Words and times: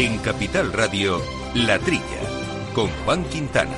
En 0.00 0.16
Capital 0.16 0.72
Radio, 0.72 1.20
La 1.54 1.78
Trilla, 1.78 2.00
con 2.74 2.88
Juan 3.04 3.22
Quintana. 3.24 3.76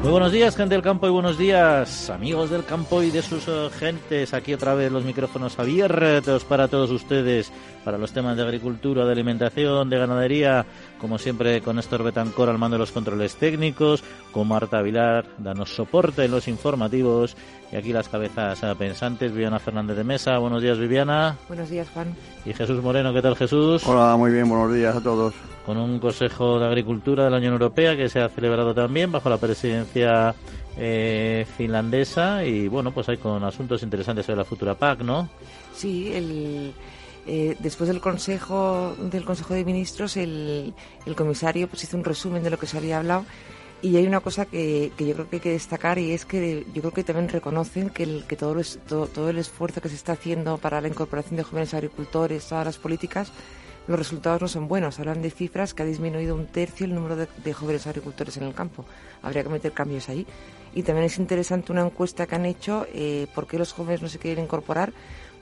Muy 0.00 0.10
buenos 0.10 0.32
días, 0.32 0.56
gente 0.56 0.74
del 0.74 0.82
campo, 0.82 1.06
y 1.06 1.10
buenos 1.10 1.36
días, 1.36 2.08
amigos 2.08 2.48
del 2.48 2.64
campo 2.64 3.02
y 3.02 3.10
de 3.10 3.20
sus 3.20 3.46
eh, 3.46 3.68
gentes. 3.78 4.32
Aquí 4.32 4.54
otra 4.54 4.74
vez 4.74 4.90
los 4.90 5.04
micrófonos 5.04 5.58
abiertos 5.58 6.44
para 6.44 6.68
todos 6.68 6.90
ustedes, 6.90 7.52
para 7.86 7.98
los 7.98 8.10
temas 8.10 8.36
de 8.36 8.42
agricultura, 8.42 9.06
de 9.06 9.12
alimentación, 9.12 9.88
de 9.88 9.96
ganadería. 9.96 10.66
Como 11.00 11.18
siempre, 11.18 11.60
con 11.60 11.76
Néstor 11.76 12.02
Betancor 12.02 12.48
al 12.48 12.58
mando 12.58 12.74
de 12.74 12.80
los 12.80 12.90
controles 12.90 13.36
técnicos, 13.36 14.02
con 14.32 14.48
Marta 14.48 14.82
Vilar, 14.82 15.24
danos 15.38 15.72
soporte 15.72 16.24
en 16.24 16.32
los 16.32 16.48
informativos. 16.48 17.36
Y 17.70 17.76
aquí 17.76 17.92
las 17.92 18.08
cabezas 18.08 18.60
eh, 18.64 18.74
pensantes, 18.76 19.30
Viviana 19.30 19.60
Fernández 19.60 19.96
de 19.96 20.02
Mesa. 20.02 20.36
Buenos 20.38 20.62
días, 20.62 20.78
Viviana. 20.78 21.36
Buenos 21.46 21.70
días, 21.70 21.88
Juan. 21.94 22.12
Y 22.44 22.52
Jesús 22.54 22.82
Moreno, 22.82 23.14
¿qué 23.14 23.22
tal, 23.22 23.36
Jesús? 23.36 23.86
Hola, 23.86 24.16
muy 24.16 24.32
bien, 24.32 24.48
buenos 24.48 24.74
días 24.74 24.96
a 24.96 25.00
todos 25.00 25.32
con 25.64 25.76
un 25.78 25.98
Consejo 25.98 26.60
de 26.60 26.66
Agricultura 26.66 27.24
de 27.24 27.30
la 27.30 27.38
Unión 27.38 27.52
Europea 27.52 27.96
que 27.96 28.08
se 28.08 28.20
ha 28.20 28.28
celebrado 28.28 28.72
también 28.72 29.10
bajo 29.10 29.28
la 29.28 29.36
presidencia 29.36 30.32
eh, 30.76 31.44
finlandesa 31.56 32.44
y 32.44 32.68
bueno, 32.68 32.92
pues 32.92 33.08
hay 33.08 33.16
con 33.16 33.42
asuntos 33.42 33.82
interesantes 33.82 34.26
sobre 34.26 34.38
la 34.38 34.44
futura 34.44 34.74
PAC, 34.76 35.00
¿no? 35.00 35.28
Sí, 35.74 36.12
el, 36.14 36.72
eh, 37.26 37.56
después 37.58 37.88
del 37.88 38.00
Consejo 38.00 38.94
del 38.98 39.24
Consejo 39.24 39.54
de 39.54 39.64
Ministros, 39.64 40.16
el, 40.16 40.74
comisario 41.16 41.68
pues 41.68 41.84
hizo 41.84 41.96
un 41.96 42.04
resumen 42.04 42.42
de 42.42 42.50
lo 42.50 42.58
que 42.58 42.66
se 42.66 42.78
había 42.78 42.98
hablado 42.98 43.24
y 43.82 43.96
hay 43.96 44.06
una 44.06 44.20
cosa 44.20 44.46
que, 44.46 44.92
yo 44.98 45.14
creo 45.14 45.28
que 45.28 45.36
hay 45.36 45.40
que 45.40 45.50
destacar 45.50 45.98
y 45.98 46.12
es 46.12 46.24
que 46.24 46.66
yo 46.72 46.82
creo 46.82 46.92
que 46.92 47.04
también 47.04 47.28
reconocen 47.28 47.90
que, 47.90 48.04
el, 48.04 48.24
que 48.26 48.36
todo, 48.36 48.56
todo, 48.88 49.06
todo 49.06 49.30
el 49.30 49.38
esfuerzo 49.38 49.80
que 49.80 49.88
se 49.88 49.96
está 49.96 50.12
haciendo 50.12 50.56
para 50.58 50.80
la 50.80 50.88
incorporación 50.88 51.36
de 51.36 51.42
jóvenes 51.42 51.74
agricultores, 51.74 52.46
todas 52.46 52.64
las 52.64 52.78
políticas, 52.78 53.32
los 53.86 53.98
resultados 53.98 54.42
no 54.42 54.48
son 54.48 54.68
buenos. 54.68 54.98
Hablan 54.98 55.22
de 55.22 55.30
cifras 55.30 55.74
que 55.74 55.82
ha 55.82 55.86
disminuido 55.86 56.34
un 56.34 56.46
tercio 56.46 56.86
el 56.86 56.94
número 56.94 57.16
de, 57.16 57.52
jóvenes 57.52 57.86
agricultores 57.86 58.36
en 58.36 58.44
el 58.44 58.54
campo. 58.54 58.84
Habría 59.22 59.42
que 59.42 59.48
meter 59.48 59.72
cambios 59.72 60.08
ahí. 60.08 60.26
Y 60.74 60.82
también 60.82 61.06
es 61.06 61.18
interesante 61.18 61.72
una 61.72 61.84
encuesta 61.84 62.26
que 62.26 62.34
han 62.34 62.46
hecho 62.46 62.86
eh, 62.92 63.26
por 63.34 63.46
qué 63.46 63.58
los 63.58 63.72
jóvenes 63.72 64.02
no 64.02 64.08
se 64.08 64.18
quieren 64.18 64.44
incorporar 64.44 64.92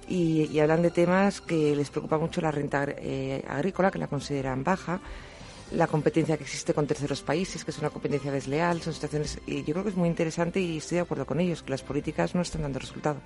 y, 0.08 0.58
hablan 0.58 0.82
de 0.82 0.90
temas 0.90 1.40
que 1.40 1.74
les 1.74 1.90
preocupa 1.90 2.18
mucho 2.18 2.40
la 2.40 2.50
renta 2.50 2.86
eh, 2.88 3.44
agrícola, 3.48 3.90
que 3.90 3.98
la 3.98 4.06
consideran 4.06 4.64
baja, 4.64 5.00
la 5.72 5.86
competencia 5.86 6.36
que 6.36 6.44
existe 6.44 6.74
con 6.74 6.86
terceros 6.86 7.22
países, 7.22 7.64
que 7.64 7.70
es 7.70 7.78
una 7.78 7.90
competencia 7.90 8.30
desleal, 8.30 8.80
son 8.80 8.92
situaciones, 8.92 9.38
y 9.46 9.64
yo 9.64 9.72
creo 9.72 9.84
que 9.84 9.90
es 9.90 9.96
muy 9.96 10.08
interesante 10.08 10.60
y 10.60 10.78
estoy 10.78 10.96
de 10.96 11.02
acuerdo 11.02 11.26
con 11.26 11.40
ellos, 11.40 11.62
que 11.62 11.70
las 11.70 11.82
políticas 11.82 12.34
no 12.34 12.42
están 12.42 12.62
dando 12.62 12.78
resultado. 12.78 13.16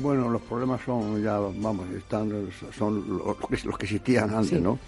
Bueno, 0.00 0.28
los 0.30 0.42
problemas 0.42 0.80
son 0.84 1.22
ya, 1.22 1.38
vamos, 1.38 1.88
están, 1.90 2.48
son 2.76 3.18
los 3.18 3.36
que, 3.36 3.66
los 3.66 3.76
que 3.76 3.86
existían 3.86 4.34
antes, 4.34 4.60
¿no? 4.60 4.78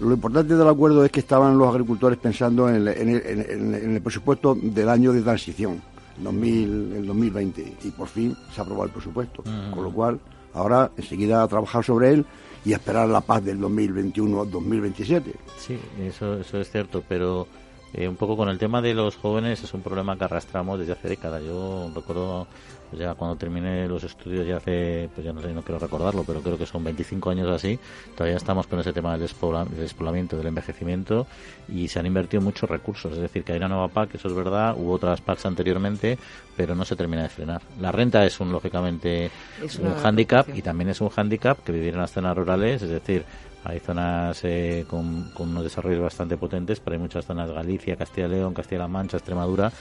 Lo 0.00 0.14
importante 0.14 0.56
del 0.56 0.68
acuerdo 0.68 1.04
es 1.04 1.12
que 1.12 1.20
estaban 1.20 1.56
los 1.56 1.68
agricultores 1.68 2.18
pensando 2.18 2.68
en 2.68 2.88
el, 2.88 4.02
presupuesto 4.02 4.56
del 4.60 4.88
año 4.88 5.12
de 5.12 5.22
transición, 5.22 5.80
2000, 6.18 6.92
el 6.96 7.06
2020, 7.06 7.76
y 7.84 7.90
por 7.90 8.08
fin 8.08 8.36
se 8.54 8.60
aprobó 8.60 8.84
el 8.84 8.90
presupuesto. 8.90 9.44
Con 9.72 9.84
lo 9.84 9.92
cual, 9.92 10.18
ahora 10.54 10.90
enseguida 10.96 11.42
a 11.42 11.48
trabajar 11.48 11.84
sobre 11.84 12.10
él 12.12 12.26
y 12.64 12.72
esperar 12.72 13.08
la 13.08 13.20
paz 13.20 13.44
del 13.44 13.58
2021-2027. 13.60 15.22
Sí, 15.58 15.78
eso, 16.00 16.38
eso 16.40 16.60
es 16.60 16.70
cierto, 16.70 17.02
pero 17.08 17.46
eh, 17.94 18.08
un 18.08 18.16
poco 18.16 18.36
con 18.36 18.48
el 18.48 18.58
tema 18.58 18.80
de 18.80 18.94
los 18.94 19.16
jóvenes 19.16 19.62
es 19.62 19.74
un 19.74 19.82
problema 19.82 20.16
que 20.16 20.24
arrastramos 20.24 20.78
desde 20.78 20.92
hace 20.92 21.08
décadas. 21.08 21.42
Yo 21.44 21.90
recuerdo 21.94 22.46
pues 22.92 23.00
ya 23.00 23.14
cuando 23.14 23.36
terminé 23.36 23.88
los 23.88 24.04
estudios 24.04 24.46
ya 24.46 24.58
hace, 24.58 25.08
pues 25.14 25.24
ya 25.24 25.32
no 25.32 25.40
sé, 25.40 25.50
no 25.54 25.62
quiero 25.62 25.78
recordarlo, 25.78 26.24
pero 26.24 26.42
creo 26.42 26.58
que 26.58 26.66
son 26.66 26.84
25 26.84 27.30
años 27.30 27.48
así, 27.48 27.78
todavía 28.14 28.36
estamos 28.36 28.66
con 28.66 28.80
ese 28.80 28.92
tema 28.92 29.16
del 29.16 29.30
despoblamiento, 29.78 30.36
del 30.36 30.48
envejecimiento 30.48 31.26
y 31.70 31.88
se 31.88 31.98
han 31.98 32.04
invertido 32.04 32.42
muchos 32.42 32.68
recursos, 32.68 33.12
es 33.12 33.18
decir, 33.18 33.44
que 33.44 33.52
hay 33.52 33.58
una 33.58 33.68
nueva 33.68 33.88
PAC, 33.88 34.16
eso 34.16 34.28
es 34.28 34.34
verdad, 34.34 34.74
hubo 34.76 34.92
otras 34.92 35.22
PACs 35.22 35.46
anteriormente, 35.46 36.18
pero 36.54 36.74
no 36.74 36.84
se 36.84 36.94
termina 36.94 37.22
de 37.22 37.30
frenar. 37.30 37.62
La 37.80 37.92
renta 37.92 38.26
es 38.26 38.38
un, 38.40 38.52
lógicamente, 38.52 39.30
un 39.80 39.94
hándicap 39.94 40.54
y 40.54 40.60
también 40.60 40.90
es 40.90 41.00
un 41.00 41.08
hándicap 41.08 41.64
que 41.64 41.72
vivir 41.72 41.94
en 41.94 42.00
las 42.00 42.12
zonas 42.12 42.36
rurales, 42.36 42.82
es 42.82 42.90
decir, 42.90 43.24
hay 43.64 43.78
zonas 43.78 44.40
eh, 44.44 44.84
con, 44.88 45.30
unos 45.38 45.62
desarrollos 45.62 46.00
bastante 46.00 46.36
potentes, 46.36 46.80
pero 46.80 46.94
hay 46.94 47.00
muchas 47.00 47.24
zonas, 47.24 47.50
Galicia, 47.50 47.96
Castilla 47.96 48.26
y 48.26 48.30
León, 48.30 48.54
Castilla-La 48.54 48.88
Mancha, 48.88 49.16
Extremadura, 49.16 49.72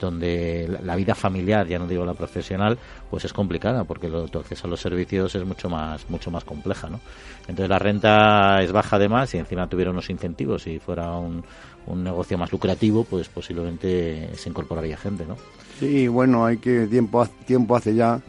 donde 0.00 0.78
la, 0.82 0.96
vida 0.96 1.14
familiar, 1.14 1.66
ya 1.66 1.78
no 1.78 1.86
digo 1.86 2.04
la 2.04 2.14
profesional, 2.14 2.78
pues 3.08 3.24
es 3.24 3.32
complicada, 3.32 3.84
porque 3.84 4.08
lo, 4.08 4.28
tu 4.28 4.38
acceso 4.38 4.66
a 4.66 4.70
los 4.70 4.80
servicios 4.80 5.34
es 5.34 5.44
mucho 5.44 5.70
más, 5.70 6.08
mucho 6.10 6.30
más 6.30 6.44
compleja, 6.44 6.88
¿no? 6.88 7.00
Entonces 7.42 7.68
la 7.68 7.78
renta 7.78 8.62
es 8.62 8.72
baja 8.72 8.96
además 8.96 9.34
y 9.34 9.38
encima 9.38 9.68
tuviera 9.68 9.90
unos 9.90 10.10
incentivos, 10.10 10.62
si 10.62 10.78
fuera 10.78 11.12
un, 11.12 11.42
un 11.86 12.04
negocio 12.04 12.36
más 12.36 12.52
lucrativo, 12.52 13.04
pues 13.04 13.28
posiblemente 13.28 14.30
se 14.36 14.48
incorporaría 14.50 14.96
gente, 14.96 15.24
¿no? 15.26 15.36
Sí, 15.78 16.08
bueno, 16.08 16.44
hay 16.44 16.58
que 16.58 16.86
tiempo, 16.86 17.26
tiempo 17.46 17.76
hace 17.76 17.94
ya 17.94 18.20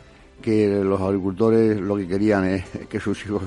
que 0.42 0.82
los 0.84 1.00
agricultores 1.00 1.80
lo 1.80 1.96
que 1.98 2.08
querían 2.08 2.46
es 2.46 2.64
que 2.90 3.00
sus 3.00 3.26
hijos 3.26 3.44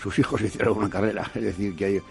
sus 0.00 0.18
hijos 0.18 0.40
hicieron 0.42 0.78
una 0.78 0.90
carrera. 0.90 1.30
Es 1.34 1.42
decir, 1.42 1.76
que 1.76 1.84
hay, 1.84 2.02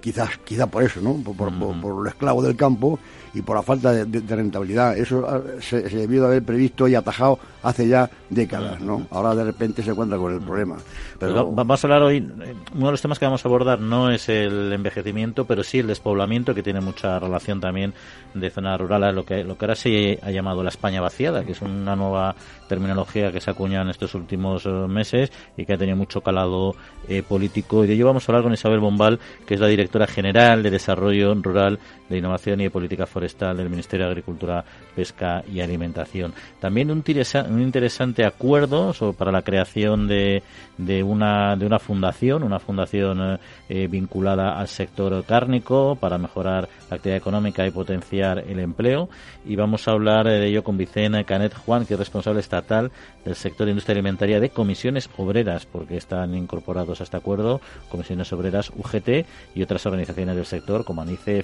quizás, 0.00 0.38
quizá 0.44 0.66
por 0.66 0.82
eso, 0.82 1.00
¿no? 1.00 1.14
Por, 1.14 1.34
por, 1.36 1.80
por, 1.80 2.02
lo 2.02 2.08
esclavo 2.08 2.42
del 2.42 2.56
campo 2.56 2.98
y 3.32 3.42
por 3.42 3.56
la 3.56 3.62
falta 3.62 3.92
de, 3.92 4.20
rentabilidad. 4.36 4.96
Eso 4.96 5.26
ah, 5.28 5.40
se, 5.60 5.88
se, 5.88 5.96
debió 5.96 6.22
de 6.22 6.26
haber 6.28 6.42
previsto 6.42 6.86
y 6.86 6.94
atajado 6.94 7.38
hace 7.62 7.88
ya 7.88 8.08
décadas, 8.28 8.80
¿no? 8.80 9.06
Ahora 9.10 9.34
de 9.34 9.44
repente 9.44 9.82
se 9.82 9.90
encuentra 9.90 10.18
con 10.18 10.34
el 10.34 10.40
problema. 10.40 10.76
Pero 11.18 11.50
vamos 11.50 11.82
a 11.82 11.86
hablar 11.86 12.02
hoy, 12.02 12.18
eh, 12.18 12.54
uno 12.74 12.86
de 12.86 12.90
los 12.92 13.02
temas 13.02 13.18
que 13.18 13.24
vamos 13.24 13.44
a 13.44 13.48
abordar 13.48 13.80
no 13.80 14.10
es 14.10 14.28
el 14.28 14.72
envejecimiento, 14.72 15.46
pero 15.46 15.62
sí 15.64 15.78
el 15.78 15.86
despoblamiento, 15.86 16.54
que 16.54 16.62
tiene 16.62 16.80
mucha 16.80 17.18
relación 17.18 17.60
también 17.60 17.94
de 18.34 18.50
zonas 18.50 18.78
rurales, 18.80 19.14
lo 19.14 19.24
que, 19.24 19.44
lo 19.44 19.56
que 19.56 19.64
ahora 19.64 19.76
se 19.76 20.18
ha 20.22 20.30
llamado 20.30 20.62
la 20.62 20.68
España 20.68 21.00
vaciada, 21.00 21.44
que 21.44 21.52
es 21.52 21.62
una 21.62 21.96
nueva 21.96 22.34
terminología 22.68 23.32
que 23.32 23.40
se 23.40 23.50
acuña 23.50 23.82
en 23.82 23.90
estos 23.90 24.14
últimos 24.14 24.66
eh, 24.66 24.68
meses 24.68 25.32
y 25.56 25.64
que 25.64 25.74
ha 25.74 25.78
tenido 25.78 25.96
mucho 25.96 26.20
calado 26.20 26.74
eh, 27.08 27.22
político. 27.22 27.84
Y 27.84 27.86
de 27.86 27.94
ello 27.94 28.06
vamos 28.06 28.28
a 28.28 28.32
hablar 28.32 28.42
con 28.42 28.52
Isabel 28.52 28.80
Bombal, 28.80 29.18
que 29.46 29.53
es 29.54 29.60
la 29.60 29.68
directora 29.68 30.06
general 30.06 30.62
de 30.62 30.70
Desarrollo 30.70 31.34
Rural, 31.34 31.78
de 32.08 32.18
Innovación 32.18 32.60
y 32.60 32.64
de 32.64 32.70
Política 32.70 33.06
Forestal 33.06 33.56
del 33.56 33.70
Ministerio 33.70 34.06
de 34.06 34.12
Agricultura, 34.12 34.64
Pesca 34.94 35.42
y 35.52 35.60
Alimentación. 35.60 36.32
También 36.60 36.90
un, 36.90 37.02
un 37.50 37.62
interesante 37.62 38.24
acuerdo 38.24 38.92
para 39.16 39.32
la 39.32 39.42
creación 39.42 40.08
de, 40.08 40.42
de, 40.78 41.02
una, 41.02 41.56
de 41.56 41.66
una 41.66 41.78
fundación, 41.78 42.42
una 42.42 42.58
fundación 42.58 43.38
eh, 43.68 43.86
vinculada 43.88 44.58
al 44.58 44.68
sector 44.68 45.24
cárnico 45.24 45.96
para 46.00 46.18
mejorar 46.18 46.68
la 46.90 46.96
actividad 46.96 47.18
económica 47.18 47.66
y 47.66 47.70
potenciar 47.70 48.38
el 48.38 48.58
empleo. 48.60 49.08
Y 49.44 49.56
vamos 49.56 49.86
a 49.86 49.92
hablar 49.92 50.26
de 50.26 50.46
ello 50.46 50.64
con 50.64 50.76
Vicente 50.76 51.24
Canet 51.24 51.54
Juan, 51.54 51.86
que 51.86 51.94
es 51.94 52.00
responsable 52.00 52.40
estatal 52.40 52.90
del 53.24 53.34
sector 53.34 53.66
de 53.66 53.72
industria 53.72 53.94
alimentaria 53.94 54.40
de 54.40 54.50
comisiones 54.50 55.08
obreras, 55.16 55.66
porque 55.66 55.96
están 55.96 56.34
incorporados 56.34 57.00
a 57.00 57.04
este 57.04 57.16
acuerdo 57.16 57.60
comisiones 57.88 58.32
obreras 58.32 58.70
UGT 58.70 59.26
y 59.54 59.62
otras 59.62 59.84
organizaciones 59.86 60.36
del 60.36 60.46
sector 60.46 60.84
como 60.84 61.02
ANICE, 61.02 61.42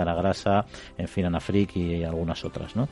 FECI, 0.00 0.10
Canagrasa, 0.10 0.64
en 0.98 1.08
fin, 1.08 1.26
Anafric 1.26 1.76
y 1.76 2.04
algunas 2.04 2.44
otras. 2.44 2.76
¿no? 2.76 2.88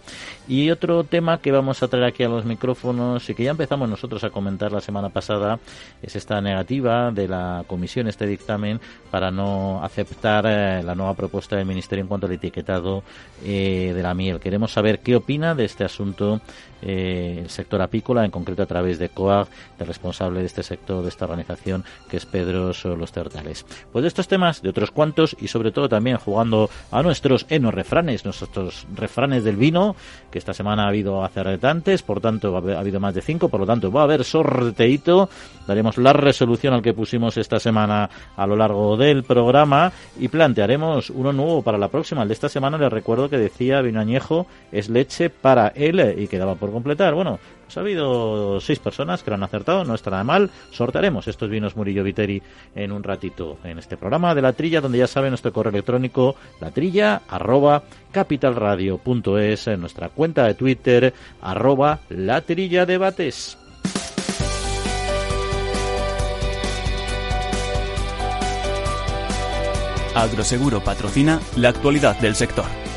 Y 0.46 0.70
otro 0.70 1.04
tema 1.04 1.38
que 1.38 1.52
vamos 1.52 1.82
a 1.82 1.88
traer 1.88 2.04
aquí 2.04 2.22
a 2.22 2.28
los 2.28 2.44
micrófonos 2.44 3.28
y 3.28 3.34
que 3.34 3.44
ya 3.44 3.50
empezamos 3.50 3.88
nosotros 3.88 4.24
a 4.24 4.30
comentar 4.30 4.72
la 4.72 4.80
semana 4.80 5.08
pasada 5.08 5.58
es 6.02 6.16
esta 6.16 6.40
negativa 6.40 7.10
de 7.10 7.28
la 7.28 7.64
comisión, 7.66 8.08
este 8.08 8.26
dictamen, 8.26 8.80
para 9.10 9.30
no 9.30 9.82
aceptar 9.82 10.44
eh, 10.46 10.82
la 10.82 10.94
nueva 10.94 11.14
propuesta 11.14 11.56
del 11.56 11.66
Ministerio 11.66 12.02
en 12.02 12.08
cuanto 12.08 12.26
al 12.26 12.32
etiquetado 12.32 13.02
eh, 13.44 13.92
de 13.94 14.02
la 14.02 14.14
miel. 14.14 14.40
Queremos 14.40 14.72
saber 14.72 15.00
qué 15.00 15.16
opina 15.16 15.54
de 15.54 15.64
este 15.64 15.84
asunto 15.84 16.40
eh, 16.82 17.40
el 17.42 17.50
sector 17.50 17.82
apícola, 17.82 18.24
en 18.24 18.30
concreto 18.30 18.62
a 18.62 18.66
través 18.66 18.98
de 18.98 19.08
COAG, 19.08 19.48
el 19.78 19.86
responsable 19.86 20.40
de 20.40 20.46
este 20.46 20.62
sector, 20.62 21.02
de 21.02 21.08
esta 21.08 21.24
organización, 21.24 21.84
que 22.08 22.16
es 22.16 22.26
Pedro 22.26 22.72
Los 22.96 23.12
Tertales. 23.12 23.66
Pues 23.92 24.02
de 24.02 24.08
estos 24.08 24.28
temas, 24.28 24.62
de 24.62 24.68
otros 24.68 24.90
cuantos, 24.90 25.36
y 25.40 25.48
sobre 25.48 25.72
todo 25.72 25.88
también 25.88 26.18
jugando 26.18 26.70
a 26.90 26.97
nuestros 27.02 27.46
enos 27.48 27.74
refranes, 27.74 28.24
nuestros 28.24 28.86
refranes 28.94 29.44
del 29.44 29.56
vino, 29.56 29.96
que 30.30 30.38
esta 30.38 30.52
semana 30.52 30.84
ha 30.84 30.88
habido 30.88 31.24
acertantes, 31.24 32.02
por 32.02 32.20
tanto 32.20 32.56
ha 32.56 32.80
habido 32.80 33.00
más 33.00 33.14
de 33.14 33.22
cinco, 33.22 33.48
por 33.48 33.60
lo 33.60 33.66
tanto 33.66 33.90
va 33.90 34.02
a 34.02 34.04
haber 34.04 34.24
sorteito, 34.24 35.28
daremos 35.66 35.98
la 35.98 36.12
resolución 36.12 36.74
al 36.74 36.82
que 36.82 36.94
pusimos 36.94 37.36
esta 37.36 37.58
semana 37.58 38.08
a 38.36 38.46
lo 38.46 38.56
largo 38.56 38.96
del 38.96 39.24
programa 39.24 39.92
y 40.18 40.28
plantearemos 40.28 41.10
uno 41.10 41.32
nuevo 41.32 41.62
para 41.62 41.78
la 41.78 41.88
próxima. 41.88 42.22
El 42.22 42.28
de 42.28 42.34
esta 42.34 42.48
semana 42.48 42.78
les 42.78 42.92
recuerdo 42.92 43.28
que 43.28 43.38
decía 43.38 43.80
vino 43.80 44.00
añejo 44.00 44.46
es 44.72 44.88
leche 44.88 45.30
para 45.30 45.68
él 45.68 46.14
y 46.18 46.26
quedaba 46.28 46.54
por 46.54 46.72
completar. 46.72 47.14
Bueno, 47.14 47.38
pues 47.68 47.76
ha 47.76 47.80
habido 47.80 48.60
seis 48.62 48.78
personas 48.78 49.22
que 49.22 49.28
lo 49.28 49.34
han 49.34 49.42
acertado, 49.42 49.84
no 49.84 49.94
está 49.94 50.08
nada 50.08 50.24
mal. 50.24 50.50
Sortaremos 50.70 51.28
estos 51.28 51.50
vinos 51.50 51.76
Murillo 51.76 52.02
Viteri 52.02 52.42
en 52.74 52.92
un 52.92 53.02
ratito 53.02 53.58
en 53.62 53.78
este 53.78 53.98
programa 53.98 54.34
de 54.34 54.40
La 54.40 54.54
Trilla, 54.54 54.80
donde 54.80 54.96
ya 54.96 55.06
saben 55.06 55.32
nuestro 55.32 55.52
correo 55.52 55.68
electrónico, 55.68 56.34
latrilla, 56.62 57.20
arroba, 57.28 57.82
capitalradio.es, 58.10 59.66
en 59.66 59.82
nuestra 59.82 60.08
cuenta 60.08 60.46
de 60.46 60.54
Twitter, 60.54 61.12
arroba, 61.42 62.00
latrilla 62.08 62.86
debates. 62.86 63.58
Agroseguro 70.14 70.82
patrocina 70.82 71.38
la 71.56 71.68
actualidad 71.68 72.18
del 72.18 72.34
sector. 72.34 72.87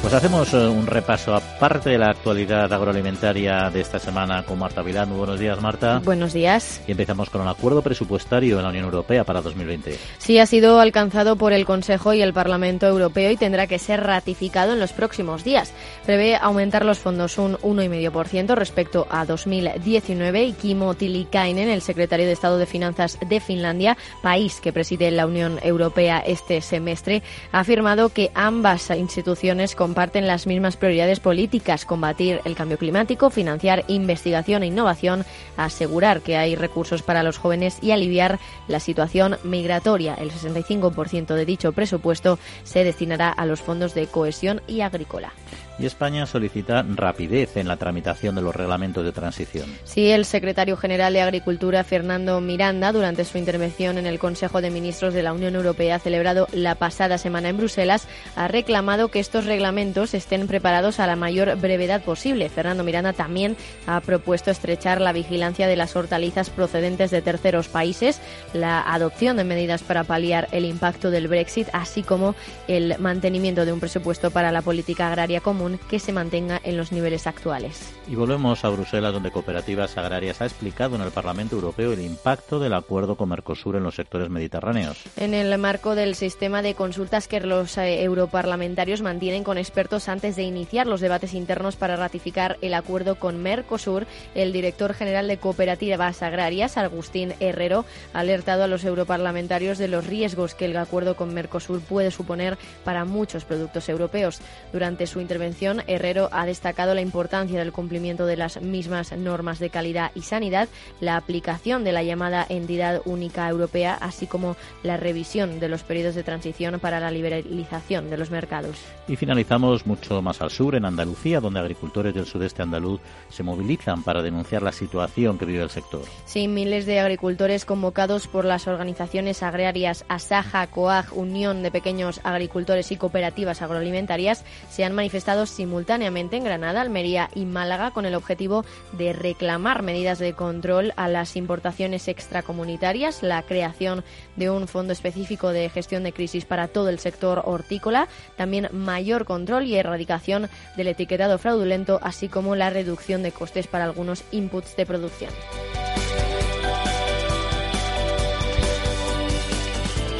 Pues 0.00 0.14
hacemos 0.14 0.54
eh, 0.54 0.68
un 0.68 0.86
repaso 0.86 1.34
aparte 1.34 1.90
de 1.90 1.98
la 1.98 2.10
actualidad 2.10 2.72
agroalimentaria 2.72 3.68
de 3.68 3.80
esta 3.80 3.98
semana 3.98 4.44
con 4.44 4.58
Marta 4.58 4.80
Vilán. 4.80 5.08
Muy 5.08 5.18
buenos 5.18 5.40
días, 5.40 5.60
Marta. 5.60 6.00
Buenos 6.04 6.32
días. 6.32 6.80
Y 6.86 6.92
empezamos 6.92 7.28
con 7.30 7.40
un 7.40 7.48
acuerdo 7.48 7.82
presupuestario 7.82 8.58
en 8.58 8.62
la 8.62 8.68
Unión 8.70 8.84
Europea 8.84 9.24
para 9.24 9.42
2020. 9.42 9.98
Sí, 10.18 10.38
ha 10.38 10.46
sido 10.46 10.80
alcanzado 10.80 11.34
por 11.36 11.52
el 11.52 11.66
Consejo 11.66 12.14
y 12.14 12.22
el 12.22 12.32
Parlamento 12.32 12.86
Europeo 12.86 13.32
y 13.32 13.36
tendrá 13.36 13.66
que 13.66 13.80
ser 13.80 14.04
ratificado 14.04 14.72
en 14.72 14.78
los 14.78 14.92
próximos 14.92 15.42
días. 15.42 15.72
Prevé 16.06 16.36
aumentar 16.36 16.84
los 16.84 17.00
fondos 17.00 17.36
un 17.36 17.56
1,5% 17.56 18.54
respecto 18.54 19.06
a 19.10 19.26
2019 19.26 20.44
y 20.44 20.52
Kimmo 20.52 20.94
Tilikainen, 20.94 21.68
el 21.68 21.82
secretario 21.82 22.24
de 22.24 22.32
Estado 22.32 22.56
de 22.56 22.66
Finanzas 22.66 23.18
de 23.28 23.40
Finlandia, 23.40 23.98
país 24.22 24.60
que 24.60 24.72
preside 24.72 25.10
la 25.10 25.26
Unión 25.26 25.58
Europea 25.60 26.20
este 26.20 26.60
semestre, 26.60 27.24
ha 27.50 27.60
afirmado 27.60 28.10
que 28.10 28.30
ambas 28.34 28.90
instituciones 28.90 29.74
comparten 29.74 29.87
comparten 29.88 30.26
las 30.26 30.46
mismas 30.46 30.76
prioridades 30.76 31.18
políticas, 31.18 31.86
combatir 31.86 32.42
el 32.44 32.54
cambio 32.54 32.76
climático, 32.76 33.30
financiar 33.30 33.86
investigación 33.88 34.62
e 34.62 34.66
innovación, 34.66 35.24
asegurar 35.56 36.20
que 36.20 36.36
hay 36.36 36.56
recursos 36.56 37.00
para 37.00 37.22
los 37.22 37.38
jóvenes 37.38 37.78
y 37.80 37.92
aliviar 37.92 38.38
la 38.66 38.80
situación 38.80 39.38
migratoria. 39.44 40.14
El 40.14 40.30
65% 40.30 41.34
de 41.34 41.46
dicho 41.46 41.72
presupuesto 41.72 42.38
se 42.64 42.84
destinará 42.84 43.30
a 43.30 43.46
los 43.46 43.62
fondos 43.62 43.94
de 43.94 44.08
cohesión 44.08 44.60
y 44.68 44.82
agrícola 44.82 45.32
y 45.78 45.86
España 45.86 46.26
solicita 46.26 46.84
rapidez 46.88 47.56
en 47.56 47.68
la 47.68 47.76
tramitación 47.76 48.34
de 48.34 48.42
los 48.42 48.54
reglamentos 48.54 49.04
de 49.04 49.12
transición. 49.12 49.68
Sí, 49.84 50.10
el 50.10 50.24
secretario 50.24 50.76
general 50.76 51.12
de 51.12 51.20
Agricultura, 51.20 51.84
Fernando 51.84 52.40
Miranda, 52.40 52.92
durante 52.92 53.24
su 53.24 53.38
intervención 53.38 53.98
en 53.98 54.06
el 54.06 54.18
Consejo 54.18 54.60
de 54.60 54.70
Ministros 54.70 55.14
de 55.14 55.22
la 55.22 55.32
Unión 55.32 55.54
Europea 55.54 55.98
celebrado 55.98 56.48
la 56.52 56.74
pasada 56.74 57.18
semana 57.18 57.48
en 57.48 57.56
Bruselas, 57.56 58.08
ha 58.34 58.48
reclamado 58.48 59.08
que 59.08 59.20
estos 59.20 59.44
reglamentos 59.44 60.14
estén 60.14 60.46
preparados 60.46 61.00
a 61.00 61.06
la 61.06 61.16
mayor 61.16 61.56
brevedad 61.56 62.02
posible. 62.02 62.48
Fernando 62.48 62.84
Miranda 62.84 63.12
también 63.12 63.56
ha 63.86 64.00
propuesto 64.00 64.50
estrechar 64.50 65.00
la 65.00 65.12
vigilancia 65.12 65.66
de 65.66 65.76
las 65.76 65.94
hortalizas 65.94 66.50
procedentes 66.50 67.10
de 67.10 67.22
terceros 67.22 67.68
países, 67.68 68.20
la 68.52 68.80
adopción 68.80 69.36
de 69.36 69.44
medidas 69.44 69.82
para 69.82 70.04
paliar 70.04 70.48
el 70.52 70.64
impacto 70.64 71.10
del 71.10 71.28
Brexit, 71.28 71.68
así 71.72 72.02
como 72.02 72.34
el 72.66 72.98
mantenimiento 72.98 73.64
de 73.64 73.72
un 73.72 73.80
presupuesto 73.80 74.30
para 74.30 74.52
la 74.52 74.62
política 74.62 75.08
agraria 75.08 75.40
común 75.40 75.67
que 75.76 75.98
se 75.98 76.12
mantenga 76.12 76.60
en 76.64 76.76
los 76.76 76.92
niveles 76.92 77.26
actuales. 77.26 77.92
Y 78.08 78.14
volvemos 78.14 78.64
a 78.64 78.70
Bruselas, 78.70 79.12
donde 79.12 79.30
Cooperativas 79.30 79.98
Agrarias 79.98 80.40
ha 80.40 80.46
explicado 80.46 80.96
en 80.96 81.02
el 81.02 81.10
Parlamento 81.10 81.56
Europeo 81.56 81.92
el 81.92 82.00
impacto 82.00 82.58
del 82.58 82.72
acuerdo 82.72 83.16
con 83.16 83.28
Mercosur 83.28 83.76
en 83.76 83.82
los 83.82 83.96
sectores 83.96 84.30
mediterráneos. 84.30 85.02
En 85.16 85.34
el 85.34 85.56
marco 85.58 85.94
del 85.94 86.14
sistema 86.14 86.62
de 86.62 86.74
consultas 86.74 87.28
que 87.28 87.40
los 87.40 87.76
eh, 87.76 88.02
europarlamentarios 88.02 89.02
mantienen 89.02 89.44
con 89.44 89.58
expertos 89.58 90.08
antes 90.08 90.36
de 90.36 90.44
iniciar 90.44 90.86
los 90.86 91.00
debates 91.00 91.34
internos 91.34 91.76
para 91.76 91.96
ratificar 91.96 92.56
el 92.62 92.74
acuerdo 92.74 93.16
con 93.16 93.42
Mercosur, 93.42 94.06
el 94.34 94.52
director 94.52 94.94
general 94.94 95.28
de 95.28 95.38
Cooperativas 95.38 96.22
Agrarias, 96.22 96.76
Agustín 96.76 97.34
Herrero, 97.40 97.84
ha 98.12 98.20
alertado 98.20 98.64
a 98.64 98.68
los 98.68 98.84
europarlamentarios 98.84 99.78
de 99.78 99.88
los 99.88 100.06
riesgos 100.06 100.54
que 100.54 100.66
el 100.66 100.76
acuerdo 100.76 101.16
con 101.16 101.34
Mercosur 101.34 101.80
puede 101.80 102.10
suponer 102.10 102.56
para 102.84 103.04
muchos 103.04 103.44
productos 103.44 103.88
europeos. 103.88 104.40
Durante 104.72 105.06
su 105.06 105.20
intervención, 105.20 105.57
Herrero 105.58 106.28
ha 106.30 106.46
destacado 106.46 106.94
la 106.94 107.00
importancia 107.00 107.58
del 107.58 107.72
cumplimiento 107.72 108.26
de 108.26 108.36
las 108.36 108.62
mismas 108.62 109.12
normas 109.16 109.58
de 109.58 109.70
calidad 109.70 110.12
y 110.14 110.22
sanidad, 110.22 110.68
la 111.00 111.16
aplicación 111.16 111.82
de 111.82 111.92
la 111.92 112.04
llamada 112.04 112.46
entidad 112.48 113.02
única 113.04 113.48
europea, 113.48 113.98
así 114.00 114.26
como 114.26 114.56
la 114.82 114.96
revisión 114.96 115.58
de 115.58 115.68
los 115.68 115.82
periodos 115.82 116.14
de 116.14 116.22
transición 116.22 116.78
para 116.78 117.00
la 117.00 117.10
liberalización 117.10 118.08
de 118.08 118.18
los 118.18 118.30
mercados. 118.30 118.76
Y 119.08 119.16
finalizamos 119.16 119.86
mucho 119.86 120.22
más 120.22 120.40
al 120.40 120.50
sur, 120.50 120.76
en 120.76 120.84
Andalucía, 120.84 121.40
donde 121.40 121.60
agricultores 121.60 122.14
del 122.14 122.26
sudeste 122.26 122.62
andaluz 122.62 123.00
se 123.28 123.42
movilizan 123.42 124.02
para 124.02 124.22
denunciar 124.22 124.62
la 124.62 124.72
situación 124.72 125.38
que 125.38 125.44
vive 125.44 125.62
el 125.62 125.70
sector. 125.70 126.02
Sí, 126.24 126.46
miles 126.46 126.86
de 126.86 127.00
agricultores 127.00 127.64
convocados 127.64 128.28
por 128.28 128.44
las 128.44 128.68
organizaciones 128.68 129.42
agrarias 129.42 130.04
Asaja, 130.08 130.66
COAG, 130.68 131.16
Unión 131.16 131.62
de 131.62 131.72
Pequeños 131.72 132.20
Agricultores 132.22 132.92
y 132.92 132.96
Cooperativas 132.96 133.62
Agroalimentarias 133.62 134.44
se 134.70 134.84
han 134.84 134.94
manifestado 134.94 135.46
simultáneamente 135.48 136.36
en 136.36 136.44
Granada, 136.44 136.80
Almería 136.80 137.30
y 137.34 137.44
Málaga 137.44 137.90
con 137.90 138.06
el 138.06 138.14
objetivo 138.14 138.64
de 138.92 139.12
reclamar 139.12 139.82
medidas 139.82 140.18
de 140.18 140.34
control 140.34 140.92
a 140.96 141.08
las 141.08 141.36
importaciones 141.36 142.08
extracomunitarias, 142.08 143.22
la 143.22 143.42
creación 143.42 144.04
de 144.36 144.50
un 144.50 144.68
fondo 144.68 144.92
específico 144.92 145.50
de 145.50 145.68
gestión 145.68 146.04
de 146.04 146.12
crisis 146.12 146.44
para 146.44 146.68
todo 146.68 146.88
el 146.88 146.98
sector 146.98 147.42
hortícola, 147.44 148.08
también 148.36 148.68
mayor 148.72 149.24
control 149.24 149.66
y 149.66 149.76
erradicación 149.76 150.48
del 150.76 150.88
etiquetado 150.88 151.38
fraudulento, 151.38 151.98
así 152.02 152.28
como 152.28 152.56
la 152.56 152.70
reducción 152.70 153.22
de 153.22 153.32
costes 153.32 153.66
para 153.66 153.84
algunos 153.84 154.24
inputs 154.30 154.76
de 154.76 154.86
producción. 154.86 155.30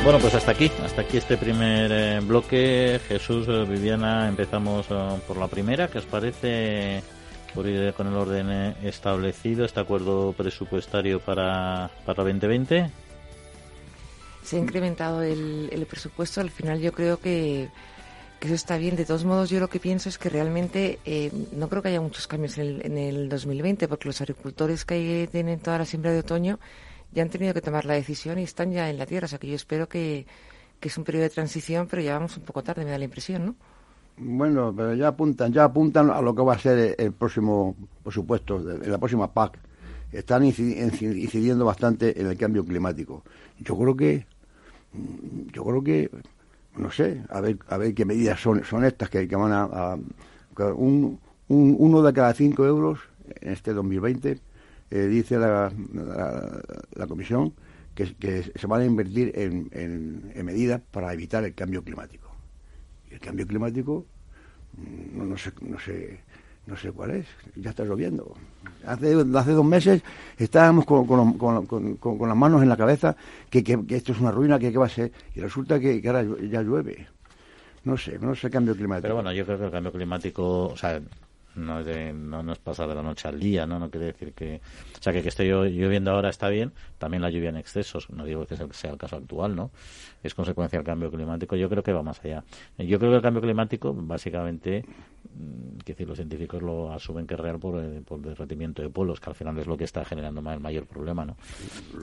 Bueno, 0.08 0.22
pues 0.22 0.34
hasta 0.36 0.52
aquí, 0.52 0.72
hasta 0.82 1.02
aquí 1.02 1.18
este 1.18 1.36
primer 1.36 1.92
eh, 1.92 2.20
bloque. 2.20 2.98
Jesús, 3.08 3.46
eh, 3.46 3.66
Viviana, 3.68 4.26
empezamos 4.26 4.86
eh, 4.88 5.20
por 5.26 5.36
la 5.36 5.48
primera. 5.48 5.88
¿Qué 5.88 5.98
os 5.98 6.06
parece, 6.06 7.02
por 7.54 7.66
ir 7.66 7.92
con 7.92 8.06
el 8.06 8.14
orden 8.14 8.50
establecido, 8.82 9.66
este 9.66 9.80
acuerdo 9.80 10.32
presupuestario 10.32 11.20
para, 11.20 11.90
para 12.06 12.24
2020? 12.24 12.90
Se 14.42 14.56
ha 14.56 14.58
incrementado 14.58 15.22
el, 15.22 15.68
el 15.70 15.84
presupuesto. 15.84 16.40
Al 16.40 16.50
final 16.50 16.80
yo 16.80 16.92
creo 16.92 17.20
que, 17.20 17.68
que, 18.40 18.46
eso 18.46 18.54
está 18.54 18.78
bien. 18.78 18.96
De 18.96 19.04
todos 19.04 19.26
modos, 19.26 19.50
yo 19.50 19.60
lo 19.60 19.68
que 19.68 19.78
pienso 19.78 20.08
es 20.08 20.16
que 20.16 20.30
realmente 20.30 21.00
no 21.52 21.68
creo 21.68 21.82
que 21.82 21.88
haya 21.88 22.00
muchos 22.00 22.26
cambios 22.26 22.56
en 22.56 22.66
el, 22.66 22.86
en 22.86 22.96
el 22.96 23.28
2020, 23.28 23.86
porque 23.88 24.08
los 24.08 24.22
agricultores 24.22 24.86
que 24.86 25.28
tienen 25.30 25.60
toda 25.60 25.76
la 25.76 25.84
siembra 25.84 26.12
de 26.12 26.20
otoño 26.20 26.58
ya 27.12 27.22
han 27.22 27.30
tenido 27.30 27.54
que 27.54 27.60
tomar 27.60 27.84
la 27.84 27.94
decisión 27.94 28.38
y 28.38 28.42
están 28.42 28.72
ya 28.72 28.90
en 28.90 28.98
la 28.98 29.06
tierra. 29.06 29.26
O 29.26 29.28
sea 29.28 29.38
que 29.38 29.48
yo 29.48 29.54
espero 29.54 29.88
que, 29.88 30.26
que 30.80 30.88
es 30.88 30.98
un 30.98 31.04
periodo 31.04 31.24
de 31.24 31.30
transición, 31.30 31.86
pero 31.88 32.02
ya 32.02 32.14
vamos 32.14 32.36
un 32.36 32.44
poco 32.44 32.62
tarde, 32.62 32.84
me 32.84 32.90
da 32.90 32.98
la 32.98 33.04
impresión, 33.04 33.46
¿no? 33.46 33.54
Bueno, 34.20 34.74
pero 34.76 34.94
ya 34.94 35.08
apuntan, 35.08 35.52
ya 35.52 35.64
apuntan 35.64 36.10
a 36.10 36.20
lo 36.20 36.34
que 36.34 36.42
va 36.42 36.54
a 36.54 36.58
ser 36.58 36.96
el 36.98 37.12
próximo, 37.12 37.76
por 38.02 38.12
supuesto, 38.12 38.58
en 38.58 38.90
la 38.90 38.98
próxima 38.98 39.32
PAC. 39.32 39.58
Están 40.10 40.44
incidiendo 40.44 41.64
bastante 41.64 42.20
en 42.20 42.26
el 42.26 42.36
cambio 42.36 42.64
climático. 42.64 43.22
Yo 43.60 43.76
creo 43.78 43.96
que, 43.96 44.26
yo 45.52 45.64
creo 45.64 45.84
que, 45.84 46.10
no 46.76 46.90
sé, 46.90 47.22
a 47.28 47.40
ver, 47.40 47.58
a 47.68 47.76
ver 47.76 47.94
qué 47.94 48.04
medidas 48.04 48.40
son, 48.40 48.64
son 48.64 48.84
estas 48.84 49.10
que, 49.10 49.28
que 49.28 49.36
van 49.36 49.52
a, 49.52 49.62
a 49.62 49.98
un, 50.74 51.20
un, 51.48 51.76
uno 51.78 52.02
de 52.02 52.12
cada 52.12 52.32
cinco 52.34 52.64
euros 52.64 52.98
en 53.40 53.52
este 53.52 53.72
2020 53.72 54.40
eh, 54.90 55.06
dice 55.06 55.38
la, 55.38 55.70
la, 56.94 57.06
Comisión 57.06 57.52
que, 57.94 58.42
se 58.54 58.66
van 58.66 58.82
a 58.82 58.84
invertir 58.84 59.32
en, 59.34 59.68
en, 59.72 60.46
medidas 60.46 60.80
para 60.90 61.12
evitar 61.12 61.44
el 61.44 61.54
cambio 61.54 61.82
climático. 61.82 62.30
Y 63.10 63.14
el 63.14 63.20
cambio 63.20 63.46
climático 63.46 64.06
mm, 64.76 65.18
no, 65.18 65.24
no, 65.24 65.36
sé, 65.36 65.52
no, 65.60 65.78
sé, 65.78 66.20
no 66.66 66.76
sé 66.76 66.92
cuál 66.92 67.10
es, 67.10 67.26
ya 67.56 67.70
está 67.70 67.84
lloviendo. 67.84 68.34
Hace, 68.86 69.14
hace 69.34 69.52
dos 69.52 69.64
meses 69.64 70.02
estábamos 70.36 70.84
con, 70.86 71.06
con, 71.06 71.66
con, 71.66 71.96
con 71.96 72.28
las 72.28 72.36
manos 72.36 72.62
en 72.62 72.68
la 72.68 72.76
cabeza 72.76 73.16
que, 73.50 73.64
que, 73.64 73.84
esto 73.90 74.12
es 74.12 74.20
una 74.20 74.30
ruina, 74.30 74.58
que, 74.58 74.70
que 74.70 74.78
va 74.78 74.86
a 74.86 74.90
ser, 74.90 75.12
y 75.34 75.40
resulta 75.40 75.80
que, 75.80 76.00
ahora 76.06 76.22
ya 76.22 76.62
llueve. 76.62 77.08
No 77.84 77.96
sé, 77.96 78.18
no 78.18 78.34
sé 78.34 78.50
cambio 78.50 78.74
climático. 78.74 79.02
Pero 79.02 79.14
bueno, 79.14 79.32
yo 79.32 79.44
creo 79.44 79.58
que 79.58 79.64
el 79.64 79.70
cambio 79.70 79.92
climático, 79.92 80.74
no, 81.58 81.84
de, 81.84 82.12
no, 82.12 82.42
no 82.42 82.52
es 82.52 82.58
pasar 82.58 82.88
de 82.88 82.94
la 82.94 83.02
noche 83.02 83.28
al 83.28 83.38
día, 83.38 83.66
¿no? 83.66 83.78
No 83.78 83.90
quiere 83.90 84.06
decir 84.06 84.32
que... 84.32 84.60
O 84.98 85.02
sea, 85.02 85.12
que 85.12 85.22
que 85.22 85.28
esté 85.28 85.44
lloviendo 85.46 86.10
ahora 86.10 86.30
está 86.30 86.48
bien, 86.48 86.72
también 86.98 87.22
la 87.22 87.30
lluvia 87.30 87.50
en 87.50 87.56
excesos, 87.56 88.08
no 88.10 88.24
digo 88.24 88.46
que 88.46 88.56
sea 88.56 88.90
el 88.90 88.98
caso 88.98 89.16
actual, 89.16 89.54
¿no? 89.54 89.70
Es 90.22 90.34
consecuencia 90.34 90.78
del 90.78 90.86
cambio 90.86 91.10
climático, 91.10 91.56
yo 91.56 91.68
creo 91.68 91.82
que 91.82 91.92
va 91.92 92.02
más 92.02 92.24
allá. 92.24 92.44
Yo 92.78 92.98
creo 92.98 93.10
que 93.10 93.16
el 93.16 93.22
cambio 93.22 93.42
climático, 93.42 93.94
básicamente, 93.94 94.84
que 95.84 95.92
decir, 95.92 96.08
los 96.08 96.16
científicos 96.16 96.62
lo 96.62 96.92
asumen 96.92 97.26
que 97.26 97.34
es 97.34 97.40
real 97.40 97.58
por, 97.58 97.78
el, 97.78 98.02
por 98.02 98.20
derretimiento 98.20 98.82
de 98.82 98.90
polos, 98.90 99.20
que 99.20 99.30
al 99.30 99.36
final 99.36 99.58
es 99.58 99.66
lo 99.66 99.76
que 99.76 99.84
está 99.84 100.04
generando 100.04 100.40
el 100.50 100.60
mayor 100.60 100.86
problema, 100.86 101.24
¿no? 101.24 101.36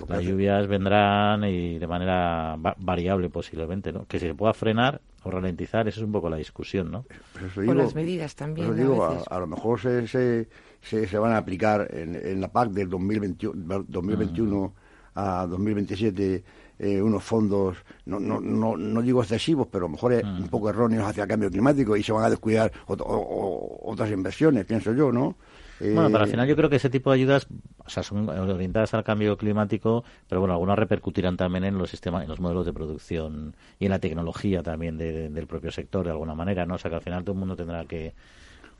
Las 0.08 0.24
lluvias 0.24 0.67
vendrán 0.67 1.44
y 1.44 1.77
de 1.77 1.88
manera 1.88 2.58
variable 2.77 3.29
posiblemente, 3.29 3.91
¿no? 3.91 4.05
Que 4.05 4.20
se 4.20 4.34
pueda 4.34 4.53
frenar 4.53 5.01
o 5.24 5.32
ralentizar, 5.32 5.88
esa 5.88 6.00
es 6.00 6.05
un 6.05 6.12
poco 6.12 6.29
la 6.29 6.38
discusión, 6.38 6.91
¿no? 6.91 7.05
Con 7.53 7.77
las 7.77 7.96
medidas 7.96 8.36
también. 8.36 8.67
a, 8.67 9.39
lo 9.39 9.48
mejor 9.48 9.79
se, 9.79 10.08
se, 10.08 10.48
se, 10.82 11.17
van 11.17 11.34
a 11.34 11.38
aplicar 11.38 11.88
en, 11.91 12.39
la 12.39 12.51
PAC 12.51 12.70
del 12.70 12.89
2021, 12.89 13.86
2021 13.88 14.74
a 15.15 15.48
2027 15.48 16.44
eh, 16.79 17.01
unos 17.01 17.24
fondos, 17.24 17.77
no, 18.05 18.20
no, 18.20 18.39
no, 18.39 18.75
no, 18.75 19.01
digo 19.01 19.22
excesivos, 19.22 19.67
pero 19.72 19.86
a 19.86 19.88
lo 19.88 19.94
mejor 19.94 20.13
un 20.24 20.48
poco 20.50 20.70
erróneos 20.70 21.08
hacia 21.08 21.24
el 21.24 21.29
cambio 21.29 21.50
climático 21.50 21.96
y 21.96 22.03
se 22.03 22.12
van 22.12 22.25
a 22.25 22.29
descuidar 22.29 22.72
otras 22.88 24.12
inversiones, 24.12 24.65
pienso 24.65 24.94
yo, 24.94 25.12
¿no? 25.12 25.36
Bueno, 25.79 26.10
para 26.10 26.24
al 26.24 26.29
eh, 26.29 26.32
final 26.32 26.48
yo 26.48 26.55
creo 26.55 26.70
que 26.70 26.77
ese 26.77 26.89
tipo 26.89 27.12
de 27.12 27.15
ayudas 27.15 27.48
o 27.86 27.89
sea, 27.89 28.01
son 28.01 28.29
orientadas 28.29 28.94
al 28.94 29.03
cambio 29.03 29.38
climático, 29.38 30.05
pero 30.27 30.39
bueno, 30.39 30.53
algunas 30.53 30.79
repercutirán 30.79 31.36
también 31.36 31.65
en 31.65 31.77
los 31.77 31.89
sistemas, 31.89 32.24
en 32.24 32.29
los 32.29 32.39
modelos 32.39 32.65
de 32.65 32.74
producción 32.74 33.55
y 33.79 33.86
en 33.86 33.91
la 33.91 34.00
tecnología 34.00 34.63
también 34.63 34.98
del 34.98 35.48
propio 35.48 35.72
sector 35.72 36.05
de 36.05 36.12
alguna 36.12 36.34
manera, 36.34 36.65
¿no? 36.65 36.75
O 36.75 36.77
sea, 36.77 36.89
que 36.89 36.96
al 36.96 37.01
final 37.01 37.24
todo 37.24 37.34
el 37.34 37.39
mundo 37.39 37.55
tendrá 37.55 37.86
que... 37.86 38.13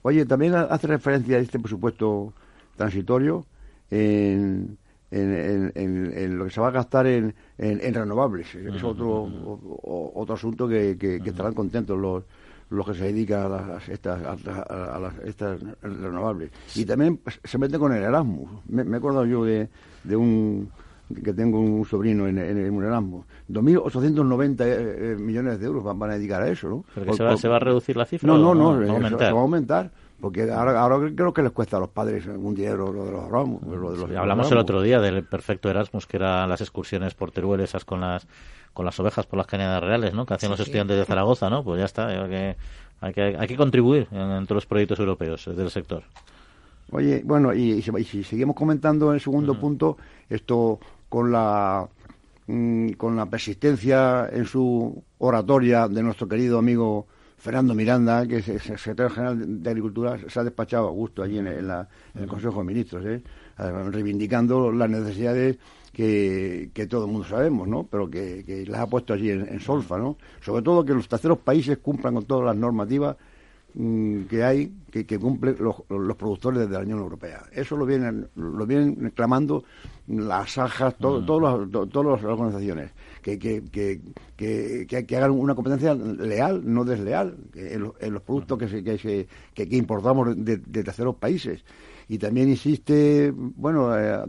Oye, 0.04 0.26
también 0.26 0.56
hace 0.56 0.88
referencia 0.88 1.38
a 1.38 1.40
este 1.40 1.60
presupuesto 1.60 2.34
transitorio 2.78 3.46
en, 3.92 4.78
en, 5.12 6.38
lo 6.38 6.46
que 6.46 6.52
se 6.52 6.62
va 6.62 6.70
a 6.70 6.72
gastar 6.72 7.08
en, 7.08 7.34
renovables. 7.58 8.54
Es 8.56 8.84
otro, 8.84 9.30
otro 9.84 10.36
asunto 10.36 10.68
que, 10.68 10.98
que, 10.98 11.22
estarán 11.26 11.54
contentos 11.54 11.98
los, 11.98 12.24
los 12.70 12.86
que 12.86 12.94
se 12.94 13.04
dedican 13.06 13.46
a 13.46 13.50
las, 13.50 13.90
estas, 13.90 14.22
a, 14.22 15.00
las, 15.00 15.18
estas 15.26 15.60
renovables. 15.82 16.52
Y 16.76 16.86
también 16.86 17.20
se 17.44 17.58
mete 17.58 17.78
con 17.78 17.94
el 17.94 18.04
Erasmus. 18.04 18.50
Me, 18.68 18.84
he 18.84 18.96
acordado 18.96 19.26
yo 19.26 19.46
de, 19.46 19.70
de 20.04 20.16
un 20.16 20.70
que 21.24 21.34
tengo 21.34 21.60
un 21.60 21.86
sobrino 21.86 22.28
en, 22.28 22.40
en, 22.40 22.74
un 22.74 22.84
Erasmus. 22.84 23.26
2.890 23.50 24.62
eh, 24.62 24.66
eh, 24.66 25.16
millones 25.20 25.60
de 25.60 25.66
euros 25.68 25.84
van, 25.84 26.10
a 26.10 26.16
dedicar 26.16 26.42
a 26.42 26.50
eso, 26.50 26.68
¿no? 26.68 26.86
¿Pero 26.96 27.14
se, 27.14 27.24
va, 27.24 27.38
se, 27.38 27.48
va, 27.48 27.58
a 27.58 27.60
reducir 27.60 27.96
la 27.96 28.06
cifra? 28.06 28.28
No, 28.28 28.38
no, 28.38 28.56
no, 28.56 29.10
va 29.20 29.28
a 29.28 29.30
aumentar. 29.30 29.92
Porque 30.20 30.50
ahora, 30.50 30.80
ahora 30.80 31.12
creo 31.14 31.34
que 31.34 31.44
les 31.44 31.52
cuesta 31.52 31.78
a 31.78 31.80
los 31.80 31.90
padres 31.90 32.26
un 32.26 32.56
dinero 32.56 32.92
lo 32.92 33.06
de 33.06 33.12
los 33.12 33.30
ramos. 33.30 33.62
hablamos 34.16 34.52
el 34.52 34.58
otro 34.58 34.82
día 34.82 35.00
del 35.00 35.24
perfecto 35.24 35.70
Erasmus, 35.70 36.08
que 36.08 36.18
eran 36.18 36.50
las 36.50 36.62
excursiones 36.62 37.14
por 37.14 37.32
Teruel, 37.32 37.62
esas 37.62 37.84
con 37.86 38.02
las 38.02 38.26
con 38.74 38.86
las 38.86 39.00
ovejas 39.00 39.26
por 39.26 39.38
las 39.38 39.48
cañadas 39.48 39.82
reales, 39.82 40.14
¿no? 40.14 40.26
Que 40.26 40.34
hacían 40.34 40.52
los 40.52 40.60
estudiantes 40.60 40.98
de 40.98 41.06
Zaragoza, 41.06 41.50
¿no? 41.50 41.64
Pues 41.64 41.80
ya 41.80 41.86
está, 41.86 42.08
hay 42.08 42.30
que, 42.30 42.56
hay 43.00 43.14
que, 43.14 43.22
hay 43.40 43.48
que 43.48 43.56
contribuir 43.56 44.08
en, 44.12 44.44
todos 44.44 44.58
los 44.58 44.66
proyectos 44.66 45.00
europeos 45.00 45.46
del 45.46 45.72
sector. 45.72 46.04
Oye, 46.92 47.22
bueno, 47.24 47.54
y, 47.54 47.82
si 47.82 48.24
seguimos 48.24 48.56
comentando 48.56 49.10
en 49.10 49.16
el 49.16 49.22
segundo 49.22 49.58
punto, 49.58 49.98
esto 50.30 50.80
con 51.08 51.32
la 51.32 51.88
mm, 52.48 52.92
con 52.92 53.16
la 53.16 53.26
persistencia 53.28 54.28
en 54.32 54.46
su 54.46 55.02
oratoria 55.20 55.88
de 55.88 56.04
nuestro 56.04 56.28
querido 56.28 56.60
amigo 56.60 57.08
Fernando 57.38 57.76
Miranda, 57.76 58.26
que 58.26 58.38
es 58.38 58.48
el 58.48 58.60
secretario 58.60 59.10
general 59.10 59.64
de 59.64 59.70
Agricultura, 59.70 60.18
se 60.28 60.40
ha 60.40 60.44
despachado 60.44 60.88
a 60.88 60.92
gusto 60.92 61.22
allí 61.22 61.38
en, 61.38 61.48
el 61.48 62.28
Consejo 62.28 62.60
de 62.60 62.66
Ministros, 62.66 63.06
¿eh? 63.06 63.22
reivindicando 63.58 64.72
las 64.72 64.90
necesidades 64.90 65.58
que, 65.92 66.88
todo 66.90 67.06
el 67.06 67.12
mundo 67.12 67.28
sabemos, 67.28 67.68
¿no? 67.68 67.84
Pero 67.84 68.10
que, 68.10 68.66
las 68.68 68.82
ha 68.82 68.88
puesto 68.88 69.14
allí 69.14 69.30
en, 69.30 69.60
solfa, 69.60 69.98
¿no? 69.98 70.18
Sobre 70.42 70.62
todo 70.62 70.84
que 70.84 70.94
los 70.94 71.08
terceros 71.08 71.40
países 71.40 71.78
cumplan 71.78 72.16
con 72.16 72.26
todas 72.26 72.46
las 72.46 72.56
normativas 72.56 73.16
que 74.30 74.44
hay, 74.44 74.74
que, 74.90 75.20
cumplen 75.20 75.58
los, 75.60 76.16
productores 76.16 76.62
de 76.62 76.70
la 76.70 76.80
Unión 76.80 77.00
Europea. 77.00 77.44
Eso 77.52 77.76
lo 77.76 77.86
vienen, 77.86 78.28
lo 78.36 78.66
vienen 78.66 78.98
reclamando 79.02 79.66
las 80.08 80.58
ajas, 80.58 80.96
todo, 80.98 81.26
todas 81.26 82.06
las 82.06 82.24
organizaciones 82.24 82.92
que, 83.22 83.38
que, 83.38 83.64
que, 84.38 84.86
que, 84.88 85.18
hagan 85.18 85.32
una 85.32 85.56
competencia 85.56 85.94
leal, 85.94 86.62
no 86.64 86.86
desleal, 86.86 87.36
en, 87.54 88.14
los 88.14 88.22
productos 88.22 88.60
que, 88.60 88.84
que, 88.84 89.28
que, 89.54 89.76
importamos 89.76 90.36
de, 90.38 90.58
terceros 90.58 91.16
países. 91.16 91.66
Y 92.08 92.20
también 92.20 92.50
insiste, 92.50 93.34
bueno, 93.36 93.98
eh, 93.98 94.24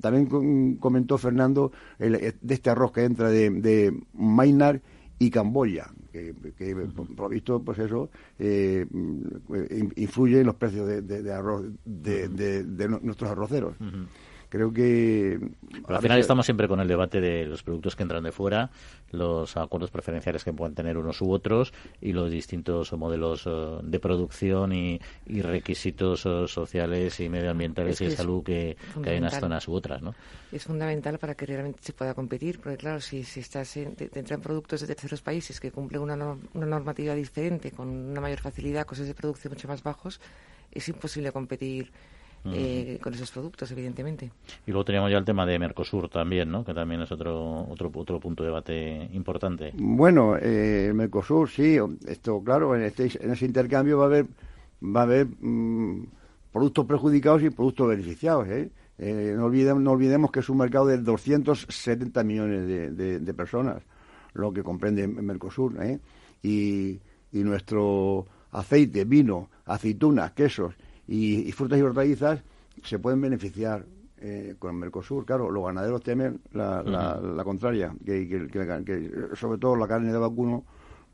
también 0.00 0.76
comentó 0.76 1.18
Fernando 1.18 1.72
eh, 1.98 2.32
de 2.40 2.54
este 2.54 2.70
arroz 2.70 2.92
que 2.92 3.04
entra 3.04 3.28
de, 3.28 3.50
de 3.50 4.00
Mainar 4.14 4.80
y 5.18 5.30
Camboya, 5.30 5.90
que, 6.56 6.74
por 6.94 7.18
lo 7.18 7.28
visto, 7.28 7.62
pues 7.62 7.78
eso, 7.78 8.10
eh, 8.38 8.86
influye 9.96 10.40
en 10.40 10.46
los 10.46 10.54
precios 10.56 10.86
de, 11.06 11.32
arroz 11.32 11.64
de, 11.84 12.88
nuestros 13.02 13.30
arroceros. 13.30 13.74
Creo 14.48 14.72
que... 14.72 15.38
al 15.88 16.00
final 16.00 16.18
estamos 16.18 16.46
siempre 16.46 16.68
con 16.68 16.80
el 16.80 16.88
debate 16.88 17.20
de 17.20 17.44
los 17.44 17.62
productos 17.62 17.94
que 17.94 18.02
entran 18.02 18.22
de 18.22 18.32
fuera, 18.32 18.70
los 19.10 19.56
acuerdos 19.56 19.90
preferenciales 19.90 20.42
que 20.42 20.52
pueden 20.52 20.74
tener 20.74 20.96
unos 20.96 21.20
u 21.20 21.30
otros 21.30 21.72
y 22.00 22.12
los 22.12 22.30
distintos 22.30 22.92
modelos 22.94 23.46
eh, 23.46 23.50
de 23.82 24.00
producción 24.00 24.72
y, 24.72 25.00
requisitos 25.26 26.24
eh, 26.24 26.48
sociales 26.48 27.20
y 27.20 27.28
medioambientales 27.28 28.00
y 28.00 28.06
de 28.06 28.10
salud 28.12 28.42
que, 28.42 28.76
hay 29.04 29.16
en 29.16 29.24
unas 29.24 29.38
zonas 29.38 29.68
u 29.68 29.74
otras, 29.74 30.00
¿no? 30.02 30.14
Es 30.50 30.64
fundamental 30.64 31.18
para 31.18 31.34
que 31.34 31.44
realmente 31.44 31.80
se 31.82 31.92
pueda 31.92 32.14
competir, 32.14 32.58
porque 32.60 32.78
claro, 32.78 33.00
si, 33.00 33.24
si 33.24 33.40
estás 33.40 33.76
en, 33.76 33.96
te, 33.96 34.10
entran 34.18 34.40
productos 34.40 34.80
de 34.80 34.86
terceros 34.86 35.20
países 35.20 35.60
que 35.60 35.70
cumplen 35.70 36.00
una, 36.02 36.14
una 36.54 36.66
normativa 36.66 37.14
diferente, 37.14 37.70
con 37.70 37.88
una 37.88 38.20
mayor 38.20 38.40
facilidad, 38.40 38.86
cosas 38.86 39.06
de 39.06 39.14
producción 39.14 39.52
mucho 39.52 39.68
más 39.68 39.82
bajos, 39.82 40.20
es 40.72 40.88
imposible 40.88 41.32
competir 41.32 41.92
eh, 42.44 42.98
con 43.02 43.14
esos 43.14 43.30
productos, 43.30 43.70
evidentemente. 43.72 44.30
Y 44.66 44.70
luego 44.70 44.84
teníamos 44.84 45.10
ya 45.10 45.18
el 45.18 45.24
tema 45.24 45.44
de 45.44 45.58
Mercosur 45.58 46.08
también, 46.08 46.50
¿no? 46.50 46.64
Que 46.64 46.74
también 46.74 47.02
es 47.02 47.12
otro 47.12 47.66
otro 47.68 47.90
otro 47.94 48.20
punto 48.20 48.42
de 48.42 48.48
debate 48.48 49.08
importante. 49.12 49.72
Bueno, 49.74 50.36
eh, 50.40 50.92
Mercosur, 50.94 51.48
sí, 51.48 51.78
esto 52.06 52.42
claro, 52.42 52.74
en 52.74 52.82
este 52.82 53.10
en 53.20 53.32
ese 53.32 53.44
intercambio 53.44 53.98
va 53.98 54.04
a 54.04 54.06
haber 54.06 54.26
va 54.82 55.00
a 55.00 55.04
haber 55.04 55.26
mm, 55.26 56.06
productos 56.52 56.86
perjudicados 56.86 57.42
y 57.42 57.50
productos 57.50 57.88
beneficiados, 57.88 58.48
¿eh? 58.48 58.70
eh 58.98 59.34
no, 59.36 59.46
olvidemos, 59.46 59.82
no 59.82 59.92
olvidemos 59.92 60.30
que 60.30 60.40
es 60.40 60.48
un 60.48 60.58
mercado 60.58 60.86
de 60.86 60.98
270 60.98 62.24
millones 62.24 62.66
de, 62.66 63.20
de, 63.20 63.34
personas, 63.34 63.82
lo 64.34 64.52
que 64.52 64.62
comprende 64.62 65.06
Mercosur, 65.06 65.82
¿eh? 65.82 65.98
y, 66.42 67.00
y 67.32 67.44
nuestro 67.44 68.26
aceite, 68.52 69.04
vino, 69.04 69.50
aceitunas, 69.66 70.32
quesos 70.32 70.74
y, 71.08 71.50
frutas 71.52 71.78
y 71.78 71.82
hortalizas 71.82 72.40
se 72.84 72.98
pueden 72.98 73.20
beneficiar 73.20 73.84
eh, 74.18 74.54
con 74.58 74.72
el 74.72 74.76
Mercosur. 74.76 75.24
Claro, 75.24 75.50
los 75.50 75.64
ganaderos 75.64 76.02
temen 76.02 76.40
la, 76.52 76.82
la, 76.82 77.44
contraria, 77.44 77.94
que, 78.04 78.28
que, 78.28 79.10
sobre 79.34 79.58
todo 79.58 79.74
la 79.74 79.88
carne 79.88 80.12
de 80.12 80.18
vacuno 80.18 80.64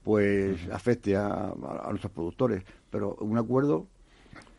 pues 0.03 0.69
afecte 0.71 1.17
a, 1.17 1.55
nuestros 1.89 2.13
productores. 2.13 2.63
Pero 2.91 3.17
un 3.21 3.39
acuerdo 3.39 3.87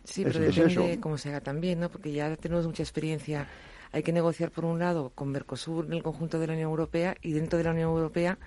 Sí, 0.04 0.24
pero 0.24 0.39
depende 0.39 1.00
cómo 1.00 1.18
se 1.18 1.30
haga 1.30 1.42
también, 1.42 1.80
¿no? 1.80 1.89
Porque 1.89 2.12
ya 2.12 2.36
tenemos 2.36 2.65
mucha 2.68 2.84
experiencia. 2.84 3.48
Hay 3.92 4.04
que 4.04 4.13
negociar, 4.13 4.51
por 4.51 4.63
un 4.63 4.77
lado, 4.77 5.12
con 5.15 5.30
Mercosur 5.30 5.86
en 5.86 5.94
el 5.94 6.04
conjunto 6.04 6.39
de 6.39 6.46
la 6.46 6.54
Unión 6.54 6.70
Europea 6.70 7.18
y 7.24 7.34
dentro 7.34 7.58
de 7.58 7.63
la 7.63 7.72
Unión 7.72 7.89
Europea 7.89 8.38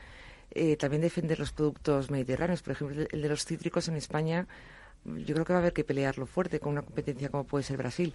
eh, 0.52 0.76
también 0.76 1.02
defender 1.02 1.38
los 1.40 1.52
productos 1.52 2.12
mediterráneos. 2.12 2.62
Por 2.62 2.72
ejemplo, 2.72 3.04
el 3.10 3.22
de 3.22 3.28
los 3.28 3.44
cítricos 3.44 3.88
en 3.88 3.96
España 3.96 4.46
yo 5.04 5.34
creo 5.34 5.44
que 5.44 5.52
va 5.52 5.58
a 5.58 5.62
haber 5.62 5.72
que 5.72 5.84
pelearlo 5.84 6.26
fuerte 6.26 6.60
con 6.60 6.72
una 6.72 6.82
competencia 6.82 7.28
como 7.28 7.44
puede 7.44 7.64
ser 7.64 7.76
Brasil. 7.76 8.12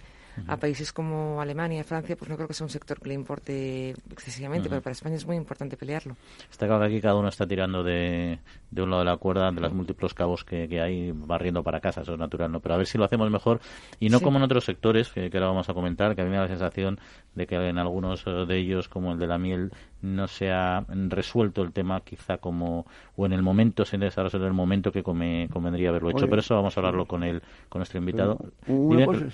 A 0.48 0.56
países 0.56 0.92
como 0.92 1.40
Alemania, 1.40 1.84
Francia, 1.84 2.16
pues 2.16 2.28
no 2.28 2.34
creo 2.34 2.48
que 2.48 2.54
sea 2.54 2.64
un 2.64 2.70
sector 2.70 2.98
que 3.00 3.08
le 3.08 3.14
importe 3.14 3.90
excesivamente, 4.10 4.68
pero 4.68 4.82
para 4.82 4.92
España 4.92 5.14
es 5.14 5.24
muy 5.24 5.36
importante 5.36 5.76
pelearlo. 5.76 6.16
Está 6.50 6.66
claro 6.66 6.80
que 6.80 6.88
aquí 6.88 7.00
cada 7.00 7.14
uno 7.14 7.28
está 7.28 7.46
tirando 7.46 7.84
de, 7.84 8.40
de 8.68 8.82
un 8.82 8.90
lado 8.90 9.04
de 9.04 9.10
la 9.10 9.16
cuerda, 9.16 9.52
de 9.52 9.60
los 9.60 9.72
múltiples 9.72 10.12
cabos 10.12 10.44
que, 10.44 10.68
que, 10.68 10.80
hay, 10.80 11.12
barriendo 11.12 11.62
para 11.62 11.78
casa, 11.78 12.00
eso 12.00 12.14
es 12.14 12.18
natural, 12.18 12.50
¿no? 12.50 12.58
Pero 12.58 12.74
a 12.74 12.78
ver 12.78 12.86
si 12.88 12.98
lo 12.98 13.04
hacemos 13.04 13.30
mejor 13.30 13.60
y 14.00 14.08
no 14.08 14.20
como 14.20 14.38
en 14.38 14.44
otros 14.44 14.64
sectores, 14.64 15.08
que, 15.10 15.30
que, 15.30 15.36
ahora 15.36 15.50
vamos 15.50 15.68
a 15.68 15.74
comentar, 15.74 16.16
que 16.16 16.22
a 16.22 16.24
mí 16.24 16.30
me 16.30 16.36
da 16.36 16.42
la 16.42 16.48
sensación 16.48 16.98
de 17.36 17.46
que 17.46 17.54
en 17.54 17.78
algunos 17.78 18.26
eh, 18.26 18.44
de 18.46 18.58
ellos, 18.58 18.88
como 18.88 19.12
el 19.12 19.20
de 19.20 19.28
la 19.28 19.38
miel, 19.38 19.70
no 20.04 20.28
se 20.28 20.50
ha 20.50 20.84
resuelto 21.08 21.62
el 21.62 21.72
tema 21.72 22.00
quizá 22.02 22.36
como, 22.38 22.86
o 23.16 23.26
en 23.26 23.32
el 23.32 23.42
momento, 23.42 23.84
se 23.84 23.96
ha 23.96 23.98
resuelto 23.98 24.46
el 24.46 24.52
momento 24.52 24.92
que 24.92 25.02
convendría 25.02 25.88
haberlo 25.88 26.10
hecho, 26.10 26.28
pero 26.28 26.40
eso 26.40 26.54
vamos 26.54 26.76
a 26.76 26.80
hablarlo 26.80 27.06
con 27.06 27.22
el, 27.24 27.42
con 27.68 27.80
nuestro 27.80 27.98
invitado. 27.98 28.38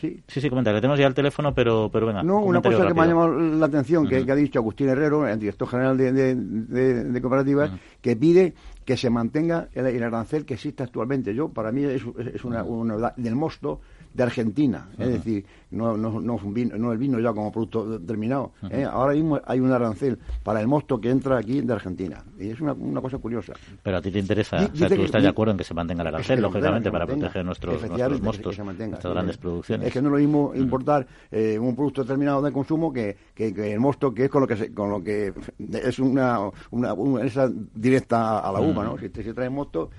sí. 0.01 0.23
sí, 0.27 0.41
sí, 0.41 0.49
comenta, 0.49 0.73
tenemos 0.75 0.99
ya 0.99 1.07
el 1.07 1.15
teléfono, 1.15 1.53
pero, 1.53 1.91
pero 1.93 2.07
venga. 2.07 2.23
No, 2.23 2.41
una 2.41 2.63
cosa 2.63 2.87
que 2.87 2.95
me 2.95 3.03
ha 3.03 3.07
llamado 3.07 3.39
la 3.39 3.67
atención, 3.67 4.09
que, 4.09 4.17
ha 4.17 4.35
dicho 4.35 4.61
Agustín 4.61 4.89
Herrero, 4.89 5.27
el 5.27 5.39
director 5.39 5.69
general 5.69 5.99
de, 5.99 6.13
de, 6.13 7.21
cooperativas, 7.21 7.73
que 8.01 8.17
pide 8.17 8.55
que 8.85 8.97
se 8.97 9.11
mantenga 9.11 9.69
el, 9.75 10.03
arancel 10.03 10.45
que 10.45 10.55
existe 10.55 10.83
actualmente. 10.83 11.35
Yo, 11.35 11.49
para 11.49 11.73
mí, 11.73 11.85
es, 11.85 12.03
es 12.35 12.45
una, 12.45 12.63
una, 12.63 13.13
del 13.17 13.35
mosto 13.35 13.81
de 14.13 14.23
Argentina, 14.23 14.89
es 14.99 15.09
decir, 15.09 15.45
no, 15.71 15.97
no, 15.97 16.21
no, 16.21 16.39
vino, 16.39 16.77
no 16.77 16.93
el 16.93 16.99
vino 16.99 17.21
ya 17.21 17.33
como 17.33 17.53
producto 17.53 18.01
terminado. 18.01 18.53
¿eh? 18.71 18.85
Ahora 18.85 19.15
mismo 19.15 19.41
hay 19.47 19.61
un 19.61 19.71
arancel 19.71 20.19
para 20.43 20.61
el 20.61 20.67
mosto 20.67 21.01
que 21.01 21.11
entra 21.11 21.39
aquí 21.39 21.61
de 21.61 21.73
Argentina. 21.73 22.25
Y 22.39 22.51
es 22.51 22.61
una, 22.61 22.73
una 22.73 23.01
cosa 23.01 23.19
curiosa. 23.19 23.53
Pero 23.83 23.97
a 23.97 24.03
ti 24.03 24.11
te 24.11 24.19
interesa, 24.19 24.57
o 24.57 24.77
sea, 24.77 24.89
tú 24.89 25.03
estás 25.03 25.23
de 25.23 25.29
acuerdo 25.29 25.53
en 25.53 25.59
que 25.59 25.65
se 25.65 25.75
mantenga 25.75 26.03
el 26.03 26.09
arancel, 26.09 26.41
lógicamente, 26.41 26.91
para 26.91 27.07
proteger 27.07 27.45
nuestros, 27.45 27.89
nuestros 27.89 28.21
mostos, 28.21 28.59
nuestras 28.59 29.13
grandes 29.13 29.37
producciones. 29.37 29.87
Es 29.87 29.93
que 29.93 30.03
no 30.03 30.09
es 30.09 30.13
lo 30.13 30.19
mismo 30.19 30.53
importar 30.55 31.07
eh, 31.31 31.59
un 31.59 31.77
producto 31.77 32.05
terminado 32.05 32.43
de 32.43 32.51
consumo 32.51 32.93
que, 32.93 33.17
que, 33.35 33.73
el 33.73 33.79
mosto, 33.79 34.13
que 34.13 34.25
es 34.25 34.31
con 34.31 34.43
lo 34.43 34.49
que 34.49 34.75
con 34.75 34.91
lo 34.91 35.03
que 35.03 35.33
es 35.73 35.99
una, 35.99 36.51
una, 36.71 36.95
esa 37.25 37.51
directa 37.75 38.41
a 38.41 38.53
la 38.53 38.61
uva, 38.61 38.85
¿no? 38.85 38.99
Si 38.99 39.09
te 39.09 39.23
si 39.23 39.33
trae 39.33 39.49
mosto 39.49 39.91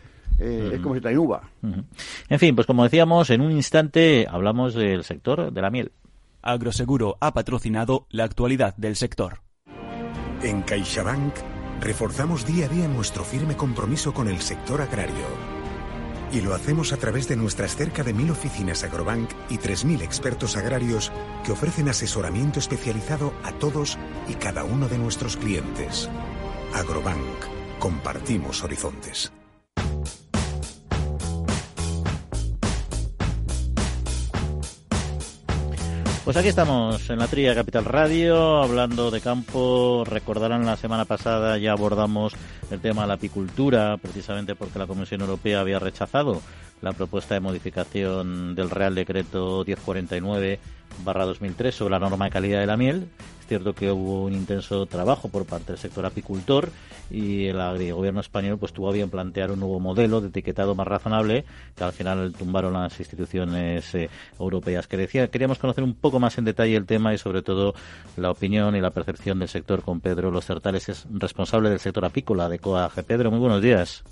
eh, 0.41 0.71
es 0.73 0.81
como 0.81 0.95
si 0.95 1.01
trae 1.01 1.17
uva. 1.17 1.41
En 1.61 2.39
fin, 2.39 2.55
pues 2.55 2.65
como 2.65 2.83
decíamos, 2.83 3.29
en 3.29 3.41
un 3.41 3.51
instante 3.51 4.25
hablamos 4.29 4.73
del 4.73 5.03
sector 5.03 5.53
de 5.53 5.61
la 5.61 5.69
miel. 5.69 5.91
Agroseguro 6.41 7.17
ha 7.21 7.33
patrocinado 7.33 8.07
la 8.09 8.23
actualidad 8.23 8.75
del 8.75 8.95
sector. 8.95 9.41
En 10.41 10.63
CaixaBank 10.63 11.35
reforzamos 11.79 12.47
día 12.47 12.65
a 12.65 12.69
día 12.69 12.87
nuestro 12.87 13.23
firme 13.23 13.55
compromiso 13.55 14.13
con 14.13 14.27
el 14.27 14.39
sector 14.39 14.81
agrario 14.81 15.25
Y 16.31 16.41
lo 16.41 16.53
hacemos 16.53 16.93
a 16.93 16.97
través 16.97 17.27
de 17.27 17.35
nuestras 17.35 17.75
cerca 17.75 18.03
de 18.03 18.13
mil 18.13 18.31
oficinas 18.31 18.83
Agrobank 18.83 19.29
y 19.49 19.57
3.000 19.57 20.01
expertos 20.01 20.57
agrarios 20.57 21.11
que 21.45 21.51
ofrecen 21.51 21.89
asesoramiento 21.89 22.57
especializado 22.57 23.33
a 23.43 23.51
todos 23.51 23.99
y 24.27 24.33
cada 24.33 24.63
uno 24.63 24.87
de 24.87 24.97
nuestros 24.97 25.37
clientes. 25.37 26.09
Agrobank. 26.73 27.19
Compartimos 27.79 28.63
horizontes. 28.63 29.31
Pues 36.23 36.37
aquí 36.37 36.49
estamos 36.49 37.09
en 37.09 37.17
la 37.17 37.27
Tría 37.27 37.55
Capital 37.55 37.83
Radio 37.83 38.61
hablando 38.61 39.09
de 39.09 39.21
campo. 39.21 40.03
Recordarán 40.05 40.67
la 40.67 40.77
semana 40.77 41.05
pasada 41.05 41.57
ya 41.57 41.71
abordamos 41.71 42.33
el 42.69 42.79
tema 42.79 43.01
de 43.01 43.07
la 43.07 43.13
apicultura, 43.15 43.97
precisamente 43.97 44.53
porque 44.53 44.77
la 44.77 44.85
Comisión 44.85 45.21
Europea 45.21 45.61
había 45.61 45.79
rechazado 45.79 46.39
la 46.81 46.93
propuesta 46.93 47.33
de 47.33 47.39
modificación 47.39 48.55
del 48.55 48.69
Real 48.69 48.95
Decreto 48.95 49.63
1049 49.65 50.59
2003 51.03 51.73
sobre 51.73 51.91
la 51.91 51.99
norma 51.99 52.25
de 52.25 52.31
calidad 52.31 52.59
de 52.59 52.65
la 52.65 52.77
miel. 52.77 53.07
Es 53.39 53.47
cierto 53.47 53.73
que 53.73 53.91
hubo 53.91 54.23
un 54.23 54.33
intenso 54.33 54.85
trabajo 54.85 55.29
por 55.29 55.45
parte 55.45 55.73
del 55.73 55.77
sector 55.77 56.05
apicultor 56.05 56.69
y 57.09 57.47
el, 57.47 57.57
gobierno 57.93 58.21
español 58.21 58.57
pues 58.57 58.71
tuvo 58.71 58.91
bien 58.91 59.09
plantear 59.09 59.51
un 59.51 59.59
nuevo 59.59 59.79
modelo 59.79 60.21
de 60.21 60.29
etiquetado 60.29 60.73
más 60.75 60.87
razonable 60.87 61.43
que 61.75 61.83
al 61.83 61.91
final 61.91 62.33
tumbaron 62.33 62.73
las 62.73 62.97
instituciones 62.99 63.93
eh, 63.95 64.09
europeas. 64.39 64.87
Queríamos 64.87 65.59
conocer 65.59 65.83
un 65.83 65.95
poco 65.95 66.19
más 66.19 66.37
en 66.37 66.45
detalle 66.45 66.77
el 66.77 66.85
tema 66.85 67.13
y 67.13 67.17
sobre 67.17 67.41
todo 67.41 67.73
la 68.15 68.31
opinión 68.31 68.75
y 68.75 68.81
la 68.81 68.91
percepción 68.91 69.39
del 69.39 69.49
sector 69.49 69.81
con 69.81 69.99
Pedro 69.99 70.31
Los 70.31 70.45
Certales, 70.45 70.87
es 70.87 71.05
responsable 71.11 71.69
del 71.69 71.79
sector 71.79 72.05
apícola 72.05 72.47
de 72.47 72.59
COAG. 72.59 73.03
Pedro, 73.03 73.31
muy 73.31 73.39
buenos 73.39 73.61
días. 73.61 74.03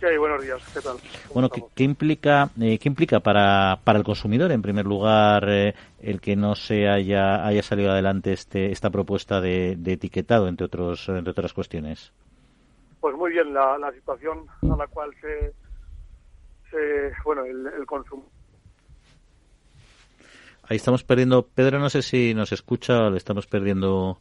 Sí, 0.00 0.16
buenos 0.16 0.40
días, 0.42 0.62
¿qué 0.72 0.80
tal? 0.80 0.96
Bueno, 1.34 1.50
¿qué, 1.50 1.84
implica, 1.84 2.48
eh, 2.58 2.78
qué 2.78 2.88
implica 2.88 3.20
para, 3.20 3.80
para 3.84 3.98
el 3.98 4.04
consumidor, 4.04 4.50
en 4.50 4.62
primer 4.62 4.86
lugar, 4.86 5.44
eh, 5.50 5.74
el 6.00 6.22
que 6.22 6.36
no 6.36 6.54
se 6.54 6.88
haya, 6.88 7.44
haya 7.46 7.62
salido 7.62 7.90
adelante 7.90 8.32
este, 8.32 8.72
esta 8.72 8.88
propuesta 8.88 9.42
de, 9.42 9.72
etiquetado, 9.72 10.48
entre, 10.48 10.64
otros, 10.64 11.06
entre 11.10 11.32
otras 11.32 11.52
cuestiones? 11.52 12.14
Pues 12.98 13.14
muy 13.14 13.32
bien, 13.32 13.52
la, 13.52 13.76
la 13.76 13.92
situación 13.92 14.46
a 14.62 14.74
la 14.74 14.86
cual 14.86 15.10
se, 15.20 15.52
se 16.70 17.12
bueno, 17.22 17.44
el, 17.44 17.66
el 17.66 17.84
consumo. 17.84 18.24
Ahí 20.62 20.76
estamos 20.76 21.04
perdiendo, 21.04 21.42
Pedro, 21.46 21.78
no 21.78 21.90
sé 21.90 22.00
si 22.00 22.32
nos 22.32 22.52
escucha 22.52 23.06
o 23.06 23.10
le 23.10 23.18
estamos 23.18 23.46
perdiendo 23.46 24.18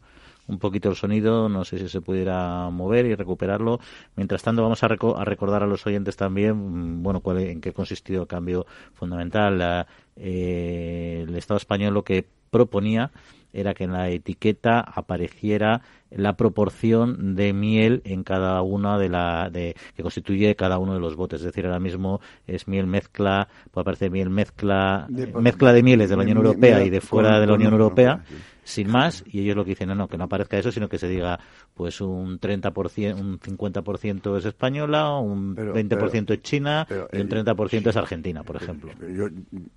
un 0.50 0.58
poquito 0.58 0.90
el 0.90 0.96
sonido, 0.96 1.48
no 1.48 1.64
sé 1.64 1.78
si 1.78 1.88
se 1.88 2.02
pudiera 2.02 2.70
mover 2.70 3.06
y 3.06 3.16
recuperarlo. 3.16 3.80
Mientras 4.16 4.42
tanto, 4.42 4.64
vamos 4.64 4.84
a, 4.84 4.88
recordar 4.88 5.64
a 5.64 5.68
los 5.68 5.86
oyentes 5.86 6.18
también, 6.18 6.56
mm, 6.56 7.04
bueno, 7.04 7.22
cuál, 7.22 7.40
en 7.40 7.62
qué 7.62 7.72
consistió 7.72 8.22
el 8.22 8.28
cambio 8.28 8.66
fundamental. 8.94 9.86
Eh, 10.16 11.26
el 11.28 11.36
Estado 11.36 11.58
español 11.58 11.94
lo 11.94 12.04
que 12.04 12.26
proponía 12.50 13.12
era 13.54 13.74
que 13.74 13.84
en 13.84 13.94
la 13.94 14.10
etiqueta 14.10 14.80
apareciera 14.80 15.82
la 16.12 16.34
proporción 16.34 17.36
de 17.36 17.54
miel 17.54 18.02
en 18.04 18.24
cada 18.24 18.62
una 18.62 18.98
de 18.98 19.10
la 19.10 19.50
de, 19.50 19.76
que 19.96 20.04
constituye 20.04 20.56
cada 20.56 20.78
uno 20.78 20.94
de 20.94 21.00
los 21.00 21.16
botes. 21.16 21.42
Es 21.42 21.46
decir, 21.46 21.66
ahora 21.66 21.80
mismo 21.80 22.20
es 22.48 22.68
miel 22.68 22.88
mezcla, 22.88 23.48
puede 23.72 23.84
aparecer 23.84 24.12
miel 24.12 24.30
mezcla, 24.30 25.08
mezcla 25.10 25.74
de 25.74 25.84
mieles 25.84 26.10
de 26.10 26.16
la 26.16 26.24
Unión 26.24 26.38
Europea 26.38 26.84
y 26.84 26.90
de 26.90 27.02
fuera 27.02 27.40
de 27.40 27.48
la 27.48 27.54
Unión 27.54 27.74
Europea 27.74 28.24
sin 28.70 28.88
más, 28.88 29.24
y 29.26 29.40
ellos 29.42 29.56
lo 29.56 29.64
que 29.66 29.72
dicen, 29.72 29.90
no, 29.90 29.96
no, 29.96 30.08
que 30.08 30.18
no 30.18 30.26
aparezca 30.26 30.58
eso, 30.58 30.72
sino 30.72 30.88
que 30.88 31.00
se 31.00 31.08
diga, 31.08 31.40
pues 31.74 32.02
un 32.02 32.40
30%, 32.40 33.20
un 33.20 33.40
50% 33.40 34.38
es 34.38 34.46
española, 34.46 35.18
un 35.18 35.56
20% 35.56 36.34
es 36.34 36.42
China 36.44 36.88
y 37.12 37.20
un 37.20 37.30
30% 37.30 37.90
es 37.90 37.98
Argentina, 37.98 38.44
por 38.44 38.58
ejemplo. 38.58 38.92
Yo, 39.12 39.28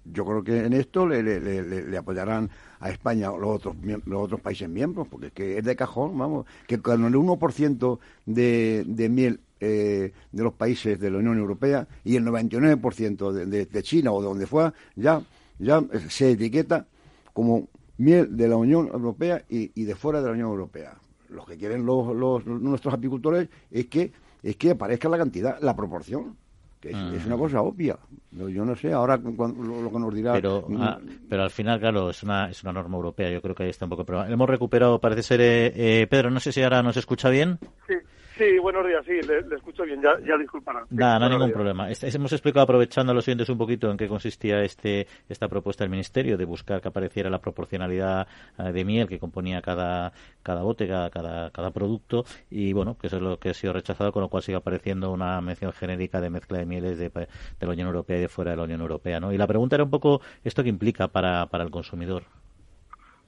yo 0.04 0.24
creo 0.26 0.44
que 0.44 0.66
en 0.66 0.74
esto 0.74 1.06
le, 1.06 1.22
le, 1.22 1.40
le, 1.40 1.96
apoyarán 1.96 2.50
a 2.80 2.90
España 2.90 3.28
los 3.28 3.56
otros, 3.56 3.76
los 4.04 4.24
otros 4.24 4.40
países 4.40 4.68
miembros, 4.68 5.08
porque 5.08 5.28
es 5.28 5.32
que 5.32 5.58
es 5.58 5.64
de 5.64 5.74
cajón, 5.74 6.18
vamos, 6.18 6.44
que 6.66 6.78
con 6.78 7.04
el 7.06 7.14
1% 7.14 7.98
de, 8.26 8.84
de 8.86 9.08
miel 9.08 9.40
eh, 9.60 10.12
de 10.32 10.42
los 10.42 10.52
países 10.52 11.00
de 11.00 11.10
la 11.10 11.16
Unión 11.16 11.38
Europea 11.38 11.88
y 12.04 12.16
el 12.16 12.26
99% 12.26 13.32
de, 13.32 13.46
de, 13.46 13.64
de 13.64 13.82
China 13.82 14.12
o 14.12 14.20
de 14.20 14.28
donde 14.28 14.46
fuera, 14.46 14.74
ya, 14.96 15.22
ya 15.58 15.82
se 16.08 16.32
etiqueta 16.32 16.84
como 17.32 17.68
miel 18.02 18.36
de 18.36 18.48
la 18.48 18.56
Unión 18.56 18.88
Europea 18.92 19.42
y, 19.48 19.84
de 19.84 19.94
fuera 19.94 20.20
de 20.20 20.26
la 20.26 20.32
Unión 20.32 20.48
Europea. 20.48 20.94
Lo 21.30 21.44
que 21.46 21.56
quieren 21.56 21.86
los, 21.86 22.44
nuestros 22.46 22.94
apicultores 22.94 23.48
es 23.70 23.86
que 23.86 24.12
es 24.42 24.56
que 24.56 24.72
aparezca 24.72 25.08
la 25.08 25.18
cantidad, 25.18 25.58
la 25.60 25.74
proporción. 25.74 26.36
Que 26.80 26.90
es, 26.90 27.26
una 27.26 27.36
cosa 27.36 27.60
obvia. 27.60 27.96
Yo 28.32 28.64
no 28.64 28.74
sé, 28.74 28.92
ahora 28.92 29.16
lo, 29.16 29.32
que 29.32 29.98
nos 30.00 30.12
dirá. 30.12 30.32
Pero, 30.32 30.64
mm, 30.66 30.82
ah, 30.82 30.98
pero 31.28 31.44
al 31.44 31.50
final, 31.50 31.78
claro, 31.78 32.10
es 32.10 32.24
una, 32.24 32.50
es 32.50 32.60
una 32.64 32.72
norma 32.72 32.96
europea. 32.96 33.30
Yo 33.30 33.40
creo 33.40 33.54
que 33.54 33.62
ahí 33.62 33.70
está 33.70 33.84
un 33.84 33.90
poco. 33.90 34.04
Pero 34.04 34.24
hemos 34.24 34.50
recuperado, 34.50 35.00
parece 35.00 35.22
ser, 35.22 35.40
eh, 35.42 35.72
eh, 35.76 36.06
Pedro, 36.08 36.32
no 36.32 36.40
sé 36.40 36.50
si 36.50 36.60
ahora 36.60 36.82
nos 36.82 36.96
escucha 36.96 37.30
bien. 37.30 37.60
Sí, 37.86 37.94
Sí, 38.36 38.58
buenos 38.58 38.86
días, 38.86 39.04
sí, 39.04 39.20
le, 39.26 39.54
escucho 39.54 39.82
bien, 39.84 40.00
ya, 40.00 40.18
ya 40.26 40.38
disculparán. 40.38 40.84
Nada, 40.90 41.18
no 41.18 41.24
hay 41.26 41.30
ningún 41.32 41.52
problema. 41.52 41.88
hemos 41.90 42.32
explicado, 42.32 42.64
aprovechando 42.64 43.12
a 43.12 43.14
los 43.14 43.28
oyentes 43.28 43.48
un 43.50 43.58
poquito, 43.58 43.90
en 43.90 43.98
qué 43.98 44.08
consistía 44.08 44.62
este 44.62 45.06
esta 45.28 45.48
propuesta 45.48 45.84
del 45.84 45.90
Ministerio 45.90 46.38
de 46.38 46.44
buscar 46.46 46.80
que 46.80 46.88
apareciera 46.88 47.28
la 47.28 47.40
proporcionalidad 47.40 48.26
eh, 48.58 48.72
de 48.72 48.84
miel 48.84 49.06
que 49.06 49.18
componía 49.18 49.60
cada, 49.60 50.12
cada 50.42 50.62
bote, 50.62 50.88
cada, 50.88 51.10
cada, 51.50 51.70
producto, 51.72 52.24
y 52.50 52.72
bueno, 52.72 52.96
que 52.98 53.08
eso 53.08 53.16
es 53.16 53.22
lo 53.22 53.38
que 53.38 53.50
ha 53.50 53.54
sido 53.54 53.74
rechazado, 53.74 54.12
con 54.12 54.22
lo 54.22 54.28
cual 54.28 54.42
sigue 54.42 54.56
apareciendo 54.56 55.12
una 55.12 55.40
mención 55.40 55.72
genérica 55.72 56.20
de 56.20 56.30
mezcla 56.30 56.58
de 56.58 56.66
mieles 56.66 56.98
de, 56.98 57.10
de 57.10 57.66
la 57.66 57.72
Unión 57.72 57.88
Europea 57.88 58.16
y 58.16 58.20
de 58.22 58.28
fuera 58.28 58.52
de 58.52 58.56
la 58.56 58.62
Unión 58.64 58.80
Europea. 58.80 59.20
¿no? 59.20 59.32
Y 59.32 59.36
la 59.36 59.46
pregunta 59.46 59.76
era 59.76 59.84
un 59.84 59.90
poco, 59.90 60.22
¿esto 60.42 60.62
qué 60.62 60.70
implica 60.70 61.08
para, 61.08 61.46
para 61.46 61.64
el 61.64 61.70
consumidor? 61.70 62.22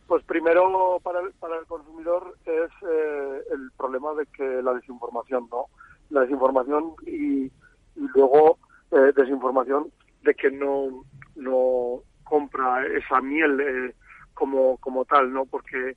Pues 0.07 0.23
primero 0.25 1.01
para 1.03 1.21
el, 1.21 1.33
para 1.33 1.59
el 1.59 1.67
consumidor 1.67 2.37
es 2.45 2.71
eh, 2.89 3.43
el 3.53 3.71
problema 3.77 4.13
de 4.15 4.27
que 4.27 4.63
la 4.63 4.75
desinformación, 4.75 5.49
¿no? 5.51 5.67
La 6.11 6.23
desinformación 6.23 6.95
y, 7.07 7.51
luego 7.97 8.59
eh, 8.91 9.13
desinformación 9.17 9.91
de 10.23 10.35
que 10.35 10.51
no, 10.51 11.05
no 11.37 12.03
compra 12.23 12.87
esa 12.87 13.21
miel 13.23 13.61
eh, 13.61 13.95
como, 14.35 14.77
como 14.79 15.05
tal, 15.07 15.33
¿no? 15.33 15.47
Porque 15.47 15.97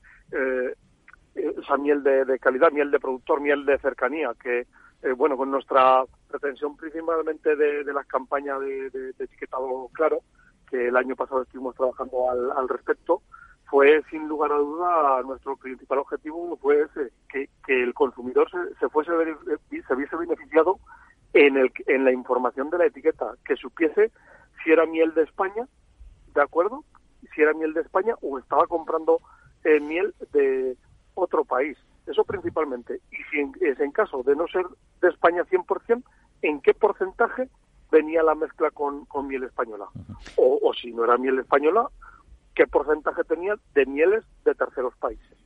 esa 1.34 1.76
miel 1.76 2.02
de, 2.02 2.38
calidad, 2.38 2.72
miel 2.72 2.90
de 2.90 3.00
productor, 3.00 3.40
miel 3.40 3.64
de 3.66 3.78
cercanía, 3.78 4.32
que, 4.42 4.66
bueno, 5.16 5.36
con 5.36 5.50
nuestra 5.50 6.04
pretensión 6.28 6.76
principalmente 6.76 7.56
de, 7.56 7.84
las 7.84 8.06
campañas 8.06 8.60
de, 8.60 9.12
etiquetado 9.18 9.88
claro, 9.92 10.20
que 10.70 10.88
el 10.88 10.96
año 10.96 11.16
pasado 11.16 11.42
estuvimos 11.42 11.74
trabajando 11.74 12.30
al, 12.30 12.50
al 12.52 12.68
respecto, 12.68 13.22
fue 13.68 14.02
sin 14.10 14.28
lugar 14.28 14.52
a 14.52 14.56
duda 14.56 15.22
nuestro 15.22 15.56
principal 15.56 15.98
objetivo 15.98 16.56
fue 16.60 16.82
ese, 16.82 17.12
que, 17.28 17.48
que 17.66 17.82
el 17.82 17.94
consumidor 17.94 18.50
se, 18.50 18.74
se 18.78 18.88
fuese 18.88 19.12
se 19.68 19.94
viese 19.94 20.16
beneficiado 20.16 20.78
en 21.34 21.56
el 21.56 21.72
en 21.86 22.04
la 22.04 22.12
información 22.12 22.70
de 22.70 22.78
la 22.78 22.86
etiqueta 22.86 23.34
que 23.44 23.56
supiese 23.56 24.10
si 24.62 24.72
era 24.72 24.86
miel 24.86 25.12
de 25.14 25.22
España 25.22 25.66
de 26.34 26.42
acuerdo 26.42 26.84
si 27.34 27.42
era 27.42 27.52
miel 27.54 27.74
de 27.74 27.82
España 27.82 28.14
o 28.22 28.38
estaba 28.38 28.66
comprando 28.66 29.20
eh, 29.64 29.80
miel 29.80 30.14
de 30.32 30.76
otro 31.14 31.44
país. 31.44 31.76
Eso 32.06 32.24
principalmente. 32.24 33.00
Y 33.10 33.16
si 33.30 33.64
es 33.64 33.78
en 33.80 33.92
caso 33.92 34.22
de 34.22 34.36
no 34.36 34.46
ser 34.48 34.64
de 35.00 35.08
España 35.08 35.44
100% 35.44 36.02
en 36.42 36.60
qué 36.60 36.74
porcentaje 36.74 37.48
venía 37.90 38.22
la 38.22 38.34
mezcla 38.34 38.70
con, 38.70 39.04
con 39.06 39.26
miel 39.26 39.44
española 39.44 39.86
o, 40.36 40.58
o 40.62 40.74
si 40.74 40.92
no 40.92 41.04
era 41.04 41.16
miel 41.16 41.38
española 41.38 41.88
qué 42.58 42.66
porcentaje 42.66 43.22
tenía 43.22 43.54
de 43.72 43.86
mieles 43.86 44.24
de 44.44 44.52
terceros 44.52 44.92
países. 44.96 45.38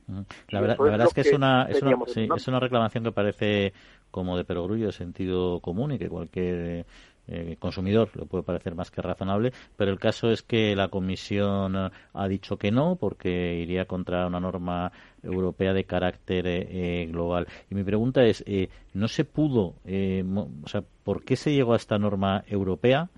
La 0.49 0.61
verdad, 0.61 1.05
es 1.05 1.13
que, 1.13 1.21
es, 1.21 1.31
una, 1.31 1.65
es, 1.65 1.79
una, 1.83 1.95
es 2.35 2.47
una 2.47 2.59
reclamación 2.59 3.03
que 3.03 3.11
parece 3.11 3.73
como 4.09 4.35
de 4.35 4.43
perogrullo 4.43 4.87
de 4.87 4.91
sentido 4.93 5.59
común 5.59 5.91
y 5.91 5.99
que 5.99 6.09
cualquier 6.09 6.87
eh, 7.27 7.55
consumidor 7.59 8.09
le 8.15 8.25
puede 8.25 8.43
parecer 8.43 8.73
más 8.73 8.89
que 8.89 9.03
razonable, 9.03 9.53
pero 9.77 9.91
el 9.91 9.99
caso 9.99 10.31
es 10.31 10.41
que 10.41 10.75
la 10.75 10.87
Comisión 10.87 11.75
ha 11.75 12.27
dicho 12.27 12.57
que 12.57 12.71
no, 12.71 12.95
porque 12.95 13.59
iría 13.59 13.85
contra 13.85 14.25
una 14.25 14.39
norma 14.39 14.91
europea 15.21 15.71
de 15.71 15.83
carácter 15.83 16.47
eh, 16.47 17.07
global. 17.11 17.47
Y 17.69 17.75
mi 17.75 17.83
pregunta 17.83 18.23
es, 18.23 18.43
eh, 18.47 18.69
¿no 18.95 19.07
se 19.07 19.23
pudo, 19.23 19.75
o 19.85 20.67
sea, 20.67 20.83
por 21.03 21.23
qué 21.23 21.35
se 21.35 21.53
llegó 21.53 21.73
a 21.73 21.77
esta 21.77 21.99
norma 21.99 22.43
europea? 22.47 23.09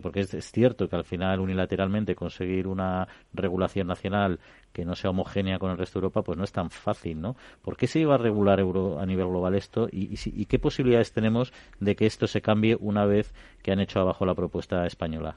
Porque 0.00 0.20
es, 0.20 0.52
cierto 0.52 0.88
que 0.88 0.96
al 0.96 1.04
final 1.04 1.40
unilateralmente 1.40 2.14
conseguir 2.14 2.68
una 2.68 3.08
regulación 3.32 3.88
nacional 3.88 4.38
que 4.72 4.84
no 4.84 4.94
sea 4.94 5.10
homogénea 5.10 5.58
con 5.58 5.72
el 5.72 5.78
resto 5.78 5.98
de 5.98 6.04
Europa, 6.04 6.22
pues 6.22 6.38
no 6.38 6.44
es 6.44 6.52
tan 6.52 6.70
fácil, 6.70 7.20
¿no? 7.20 7.34
¿Por 7.62 7.76
qué 7.76 7.86
se 7.88 7.98
iba 7.98 8.14
a 8.14 8.18
regular 8.18 8.60
euro, 8.60 9.00
a 9.00 9.06
nivel 9.06 9.26
global 9.26 9.54
esto 9.54 9.88
y, 9.90 10.46
qué 10.46 10.58
posibilidades 10.58 11.12
tenemos 11.12 11.52
de 11.80 11.96
que 11.96 12.06
esto 12.06 12.26
se 12.26 12.40
cambie 12.40 12.76
una 12.78 13.06
vez 13.06 13.34
que 13.62 13.72
han 13.72 13.80
hecho 13.80 14.00
abajo 14.00 14.24
la 14.24 14.34
propuesta 14.34 14.86
española? 14.86 15.36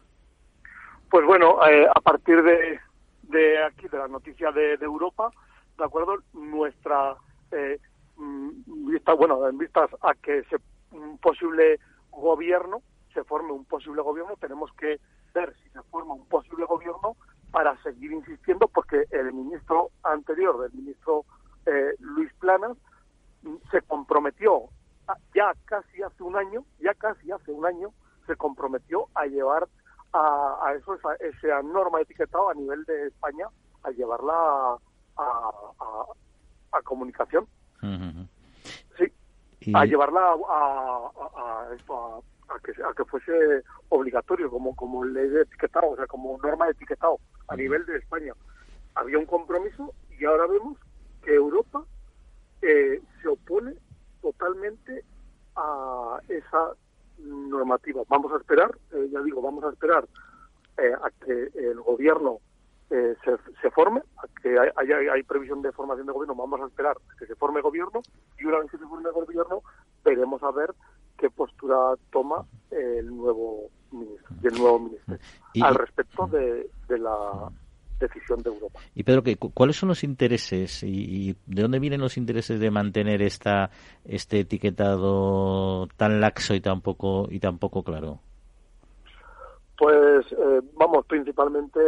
Pues 1.09 1.25
bueno, 1.25 1.57
eh, 1.67 1.87
a 1.93 1.99
partir 2.01 2.43
de, 2.43 2.79
de 3.23 3.63
aquí, 3.63 3.87
de 3.87 3.97
la 3.97 4.07
noticia 4.07 4.51
de, 4.51 4.73
Europa, 4.75 5.31
¿de 5.77 5.83
acuerdo? 5.83 6.17
Nuestra 6.33 7.15
eh, 7.51 7.79
mm, 8.17 8.89
vista, 8.91 9.13
bueno, 9.13 9.47
en 9.47 9.57
vistas 9.57 9.89
a 10.01 10.13
que 10.13 10.39
ese 10.39 10.57
posible 11.21 11.79
gobierno 12.11 12.81
se 13.15 13.23
forme 13.23 13.51
un 13.51 13.65
posible 13.65 14.03
gobierno, 14.03 14.35
tenemos 14.39 14.71
que 14.73 14.99
ver 15.33 15.55
si 15.63 15.69
se 15.69 15.81
forma 15.83 16.13
un 16.13 16.25
posible 16.27 16.65
gobierno 16.65 17.15
para 17.51 17.81
seguir 17.81 18.11
insistiendo, 18.11 18.67
porque 18.67 19.05
el 19.09 19.33
ministro 19.33 19.89
anterior, 20.03 20.69
el 20.69 20.77
ministro 20.77 21.25
eh, 21.65 21.95
Luis 21.99 22.31
Planas, 22.35 22.77
se 23.71 23.81
comprometió 23.81 24.69
ya 25.33 25.53
casi 25.65 26.01
hace 26.01 26.23
un 26.23 26.35
año, 26.35 26.65
ya 26.79 26.93
casi 26.95 27.31
hace 27.31 27.51
un 27.51 27.65
año, 27.65 27.93
se 28.27 28.35
comprometió 28.35 29.07
a 29.15 29.25
llevar 29.25 29.67
a, 30.13 30.73
eso, 30.77 30.97
esa, 31.19 31.61
norma 31.61 32.01
etiquetada 32.01 32.51
a 32.51 32.53
nivel 32.53 32.83
de 32.85 33.07
España, 33.07 33.47
a 33.83 33.91
llevarla 33.91 34.77
a, 35.17 35.51
a, 36.71 36.81
comunicación. 36.83 37.47
Sí, 38.97 39.73
a 39.73 39.85
llevarla 39.85 40.21
a, 40.21 41.11
a, 41.19 41.67
a, 42.55 42.59
que, 42.59 42.71
a 42.83 42.93
que 42.93 43.05
fuese 43.05 43.63
obligatorio 43.89 44.49
como, 44.49 44.75
como 44.75 45.03
ley 45.03 45.27
de 45.29 45.41
etiquetado, 45.41 45.89
o 45.89 45.95
sea, 45.95 46.07
como 46.07 46.37
norma 46.37 46.65
de 46.65 46.71
etiquetado 46.71 47.19
a 47.47 47.55
nivel 47.55 47.85
de 47.85 47.97
España. 47.97 48.33
Había 48.95 49.17
un 49.17 49.25
compromiso 49.25 49.93
y 50.17 50.25
ahora 50.25 50.47
vemos 50.47 50.77
que 51.23 51.35
Europa 51.35 51.83
eh, 52.61 53.01
se 53.21 53.27
opone 53.27 53.73
totalmente 54.21 55.03
a 55.55 56.19
esa 56.27 56.71
normativa. 57.17 58.03
Vamos 58.07 58.31
a 58.33 58.37
esperar, 58.37 58.77
eh, 58.93 59.09
ya 59.11 59.21
digo, 59.21 59.41
vamos 59.41 59.63
a 59.63 59.69
esperar 59.69 60.07
eh, 60.77 60.93
a 60.93 61.09
que 61.23 61.49
el 61.55 61.79
gobierno 61.81 62.39
se, 62.87 63.17
se, 63.61 63.71
forme, 63.71 64.01
a 64.17 64.41
que 64.41 64.57
haya 64.59 65.11
hay, 65.11 65.23
previsión 65.23 65.61
de 65.63 65.71
formación 65.71 66.05
de 66.05 66.13
gobierno, 66.13 66.35
vamos 66.35 66.61
a 66.61 66.67
esperar 66.67 66.95
a 66.95 67.17
que 67.17 67.25
se 67.25 67.35
forme 67.35 67.59
gobierno 67.59 68.01
y 68.37 68.45
una 68.45 68.59
vez 68.59 68.69
que 68.69 68.77
se 68.77 68.85
forme 68.85 69.09
el 69.09 69.15
gobierno 69.15 69.63
veremos 70.03 70.41
a 70.43 70.51
ver 70.51 70.73
qué 71.17 71.29
postura 71.29 71.75
toma 72.11 72.45
el 72.71 73.15
nuevo 73.15 73.69
ministro, 73.91 74.35
el 74.43 74.57
nuevo 74.57 74.79
ministro 74.79 75.17
al 75.61 75.75
respecto 75.75 76.27
de, 76.27 76.69
de 76.87 76.99
la 76.99 77.49
decisión 77.99 78.41
de 78.41 78.49
Europa. 78.49 78.79
Y 78.93 79.03
Pedro, 79.03 79.23
¿cuáles 79.53 79.77
son 79.77 79.89
los 79.89 80.03
intereses 80.03 80.83
y, 80.83 81.35
de 81.45 81.61
dónde 81.61 81.79
vienen 81.79 82.01
los 82.01 82.17
intereses 82.17 82.59
de 82.59 82.71
mantener 82.71 83.21
esta 83.21 83.69
este 84.03 84.41
etiquetado 84.41 85.87
tan 85.97 86.19
laxo 86.19 86.53
y 86.55 86.61
tan 86.61 86.81
poco 86.81 87.27
y 87.29 87.39
tan 87.39 87.57
poco 87.57 87.83
claro? 87.83 88.19
Pues 89.77 90.25
eh, 90.31 90.61
vamos, 90.73 91.05
principalmente 91.05 91.79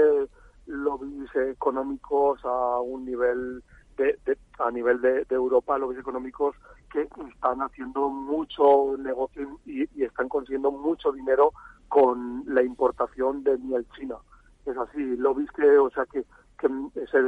lobbies 0.66 1.30
económicos 1.36 2.40
a 2.44 2.82
un 2.82 3.06
nivel 3.06 3.64
de, 3.98 4.38
a 4.60 4.72
nivel 4.72 5.02
de, 5.02 5.26
Europa, 5.30 5.78
lobbies 5.78 6.00
económicos 6.00 6.56
que 6.92 7.08
están 7.34 7.62
haciendo 7.62 8.10
mucho 8.10 8.96
negocio 8.98 9.60
y, 9.66 9.84
y 10.00 10.04
están 10.04 10.30
consiguiendo 10.30 10.72
mucho 10.72 11.12
dinero 11.12 11.54
con 11.88 12.44
la 12.48 12.64
importación 12.64 13.44
de 13.44 13.58
miel 13.58 13.86
china 13.98 14.16
es 14.72 14.78
así. 14.78 15.16
Lo 15.18 15.36
que, 15.36 15.78
o 15.78 15.90
sea, 15.92 16.06
que, 16.06 16.24
que 16.60 16.68
se, 16.94 17.22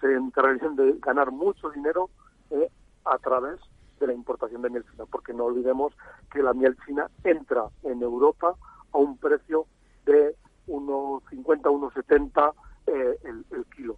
se 0.00 0.70
de 0.70 0.98
ganar 1.00 1.30
mucho 1.32 1.70
dinero 1.70 2.10
eh, 2.50 2.68
a 3.04 3.18
través 3.18 3.60
de 4.00 4.06
la 4.06 4.12
importación 4.12 4.62
de 4.62 4.70
miel 4.70 4.84
china, 4.90 5.04
porque 5.10 5.32
no 5.32 5.44
olvidemos 5.44 5.92
que 6.30 6.42
la 6.42 6.52
miel 6.52 6.76
china 6.86 7.10
entra 7.22 7.68
en 7.82 8.02
Europa 8.02 8.54
a 8.92 8.98
un 8.98 9.16
precio 9.18 9.66
de 10.04 10.36
unos 10.66 11.22
50, 11.30 11.70
unos 11.70 11.92
70 11.94 12.52
eh, 12.86 13.18
el, 13.24 13.44
el, 13.50 13.64
kilo. 13.66 13.96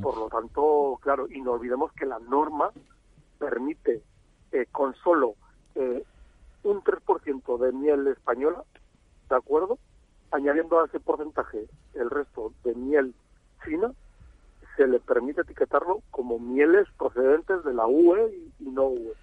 Por 0.00 0.16
lo 0.16 0.28
tanto, 0.28 0.96
claro, 1.02 1.26
y 1.28 1.40
no 1.40 1.52
olvidemos 1.52 1.92
que 1.92 2.06
la 2.06 2.20
norma 2.20 2.70
permite 3.38 4.00
eh, 4.52 4.66
con 4.70 4.94
solo 4.96 5.34
eh, 5.74 6.04
un 6.62 6.82
3% 6.82 7.58
de 7.58 7.72
miel 7.72 8.06
española, 8.08 8.62
¿de 9.28 9.36
acuerdo? 9.36 9.78
añadiendo 10.32 10.80
a 10.80 10.86
ese 10.86 10.98
porcentaje 10.98 11.66
el 11.94 12.10
resto 12.10 12.52
de 12.64 12.74
miel 12.74 13.14
china, 13.64 13.92
se 14.76 14.86
le 14.86 14.98
permite 14.98 15.42
etiquetarlo 15.42 16.00
como 16.10 16.38
mieles 16.38 16.88
procedentes 16.98 17.62
de 17.64 17.74
la 17.74 17.86
UE 17.86 18.50
y, 18.58 18.64
no 18.70 18.86
UE. 18.86 19.14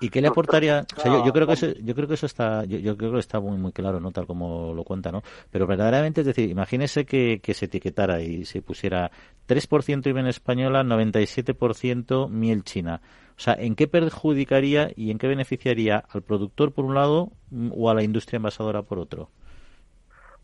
Y, 0.00 0.10
qué 0.10 0.20
le 0.20 0.28
aportaría? 0.28 0.86
yo, 1.04 1.32
creo 1.32 1.46
que 1.46 1.52
eso, 1.54 1.66
yo 1.82 1.94
creo 1.94 2.06
que 2.06 2.14
eso 2.14 2.26
está, 2.26 2.64
yo, 2.64 2.96
creo 2.96 3.12
que 3.12 3.18
está 3.18 3.40
muy 3.40 3.56
muy 3.58 3.72
claro, 3.72 3.98
no 4.00 4.12
tal 4.12 4.26
como 4.26 4.72
lo 4.74 4.84
cuenta, 4.84 5.10
¿no? 5.10 5.22
Pero 5.50 5.66
verdaderamente, 5.66 6.20
es 6.20 6.26
decir, 6.26 6.48
imagínese 6.50 7.04
que, 7.04 7.40
que 7.42 7.54
se 7.54 7.64
etiquetara 7.64 8.20
y 8.20 8.44
se 8.44 8.62
pusiera 8.62 9.10
3% 9.48 10.06
IBEN 10.06 10.26
española, 10.26 10.84
97% 10.84 12.28
miel 12.28 12.62
china. 12.64 13.00
O 13.38 13.40
sea, 13.40 13.54
¿en 13.54 13.76
qué 13.76 13.86
perjudicaría 13.86 14.90
y 14.96 15.12
en 15.12 15.18
qué 15.18 15.28
beneficiaría 15.28 16.04
al 16.10 16.22
productor 16.22 16.72
por 16.72 16.84
un 16.84 16.94
lado 16.94 17.30
o 17.70 17.88
a 17.88 17.94
la 17.94 18.02
industria 18.02 18.38
envasadora 18.38 18.82
por 18.82 18.98
otro? 18.98 19.30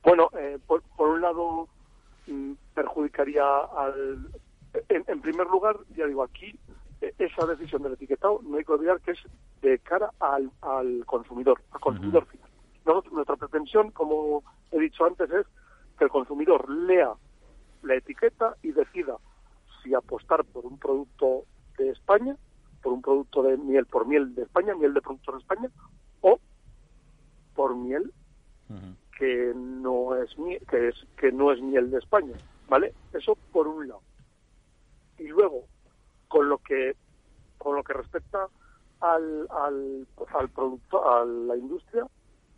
Bueno, 0.05 0.29
eh, 0.39 0.59
por, 0.65 0.83
un 0.99 1.21
lado 1.21 1.69
mm, 2.29 2.53
perjudicaría 2.73 3.45
al... 3.77 4.29
En, 4.89 5.21
primer 5.21 5.47
lugar, 5.49 5.77
ya 5.97 6.07
digo, 6.07 6.23
aquí 6.23 6.55
esa 7.19 7.47
decisión 7.47 7.83
del 7.83 7.95
etiquetado 7.95 8.41
no 8.43 8.57
hay 8.57 8.65
que 8.65 8.73
olvidar 8.73 9.01
que 9.01 9.13
es 9.13 9.19
de 9.63 9.79
cara 9.81 10.11
al, 10.21 10.51
consumidor, 11.07 11.61
al 11.73 11.81
consumidor 11.81 12.27
final. 12.27 12.49
nuestra 13.13 13.37
pretensión, 13.37 13.91
como 13.91 14.43
he 14.71 14.79
dicho 14.79 15.05
antes, 15.05 15.31
es 15.31 15.47
que 15.99 16.05
el 16.05 16.11
consumidor 16.11 16.69
lea 16.69 17.13
la 17.83 17.95
etiqueta 17.95 18.57
y 18.63 18.73
decida 18.73 19.17
si 19.83 19.95
apostar 19.95 20.45
por 20.45 20.65
un 20.65 20.79
producto 20.79 21.45
de 21.77 21.91
España 21.91 22.37
por 22.85 22.93
un 22.93 23.03
producto 23.03 23.43
de 23.43 23.57
miel, 23.57 23.87
por 23.87 24.07
miel 24.07 24.35
de 24.35 24.43
España, 24.43 24.75
miel 24.75 24.93
de 24.93 25.01
productor 25.01 25.37
de 25.37 25.41
España, 25.41 25.71
o 26.21 26.39
por 27.55 27.75
miel 27.75 28.13
que 29.19 29.53
no 29.55 30.15
es 30.17 30.31
que 30.69 30.89
es 30.89 30.95
que 31.17 31.33
no 31.33 31.51
es 31.51 31.63
miel 31.63 31.91
de 31.91 31.99
España, 31.99 32.35
¿vale? 32.69 32.93
Eso 33.13 33.37
por 33.53 33.67
un 33.67 33.89
lado. 33.89 34.03
Y 35.19 35.29
luego, 35.29 35.65
con 36.35 36.49
lo 36.49 36.59
que 36.59 36.97
con 37.59 37.77
lo 37.77 37.85
que 37.85 37.93
respecta 37.93 38.49
al, 39.01 39.47
al, 39.51 40.09
al 40.37 40.49
producto, 40.49 41.09
a 41.09 41.25
la 41.25 41.57
industria, 41.57 42.09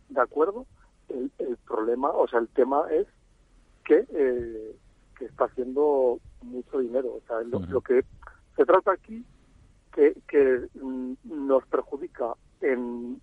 de 0.09 0.19
acuerdo, 0.19 0.65
el, 1.09 1.31
el 1.37 1.57
problema, 1.57 2.09
o 2.09 2.27
sea, 2.27 2.39
el 2.39 2.47
tema 2.47 2.91
es 2.91 3.05
que, 3.85 4.03
eh, 4.09 4.75
que 5.19 5.25
está 5.25 5.45
haciendo 5.45 6.19
mucho 6.41 6.79
dinero. 6.79 7.09
O 7.09 7.21
sea, 7.27 7.41
lo 7.41 7.81
que 7.81 8.03
se 8.55 8.65
trata 8.65 8.93
aquí 8.93 9.23
que, 9.93 10.67
mm, 10.81 11.13
nos 11.23 11.63
perjudica 11.67 12.33
en, 12.61 13.21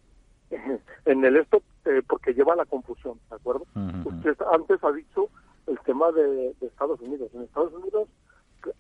en 1.05 1.25
el 1.25 1.37
esto 1.37 1.63
eh, 1.85 2.01
porque 2.09 2.33
lleva 2.33 2.53
a 2.53 2.57
la 2.57 2.65
confusión, 2.65 3.19
¿de 3.29 3.37
acuerdo? 3.37 3.67
Usted 4.05 4.37
antes 4.53 4.83
ha 4.85 4.93
dicho 4.93 5.29
el 5.67 5.79
tema 5.81 6.13
de, 6.13 6.55
Estados 6.61 7.01
Unidos. 7.01 7.31
En 7.35 7.43
Estados 7.43 7.73
Unidos, 7.73 8.09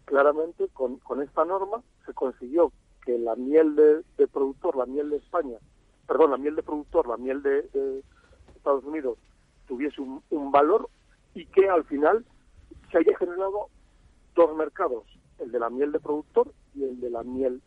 claramente, 0.04 0.68
con, 0.72 0.98
con 0.98 1.22
esta 1.22 1.44
norma 1.44 1.82
se 2.06 2.12
consiguió 2.14 2.72
que 3.04 3.18
la 3.18 3.36
miel 3.36 3.76
de, 3.76 4.26
productor, 4.28 4.76
la 4.76 4.86
miel 4.86 5.10
de 5.10 5.16
España, 5.16 5.58
perdón, 6.06 6.30
la 6.30 6.38
miel 6.38 6.56
de 6.56 6.62
productor, 6.62 7.06
la 7.06 7.16
miel 7.16 7.42
de, 7.42 8.02
Estados 8.56 8.84
Unidos, 8.84 9.18
tuviese 9.68 10.00
un, 10.00 10.22
un 10.30 10.50
valor 10.50 10.88
y 11.34 11.44
que 11.46 11.68
al 11.68 11.84
final 11.84 12.24
se 12.90 12.98
haya 12.98 13.16
generado 13.18 13.68
dos 14.34 14.56
mercados, 14.56 15.04
el 15.38 15.52
de 15.52 15.58
la 15.58 15.68
miel 15.68 15.92
de 15.92 16.00
productor 16.00 16.50
y 16.74 16.84
el 16.84 17.00
de 17.00 17.10
la 17.10 17.22
miel 17.22 17.60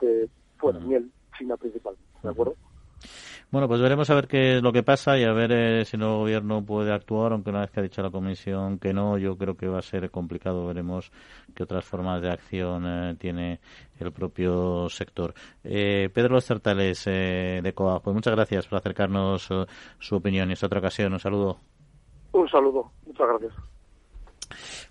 de 0.00 0.28
fuera, 0.58 0.80
miel 0.80 1.10
china 1.38 1.56
principal, 1.56 1.96
¿de 2.22 2.28
acuerdo? 2.28 2.56
Bueno, 3.50 3.66
pues 3.66 3.80
veremos 3.80 4.08
a 4.08 4.14
ver 4.14 4.28
qué 4.28 4.58
es 4.58 4.62
lo 4.62 4.72
que 4.72 4.84
pasa 4.84 5.18
y 5.18 5.24
a 5.24 5.32
ver 5.32 5.50
eh, 5.50 5.84
si 5.84 5.96
el 5.96 6.02
nuevo 6.02 6.18
gobierno 6.18 6.64
puede 6.64 6.92
actuar, 6.92 7.32
aunque 7.32 7.50
una 7.50 7.62
vez 7.62 7.72
que 7.72 7.80
ha 7.80 7.82
dicho 7.82 8.00
la 8.00 8.12
comisión 8.12 8.78
que 8.78 8.92
no, 8.92 9.18
yo 9.18 9.36
creo 9.36 9.56
que 9.56 9.66
va 9.66 9.80
a 9.80 9.82
ser 9.82 10.08
complicado. 10.12 10.68
Veremos 10.68 11.10
qué 11.52 11.64
otras 11.64 11.84
formas 11.84 12.22
de 12.22 12.30
acción 12.30 12.84
eh, 12.86 13.16
tiene 13.18 13.58
el 13.98 14.12
propio 14.12 14.88
sector. 14.88 15.34
Eh, 15.64 16.10
Pedro 16.14 16.34
Los 16.34 16.44
Certales 16.44 17.04
de 17.06 17.72
COA, 17.74 18.00
pues 18.00 18.14
muchas 18.14 18.36
gracias 18.36 18.68
por 18.68 18.78
acercarnos 18.78 19.48
su 19.98 20.14
opinión 20.14 20.48
y 20.50 20.52
esta 20.52 20.66
otra 20.66 20.78
ocasión. 20.78 21.12
Un 21.12 21.18
saludo. 21.18 21.56
Un 22.30 22.48
saludo, 22.48 22.92
muchas 23.04 23.26
gracias. 23.26 23.79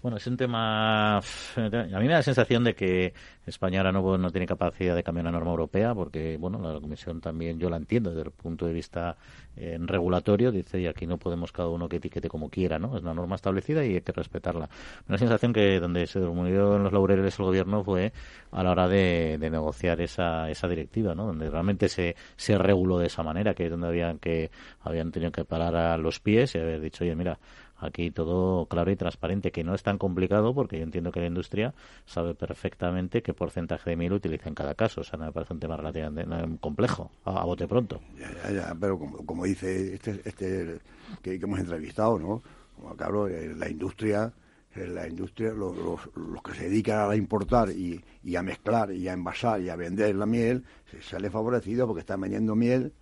Bueno, 0.02 0.17
es 0.17 0.28
un 0.28 0.38
tema. 0.38 1.17
A 1.17 1.22
mí 1.58 2.06
me 2.06 2.08
da 2.08 2.17
la 2.17 2.24
sensación 2.24 2.63
de 2.63 2.76
que 2.76 3.13
España 3.45 3.80
ahora 3.80 3.91
no, 3.91 4.32
tiene 4.32 4.48
capacidad 4.48 4.95
de 4.95 5.04
cambiar 5.04 5.26
la 5.26 5.32
norma 5.32 5.52
europea, 5.52 5.93
porque, 5.93 6.38
bueno, 6.38 6.60
la 6.60 6.80
Comisión 6.80 7.19
también 7.22 7.60
yo 7.60 7.69
la 7.69 7.78
entiendo 7.78 8.12
desde 8.12 8.24
el 8.24 8.32
punto 8.32 8.65
de 8.65 8.74
vista 8.74 9.17
eh, 9.56 9.78
regulatorio. 9.80 10.52
Dice, 10.52 10.80
y 10.80 10.88
aquí 10.88 11.06
no 11.06 11.17
podemos 11.17 11.52
cada 11.52 11.69
uno 11.69 11.89
que 11.89 11.98
etiquete 11.98 12.30
como 12.30 12.50
quiera, 12.50 12.80
¿no? 12.80 12.95
Es 12.95 13.02
una 13.02 13.13
norma 13.13 13.36
establecida 13.36 13.84
y 13.86 13.95
hay 13.95 14.02
que 14.02 14.12
respetarla. 14.12 14.67
Me 15.08 15.08
da 15.08 15.13
la 15.13 15.17
sensación 15.17 15.54
que 15.54 15.80
donde 15.80 16.08
se 16.08 16.19
durmió 16.19 16.76
en 16.76 16.84
los 16.84 16.93
laureles 16.93 17.38
el 17.39 17.45
gobierno 17.45 17.84
fue 17.84 18.13
a 18.52 18.63
la 18.63 18.72
hora 18.72 18.88
de, 18.88 19.38
negociar 19.39 20.00
esa, 20.02 20.50
esa 20.50 20.67
directiva, 20.67 21.15
¿no? 21.15 21.26
Donde 21.26 21.50
realmente 21.50 21.89
se, 21.89 22.15
se 22.36 22.58
reguló 22.58 23.00
de 23.00 23.08
esa 23.08 23.24
manera, 23.24 23.54
que 23.54 23.65
es 23.65 23.72
donde 23.72 23.88
habían, 23.88 24.19
que, 24.19 24.52
habían 24.82 25.12
tenido 25.12 25.32
que 25.32 25.45
parar 25.45 25.76
a 25.76 25.98
los 25.98 26.19
pies 26.19 26.56
y 26.56 26.60
haber 26.60 26.82
dicho, 26.82 27.04
oye, 27.04 27.15
mira, 27.15 27.39
Aquí 27.80 28.12
todo 28.12 28.65
claro 28.65 28.92
y 28.92 28.96
transparente, 28.96 29.52
que 29.52 29.63
no 29.63 29.74
es 29.74 29.84
tan 29.84 29.98
complicado 29.98 30.54
porque 30.54 30.78
yo 30.78 30.84
entiendo 30.84 31.12
que 31.12 31.22
la 31.22 31.28
industria 31.28 31.74
sabe 32.06 32.36
perfectamente 32.36 33.22
qué 33.22 33.34
porcentaje 33.34 33.89
de 33.89 33.96
miel 33.96 34.13
utiliza 34.13 34.50
en 34.50 34.56
cada 34.56 34.76
caso. 34.76 35.02
O 35.02 35.04
sea, 35.04 35.18
no 35.18 35.26
me 35.26 35.32
parece 35.32 35.54
un 35.54 35.60
tema 35.60 35.78
relativamente 35.78 36.58
complejo, 36.60 37.12
a, 37.26 37.44
bote 37.46 37.68
pronto. 37.68 38.02
Ya, 38.18 38.52
ya, 38.52 38.76
pero 38.80 39.00
como, 39.00 39.46
dice 39.46 39.94
este, 39.94 40.22
este 40.26 40.80
que, 41.22 41.36
hemos 41.36 41.60
entrevistado, 41.60 42.20
¿no? 42.20 42.42
Como, 42.76 42.96
claro, 42.96 43.28
eh, 43.28 43.54
la 43.56 43.70
industria 43.70 44.34
la 44.76 45.08
industria, 45.08 45.52
los, 45.52 45.76
los, 45.76 46.44
que 46.44 46.54
se 46.54 46.70
dedican 46.70 47.10
a 47.10 47.15
importar 47.15 47.70
y, 47.72 48.02
y, 48.24 48.36
a 48.36 48.44
mezclar 48.44 48.94
y 48.94 49.08
a 49.08 49.13
envasar 49.13 49.62
y 49.62 49.70
a 49.70 49.76
vender 49.76 50.15
la 50.15 50.26
miel, 50.26 50.63
se 50.89 51.02
sale 51.02 51.30
favorecido 51.30 51.88
porque 51.88 52.02
están 52.02 52.22
vendiendo 52.22 52.56
miel 52.56 52.94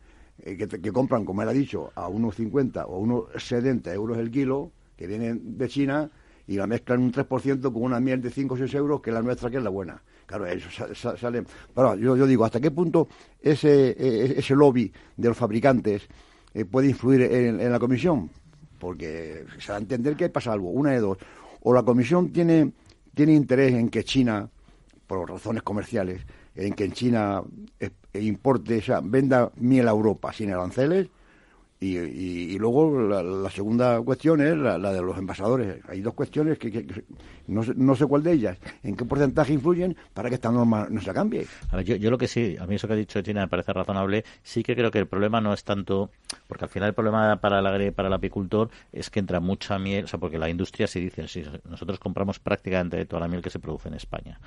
eh, 0.43 0.57
que, 0.57 0.91
compran, 0.91 1.25
como 1.25 1.41
él 1.41 1.49
ha 1.49 1.53
dicho, 1.53 1.91
a 1.95 2.07
unos 2.07 2.35
50 2.35 2.85
o 2.85 2.99
unos 2.99 3.25
70 3.37 3.93
euros 3.93 4.17
el 4.17 4.29
kilo, 4.29 4.71
que 4.95 5.07
vienen 5.07 5.57
de 5.57 5.67
China, 5.67 6.09
y 6.47 6.55
la 6.55 6.67
mezclan 6.67 7.01
un 7.01 7.11
3% 7.11 7.61
con 7.73 7.83
una 7.83 7.99
miel 7.99 8.21
de 8.21 8.29
5 8.29 8.53
o 8.53 8.57
6 8.57 8.73
euros, 8.75 9.01
que 9.01 9.09
es 9.09 9.13
la 9.13 9.21
nuestra, 9.21 9.49
que 9.49 9.57
es 9.57 9.63
la 9.63 9.69
buena. 9.69 10.01
Claro, 10.25 10.45
eso 10.45 10.93
sale. 10.93 11.43
Pero 11.73 11.95
yo, 11.95 12.27
digo, 12.27 12.45
¿hasta 12.45 12.59
qué 12.59 12.71
punto 12.71 13.07
ese, 13.41 13.91
e, 13.91 14.39
ese 14.39 14.55
lobby 14.55 14.91
de 15.15 15.27
los 15.29 15.37
fabricantes 15.37 16.07
eh, 16.53 16.65
puede 16.65 16.89
influir 16.89 17.21
en, 17.21 17.71
la 17.71 17.79
comisión? 17.79 18.29
Porque 18.77 19.45
se 19.57 19.71
da 19.71 19.75
a 19.77 19.81
entender 19.81 20.15
que 20.15 20.29
pasa 20.29 20.51
algo, 20.51 20.69
una 20.69 20.91
de 20.91 20.99
dos. 20.99 21.17
O 21.61 21.73
la 21.73 21.83
comisión 21.83 22.31
tiene, 22.31 22.73
tiene 23.13 23.33
interés 23.33 23.73
en 23.73 23.89
que 23.89 24.03
China, 24.03 24.49
por 25.07 25.29
razones 25.29 25.63
comerciales, 25.63 26.21
en 26.57 26.73
que 26.73 26.85
en 26.85 26.91
China 26.91 27.43
importe, 28.13 28.77
o 28.77 28.81
sea, 28.81 28.99
venda 29.03 29.51
miel 29.57 29.87
a 29.87 29.91
Europa 29.91 30.33
sin 30.33 30.51
aranceles. 30.51 31.07
Y, 31.79 32.57
luego 32.57 32.99
la, 32.99 33.51
segunda 33.51 34.01
cuestión 34.01 34.41
es 34.41 34.57
la, 34.57 34.79
de 34.79 34.99
los 34.99 35.15
envasadores. 35.15 35.77
Hay 35.87 36.01
dos 36.01 36.15
cuestiones 36.15 36.57
que, 36.57 36.87
no, 37.45 37.61
sé, 37.61 37.73
no, 37.75 37.95
sé, 37.95 38.07
cuál 38.07 38.23
de 38.23 38.31
ellas, 38.31 38.57
en 38.81 38.95
qué 38.95 39.05
porcentaje 39.05 39.53
influyen 39.53 39.95
para 40.11 40.27
que 40.27 40.35
esta 40.35 40.51
norma 40.51 40.87
no 40.89 40.99
se 40.99 41.13
cambie. 41.13 41.45
A 41.69 41.75
ver, 41.75 41.85
yo, 41.85 41.95
yo 41.97 42.09
lo 42.09 42.17
que 42.17 42.27
sí, 42.27 42.57
a 42.59 42.65
mí 42.65 42.73
eso 42.73 42.87
que 42.87 42.93
ha 42.93 42.97
dicho 42.97 43.21
China 43.21 43.41
me 43.41 43.47
parece 43.47 43.73
razonable. 43.73 44.25
Sí 44.41 44.63
que 44.63 44.73
creo 44.73 44.89
que 44.89 44.97
el 44.97 45.05
problema 45.05 45.39
no 45.39 45.53
es 45.53 45.63
tanto, 45.63 46.09
porque 46.47 46.65
al 46.65 46.69
final 46.69 46.89
el 46.89 46.95
problema 46.95 47.39
para, 47.39 47.61
la, 47.61 47.91
para 47.91 48.07
el 48.07 48.13
apicultor 48.15 48.71
es 48.91 49.11
que 49.11 49.19
entra 49.19 49.39
mucha 49.39 49.77
miel, 49.77 50.05
o 50.05 50.07
sea, 50.07 50.19
porque 50.19 50.39
la 50.39 50.49
industria 50.49 50.87
sí 50.87 50.99
dice, 50.99 51.27
sí, 51.27 51.43
nosotros 51.69 51.99
compramos 51.99 52.39
prácticamente 52.39 53.05
toda 53.05 53.19
la 53.19 53.27
miel 53.27 53.43
que 53.43 53.51
se 53.51 53.59
produce 53.59 53.87
en 53.89 53.93
España 53.93 54.39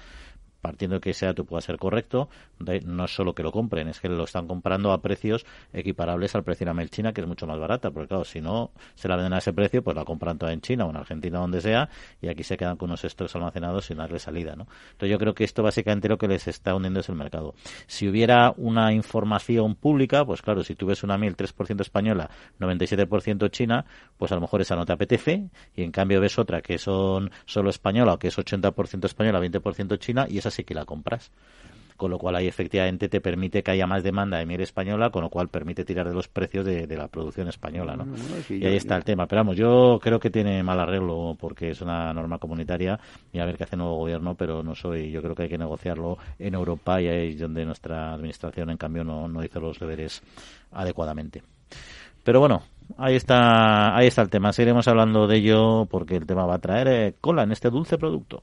partiendo 0.61 0.96
de 0.96 1.01
que 1.01 1.11
ese 1.11 1.27
dato 1.27 1.44
pueda 1.44 1.61
ser 1.61 1.79
correcto, 1.79 2.29
no 2.59 3.05
es 3.05 3.14
solo 3.14 3.35
que 3.35 3.42
lo 3.42 3.53
compren, 3.53 3.88
es 3.88 4.01
que 4.01 4.09
lo 4.09 4.25
están 4.25 4.46
comprando 4.46 4.92
a 4.92 5.01
precios 5.01 5.46
equiparables 5.73 6.35
al 6.35 6.44
precio 6.44 6.64
de 6.64 6.70
la 6.70 6.75
miel 6.75 6.90
china, 6.90 7.12
que 7.12 7.20
es 7.20 7.27
mucho 7.27 7.46
más 7.46 7.59
barata, 7.59 7.90
porque 7.90 8.09
claro, 8.09 8.25
si 8.25 8.40
no 8.40 8.70
se 8.94 9.09
la 9.09 9.16
venden 9.16 9.33
a 9.35 9.38
ese 9.38 9.53
precio, 9.53 9.83
pues 9.83 9.96
la 9.96 10.05
compran 10.05 10.38
toda 10.38 10.53
en 10.53 10.61
China 10.61 10.87
o 10.87 10.90
en 10.90 10.96
Argentina, 10.96 11.38
donde 11.38 11.61
sea, 11.61 11.88
y 12.20 12.29
aquí 12.29 12.42
se 12.42 12.57
quedan 12.57 12.77
con 12.77 12.90
unos 12.90 13.03
stocks 13.03 13.35
almacenados 13.37 13.87
sin 13.87 13.96
darle 13.96 14.18
salida, 14.18 14.55
¿no? 14.57 14.66
Entonces 14.92 15.11
yo 15.11 15.18
creo 15.18 15.35
que 15.35 15.44
esto 15.44 15.62
básicamente 15.62 16.09
lo 16.09 16.18
que 16.18 16.29
les 16.29 16.46
está 16.49 16.75
hundiendo 16.75 17.01
es 17.01 17.09
el 17.09 17.14
mercado. 17.14 17.55
Si 17.87 18.09
hubiera 18.09 18.53
una 18.57 18.92
información 18.92 19.75
pública, 19.75 20.25
pues 20.25 20.42
claro, 20.42 20.62
si 20.62 20.75
tú 20.75 20.87
ves 20.87 21.03
una 21.03 21.16
miel 21.18 21.37
3% 21.37 21.81
española, 21.81 22.31
97% 22.59 23.51
china, 23.51 23.85
pues 24.18 24.33
a 24.33 24.35
lo 24.35 24.40
mejor 24.42 24.61
esa 24.61 24.77
no 24.77 24.85
te 24.85 24.92
apetece, 24.92 25.49
y 25.75 25.83
en 25.83 25.92
cambio 25.92 26.20
ves 26.20 26.38
otra 26.38 26.61
que 26.61 26.79
son 26.79 27.31
solo 27.46 27.70
española 27.70 28.14
o 28.14 28.18
que 28.18 28.29
es 28.29 28.38
80% 28.38 29.05
española, 29.07 29.40
20% 29.40 29.99
china, 29.99 30.27
y 30.29 30.38
esa 30.38 30.50
sí 30.51 30.65
que 30.65 30.75
la 30.75 30.85
compras 30.85 31.31
con 32.01 32.11
lo 32.11 32.19
cual 32.19 32.35
ahí 32.37 32.49
efectivamente 32.49 33.11
te 33.11 33.21
permite 33.21 33.63
que 33.63 33.73
haya 33.73 33.87
más 33.87 34.03
demanda 34.03 34.39
de 34.39 34.47
miel 34.47 34.63
española, 34.63 35.11
con 35.11 35.23
lo 35.23 35.29
cual 35.29 35.49
permite 35.49 35.85
tirar 35.85 36.09
de 36.09 36.15
los 36.15 36.29
precios 36.29 36.65
de, 36.65 36.87
la 36.97 37.09
producción 37.09 37.47
española, 37.49 37.95
¿no? 37.95 38.07
y 38.49 38.65
ahí 38.65 38.77
está 38.77 38.97
el 38.97 39.05
tema. 39.05 39.27
Pero 39.27 39.41
vamos, 39.41 39.59
yo 39.59 40.01
creo 40.03 40.19
que 40.19 40.31
tiene 40.31 40.63
mal 40.63 40.81
arreglo 40.81 41.37
porque 41.39 41.73
es 41.73 41.83
una 41.83 42.11
norma 42.15 42.39
comunitaria 42.39 42.99
y 43.35 43.39
a 43.39 43.45
ver 43.45 43.59
qué 43.59 43.65
hace 43.65 43.77
el 43.77 43.81
nuevo 43.81 43.97
gobierno, 43.97 44.35
pero 44.35 44.63
no 44.63 44.75
soy, 44.75 45.11
yo 45.11 45.21
creo 45.21 45.35
que 45.35 45.43
hay 45.43 45.49
que 45.51 45.59
negociarlo 45.59 46.17
en 46.39 46.55
Europa 46.55 47.03
y 47.03 47.09
ahí 47.09 47.29
es 47.33 47.39
donde 47.39 47.67
nuestra 47.67 48.15
administración, 48.15 48.71
en 48.71 48.79
cambio, 48.79 49.05
no, 49.05 49.29
no 49.29 49.45
hizo 49.45 49.61
los 49.61 49.79
deberes 49.79 50.23
adecuadamente. 50.73 51.43
Pero 52.25 52.41
bueno, 52.41 52.63
ahí 52.97 53.17
está, 53.17 53.95
ahí 53.95 54.07
está 54.07 54.23
el 54.23 54.31
tema. 54.31 54.55
Seguiremos 54.55 54.89
hablando 54.89 55.27
de 55.27 55.37
ello 55.37 55.85
porque 55.85 56.17
el 56.17 56.25
tema 56.25 56.47
va 56.47 56.55
a 56.55 56.61
traer 56.61 56.89
eh, 56.89 57.15
cola 57.21 57.43
en 57.43 57.53
este 57.53 57.69
dulce 57.69 57.99
producto. 57.99 58.43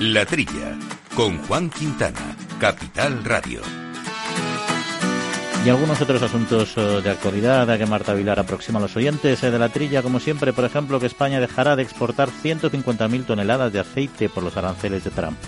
La 0.00 0.26
Trilla, 0.26 0.76
con 1.14 1.38
Juan 1.44 1.70
Quintana, 1.70 2.36
Capital 2.58 3.24
Radio. 3.24 3.60
Y 5.64 5.68
algunos 5.68 6.00
otros 6.00 6.20
asuntos 6.20 6.76
eh, 6.76 7.00
de 7.00 7.10
actualidad 7.10 7.70
a 7.70 7.78
que 7.78 7.86
Marta 7.86 8.12
Vilar 8.12 8.40
aproxima 8.40 8.80
a 8.80 8.82
los 8.82 8.96
oyentes 8.96 9.42
eh, 9.44 9.52
de 9.52 9.58
la 9.58 9.68
trilla, 9.68 10.02
como 10.02 10.18
siempre, 10.18 10.52
por 10.52 10.64
ejemplo, 10.64 10.98
que 10.98 11.06
España 11.06 11.38
dejará 11.38 11.76
de 11.76 11.84
exportar 11.84 12.28
150.000 12.28 13.24
toneladas 13.24 13.72
de 13.72 13.78
aceite 13.78 14.28
por 14.28 14.42
los 14.42 14.56
aranceles 14.56 15.04
de 15.04 15.10
Trump. 15.10 15.38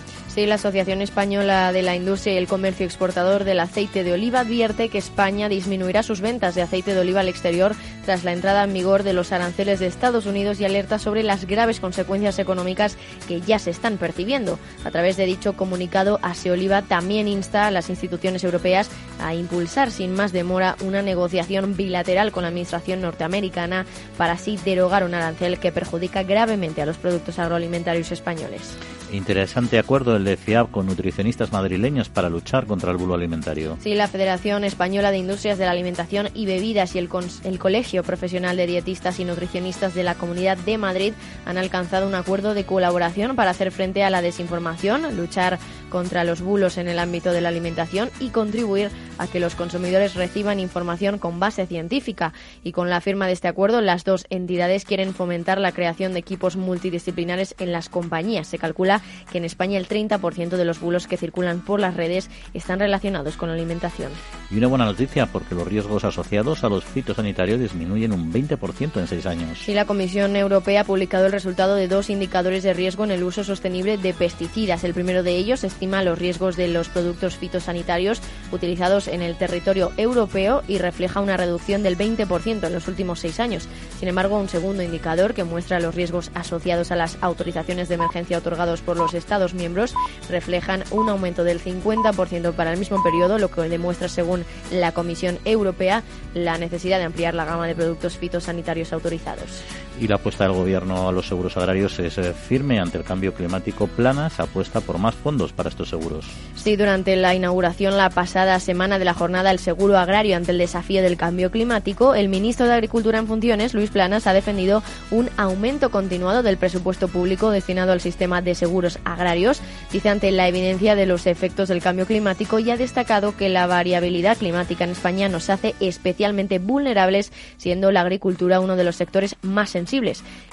La 0.45 0.57
Asociación 0.57 1.01
Española 1.01 1.73
de 1.73 1.81
la 1.81 1.97
Industria 1.97 2.35
y 2.35 2.37
el 2.37 2.47
Comercio 2.47 2.85
Exportador 2.85 3.45
del 3.45 3.59
Aceite 3.59 4.05
de 4.05 4.13
Oliva 4.13 4.41
advierte 4.41 4.91
que 4.91 4.99
España 4.99 5.49
disminuirá 5.49 6.03
sus 6.03 6.21
ventas 6.21 6.55
de 6.55 6.61
aceite 6.61 6.93
de 6.93 7.01
oliva 7.01 7.21
al 7.21 7.31
exterior 7.31 7.75
tras 8.05 8.23
la 8.23 8.35
entrada 8.35 8.65
en 8.65 8.75
vigor 8.75 9.03
de 9.03 9.15
los 9.15 9.33
aranceles 9.33 9.81
de 9.81 9.87
Estados 9.87 10.27
Unidos 10.27 10.61
y 10.61 10.67
alerta 10.67 10.99
sobre 10.99 11.23
las 11.23 11.47
graves 11.47 11.81
consecuencias 11.81 12.39
económicas 12.39 12.99
que 13.27 13.41
ya 13.41 13.59
se 13.59 13.71
están 13.71 13.97
percibiendo. 13.97 14.59
A 14.85 14.91
través 14.91 15.17
de 15.17 15.25
dicho 15.25 15.55
comunicado, 15.55 16.19
Aseoliva 16.21 16.83
también 16.83 17.29
insta 17.29 17.67
a 17.67 17.71
las 17.71 17.89
instituciones 17.89 18.45
europeas 18.45 18.91
a 19.21 19.35
impulsar 19.35 19.91
sin 19.91 20.13
más 20.13 20.33
demora 20.33 20.77
una 20.85 21.01
negociación 21.01 21.77
bilateral 21.77 22.31
con 22.31 22.43
la 22.43 22.49
Administración 22.49 23.01
norteamericana 23.01 23.87
para 24.19 24.35
así 24.35 24.59
derogar 24.63 25.03
un 25.03 25.15
arancel 25.15 25.59
que 25.59 25.73
perjudica 25.73 26.25
gravemente 26.25 26.83
a 26.83 26.87
los 26.87 26.99
productos 26.99 27.39
agroalimentarios 27.39 28.13
españoles. 28.13 28.77
Interesante 29.13 29.79
acuerdo 29.79 30.17
el 30.17 30.25
de 30.25 30.37
con 30.71 30.87
nutricionistas 30.87 31.53
madrileños 31.53 32.09
para 32.09 32.29
luchar 32.29 32.67
contra 32.67 32.91
el 32.91 32.97
bulo 32.97 33.15
alimentario. 33.15 33.77
Sí, 33.81 33.95
la 33.95 34.09
Federación 34.09 34.65
Española 34.65 35.11
de 35.11 35.19
Industrias 35.19 35.59
de 35.59 35.65
la 35.65 35.73
Alimentación 35.73 36.29
y 36.35 36.47
Bebidas 36.47 36.95
y 36.95 36.99
el, 36.99 37.09
el 37.45 37.59
Colegio 37.59 38.03
Profesional 38.03 38.57
de 38.57 38.67
Dietistas 38.67 39.19
y 39.19 39.25
Nutricionistas 39.25 39.95
de 39.95 40.03
la 40.03 40.15
Comunidad 40.15 40.57
de 40.59 40.79
Madrid 40.79 41.13
han 41.45 41.59
alcanzado 41.59 42.07
un 42.07 42.15
acuerdo 42.15 42.55
de 42.55 42.65
colaboración 42.65 43.37
para 43.37 43.51
hacer 43.51 43.73
frente 43.73 44.05
a 44.05 44.11
la 44.11 44.23
desinformación, 44.23 45.17
luchar 45.17 45.59
contra 45.97 46.25
los 46.25 46.43
bulos 46.43 46.77
en 46.77 46.89
el 46.89 46.99
ámbito 46.99 47.33
de 47.33 47.41
la 47.41 47.49
alimentación 47.49 48.11
y 48.21 48.29
contribuir 48.29 48.91
a 49.17 49.27
que 49.29 49.41
los 49.41 49.55
consumidores 49.55 50.15
reciban 50.15 50.61
información 50.61 51.17
con 51.17 51.41
base 51.41 51.67
científica. 51.67 52.35
Y 52.63 52.73
con 52.73 52.91
la 52.91 53.01
firma 53.01 53.27
de 53.27 53.33
este 53.33 53.49
acuerdo, 53.49 53.81
las 53.81 54.05
dos 54.05 54.27
entidades 54.29 54.85
quieren 54.85 55.15
fomentar 55.15 55.57
la 55.57 55.73
creación 55.73 56.13
de 56.13 56.19
equipos 56.19 56.57
multidisciplinares 56.57 57.55
en 57.59 57.73
las 57.73 57.89
compañías. 57.89 58.47
Se 58.47 58.59
calcula 58.59 59.01
que 59.33 59.39
en 59.39 59.47
España 59.47 59.79
el 59.79 59.89
30% 59.89 60.51
de 60.51 60.65
los 60.67 60.81
bulos 60.81 61.07
que 61.07 61.17
circulan 61.17 61.61
por 61.61 61.81
las 61.81 61.95
redes 61.95 62.29
están 62.53 62.79
relacionados 62.79 63.39
con 63.39 63.49
la 63.49 63.55
alimentación. 63.55 64.13
Y 64.51 64.59
una 64.59 64.67
buena 64.67 64.85
noticia 64.85 65.25
porque 65.25 65.55
los 65.55 65.67
riesgos 65.67 66.05
asociados 66.05 66.63
a 66.63 66.69
los 66.69 66.85
fitosanitarios 66.85 67.59
disminuyen 67.59 68.13
un 68.13 68.31
20% 68.31 69.01
en 69.01 69.07
seis 69.07 69.25
años. 69.25 69.67
Y 69.67 69.73
la 69.73 69.87
Comisión 69.87 70.37
Europea 70.37 70.83
ha 70.83 70.85
publicado 70.85 71.25
el 71.25 71.33
resultado 71.33 71.75
de 71.75 71.89
dos 71.89 72.11
indicadores 72.11 72.63
de 72.63 72.75
riesgo 72.75 73.05
en 73.05 73.13
el 73.13 73.23
uso 73.23 73.45
sostenible 73.45 73.97
de 73.97 74.13
pesticidas. 74.13 74.85
El 74.85 74.93
primero 74.93 75.23
de 75.23 75.37
ellos 75.37 75.65
estima 75.65 75.86
los 75.87 76.19
riesgos 76.19 76.57
de 76.57 76.69
los 76.69 76.89
productos 76.89 77.37
fitosanitarios 77.37 78.21
utilizados 78.53 79.09
en 79.09 79.23
el 79.23 79.37
territorio 79.37 79.93
europeo 79.97 80.63
y 80.69 80.79
refleja 80.79 81.21
una 81.21 81.37
reducción 81.37 81.83
del 81.83 81.97
20% 81.97 82.67
en 82.67 82.73
los 82.73 82.89
últimos 82.89 83.21
seis 83.21 83.41
años. 83.41 83.69
Sin 83.99 84.09
embargo, 84.09 84.39
un 84.39 84.49
segundo 84.49 84.83
indicador 84.83 85.35
que 85.35 85.45
muestra 85.45 85.81
los 85.81 85.95
riesgos 85.95 86.31
asociados 86.35 86.91
a 86.91 86.97
las 86.97 87.19
autorizaciones 87.21 87.89
de 87.89 87.95
emergencia 87.95 88.39
otorgados 88.39 88.81
por 88.81 88.97
los 88.97 89.15
Estados 89.15 89.55
miembros 89.55 89.95
reflejan 90.29 90.85
un 90.91 91.09
aumento 91.09 91.45
del 91.45 91.61
50% 91.63 92.53
para 92.53 92.73
el 92.73 92.79
mismo 92.79 93.03
periodo, 93.03 93.39
lo 93.39 93.51
que 93.51 93.63
demuestra, 93.63 94.09
según 94.09 94.45
la 94.71 94.93
Comisión 94.93 95.39
Europea, 95.45 96.03
la 96.35 96.59
necesidad 96.59 96.99
de 96.99 97.05
ampliar 97.05 97.35
la 97.35 97.45
gama 97.45 97.67
de 97.67 97.75
productos 97.75 98.17
fitosanitarios 98.19 98.93
autorizados. 98.93 99.63
Y 100.01 100.09
la 100.09 100.17
apuesta 100.17 100.45
del 100.45 100.53
Gobierno 100.53 101.09
a 101.09 101.13
los 101.13 101.27
seguros 101.27 101.57
agrarios 101.57 101.99
es 101.99 102.19
eh, 102.19 102.35
firme 102.35 102.79
ante 102.79 102.99
el 102.99 103.05
cambio 103.05 103.33
climático. 103.33 103.87
Planas 103.87 104.41
apuesta 104.41 104.81
por 104.81 104.99
más 104.99 105.15
fondos 105.15 105.53
para 105.53 105.66
estos 105.69 105.89
seguros. 105.89 106.27
Sí, 106.55 106.77
durante 106.77 107.17
la 107.17 107.35
inauguración 107.35 107.97
la 107.97 108.11
pasada 108.11 108.59
semana 108.61 108.99
de 108.99 109.05
la 109.05 109.15
jornada 109.15 109.51
El 109.51 109.59
Seguro 109.59 109.99
Agrario 109.99 110.37
ante 110.37 110.53
el 110.53 110.59
desafío 110.59 111.03
del 111.03 111.17
cambio 111.17 111.51
climático, 111.51 112.15
el 112.15 112.29
ministro 112.29 112.67
de 112.67 112.75
Agricultura 112.75 113.19
en 113.19 113.27
funciones, 113.27 113.75
Luis 113.75 113.91
Planas, 113.91 114.27
ha 114.27 114.33
defendido 114.33 114.83
un 115.11 115.31
aumento 115.37 115.91
continuado 115.91 116.43
del 116.43 116.57
presupuesto 116.57 117.09
público 117.09 117.51
destinado 117.51 117.93
al 117.93 118.01
sistema 118.01 118.43
de 118.43 118.55
seguros 118.55 118.99
agrarios. 119.05 119.61
Dice 119.93 120.09
ante 120.09 120.31
la 120.31 120.49
evidencia 120.49 120.95
de 120.95 121.07
los 121.07 121.27
efectos 121.27 121.69
del 121.69 121.83
cambio 121.83 122.07
climático 122.07 122.59
y 122.59 122.71
ha 122.71 122.77
destacado 122.77 123.37
que 123.37 123.49
la 123.49 123.67
variabilidad 123.67 124.37
climática 124.37 124.85
en 124.85 124.91
España 124.91 125.29
nos 125.29 125.51
hace 125.51 125.75
especialmente 125.81 126.59
vulnerables, 126.59 127.33
siendo 127.57 127.93
la 127.93 128.01
agricultura 128.01 128.61
uno 128.61 128.77
de 128.77 128.85
los 128.85 128.97
sectores 128.97 129.37
más 129.43 129.71
sensibles 129.71 129.97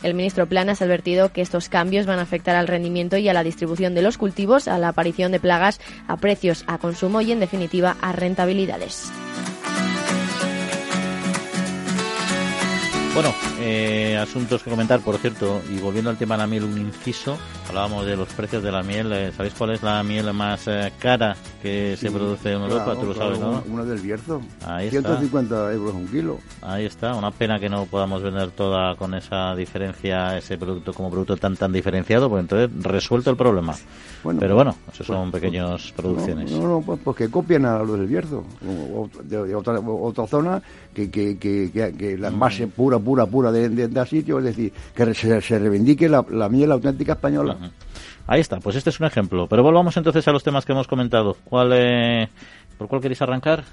el 0.04 0.13
ministro 0.13 0.47
Planas 0.47 0.82
ha 0.82 0.86
advertido 0.86 1.32
que 1.32 1.41
estos 1.41 1.69
cambios 1.69 2.06
van 2.06 2.19
a 2.19 2.23
afectar 2.23 2.56
al 2.56 2.67
rendimiento 2.67 3.17
y 3.17 3.30
a 3.30 3.34
la 3.34 3.43
distribución 3.43 3.95
de 3.95 4.02
los 4.02 4.17
cultivos, 4.17 4.67
a 4.67 4.78
la 4.78 4.91
aparición 5.04 5.34
de 5.34 5.39
plagas, 5.42 5.82
a 6.08 6.16
precios, 6.16 6.63
a 6.66 6.78
consumo 6.78 7.20
y, 7.20 7.34
en 7.34 7.42
definitiva, 7.42 7.98
a 8.02 8.13
rentabilidades. 8.13 9.12
Bueno, 13.13 13.30
eh, 13.60 14.17
asuntos 14.17 14.63
que 14.63 14.71
comentar, 14.71 14.99
por 15.02 15.17
cierto, 15.17 15.62
y 15.71 15.80
volviendo 15.80 16.10
al 16.10 16.17
tema 16.17 16.34
de 16.34 16.39
la 16.39 16.47
miel, 16.47 16.63
un 16.63 16.80
inciso, 16.80 17.38
hablábamos 17.69 18.08
de 18.08 18.15
los 18.15 18.28
precios 18.30 18.63
de 18.63 18.71
la 18.71 18.82
miel, 18.82 19.13
eh, 19.13 19.32
¿sabéis 19.38 19.54
cuál 19.54 19.69
es 19.69 19.84
la 19.84 20.02
miel 20.02 20.34
más 20.34 20.67
eh, 20.67 20.91
cara 20.97 21.36
que 21.62 21.95
se 21.95 22.10
produce 22.10 22.54
en 22.54 22.63
Europa? 22.63 22.95
Tú 22.99 23.06
lo 23.06 23.13
sabes, 23.13 23.39
¿no? 23.39 23.62
Una 23.69 23.84
del 23.84 23.99
Bierzo, 23.99 24.41
Ahí 24.65 24.89
150 24.89 25.73
euros 25.73 25.93
un 25.93 26.08
kilo. 26.08 26.39
Ahí 26.63 26.86
está, 26.86 27.13
una 27.13 27.30
pena 27.30 27.60
que 27.60 27.69
no 27.69 27.86
podamos 27.86 28.23
vender 28.23 28.49
toda 28.49 28.95
con 28.95 29.13
esa 29.13 29.54
diferencia, 29.56 30.36
ese 30.36 30.58
producto 30.58 30.91
como 30.91 31.12
producto 31.12 31.38
tan 31.38 31.56
tan 31.56 31.71
diferenciado, 31.71 32.28
pues 32.32 32.41
entonces 32.41 32.71
resuelto 32.84 33.30
el 33.30 33.38
problema. 33.38 33.76
Pero 34.39 34.56
bueno, 34.56 34.76
esos 34.91 35.06
son 35.06 35.30
pues, 35.30 35.43
pequeñas 35.43 35.91
producciones. 35.91 36.52
No, 36.52 36.67
no, 36.67 36.82
pues, 36.82 36.99
pues, 37.04 37.15
que 37.15 37.30
copian 37.30 37.65
a 37.65 37.78
los 37.80 37.99
del 37.99 38.08
Bierzo, 38.08 38.43
de, 39.23 39.54
otra, 39.54 39.80
otra 39.80 40.26
zona 40.26 40.62
que, 40.93 41.12
que, 41.12 41.38
que, 41.38 41.69
que 41.71 42.17
la 42.17 42.32
base 42.32 42.67
pura 42.67 42.97
pura, 43.04 43.26
pura 43.26 43.52
de, 43.52 43.70
de, 43.70 44.06
sitio, 44.06 44.39
es 44.39 44.46
decir, 44.46 44.74
que 44.96 45.13
se, 45.13 45.42
se 45.42 45.60
reivindique 45.60 46.10
la, 46.10 46.24
miel 46.50 46.72
auténtica 46.72 47.13
española. 47.13 47.58
Ahí 48.26 48.39
está, 48.39 48.60
pues 48.60 48.76
este 48.76 48.89
es 48.89 49.00
un 49.00 49.06
ejemplo. 49.06 49.48
Pero 49.48 49.63
volvamos 49.63 49.96
entonces 49.98 50.28
a 50.28 50.32
los 50.32 50.44
temas 50.44 50.66
que 50.66 50.72
hemos 50.72 50.88
comentado. 50.88 51.36
¿Cuál, 51.44 51.74
eh, 51.74 52.30
¿Por 52.78 52.88
cuál 52.88 53.02
queréis 53.02 53.22
arrancar? 53.22 53.63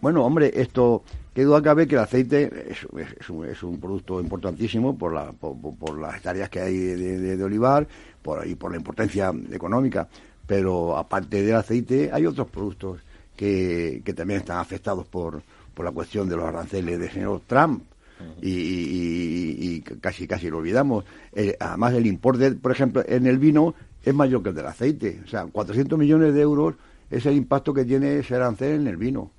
Bueno, 0.00 0.24
hombre, 0.24 0.50
esto, 0.54 1.02
que 1.34 1.44
duda 1.44 1.62
cabe 1.62 1.86
que 1.86 1.94
el 1.94 2.02
aceite 2.02 2.70
es, 2.70 2.86
es, 3.18 3.30
un, 3.30 3.44
es 3.44 3.62
un, 3.62 3.78
producto 3.78 4.20
importantísimo 4.20 4.96
por, 4.96 5.12
la, 5.12 5.32
por, 5.32 5.98
las 5.98 6.20
tareas 6.22 6.48
que 6.48 6.60
hay 6.60 6.76
de, 6.76 7.36
de, 7.36 7.44
olivar 7.44 7.86
por, 8.22 8.46
y 8.46 8.54
por 8.54 8.70
la 8.70 8.78
importancia 8.78 9.32
económica. 9.52 10.08
Pero 10.46 10.96
aparte 10.96 11.42
del 11.42 11.56
aceite, 11.56 12.10
hay 12.12 12.24
otros 12.26 12.48
productos 12.48 13.00
que, 13.34 14.02
que 14.04 14.14
también 14.14 14.40
están 14.40 14.58
afectados 14.58 15.06
por, 15.06 15.42
por 15.74 15.84
la 15.84 15.92
cuestión 15.92 16.28
de 16.28 16.36
los 16.36 16.44
aranceles 16.46 16.98
del 16.98 17.10
señor 17.10 17.42
Trump 17.46 17.82
y, 18.42 19.80
casi 20.00 20.26
casi 20.26 20.50
lo 20.50 20.58
olvidamos. 20.58 21.04
Eh, 21.32 21.56
además, 21.58 21.94
el 21.94 22.06
importe, 22.06 22.52
por 22.52 22.72
ejemplo, 22.72 23.02
en 23.06 23.26
el 23.26 23.38
vino 23.38 23.74
es 24.02 24.14
mayor 24.14 24.42
que 24.42 24.50
el 24.50 24.54
del 24.54 24.66
aceite. 24.66 25.20
O 25.24 25.28
sea, 25.28 25.46
400 25.46 25.98
millones 25.98 26.34
de 26.34 26.40
euros 26.40 26.74
es 27.10 27.26
el 27.26 27.36
impacto 27.36 27.72
que 27.72 27.84
tiene 27.84 28.18
ese 28.18 28.34
arancel 28.34 28.80
en 28.80 28.86
el 28.86 28.96
vino. 28.96 29.30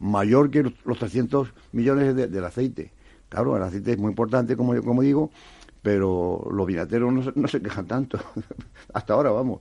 Mayor 0.00 0.50
que 0.50 0.62
los 0.84 0.98
300 0.98 1.52
millones 1.72 2.14
del 2.14 2.44
aceite. 2.44 2.92
Claro, 3.28 3.56
el 3.56 3.62
aceite 3.62 3.92
es 3.92 3.98
muy 3.98 4.10
importante, 4.10 4.56
como, 4.56 4.80
como 4.82 5.02
digo, 5.02 5.30
pero 5.82 6.46
los 6.50 6.66
vinateros 6.66 7.12
no, 7.12 7.32
no 7.34 7.48
se 7.48 7.60
quejan 7.60 7.86
tanto. 7.86 8.18
Hasta 8.92 9.14
ahora, 9.14 9.30
vamos. 9.30 9.60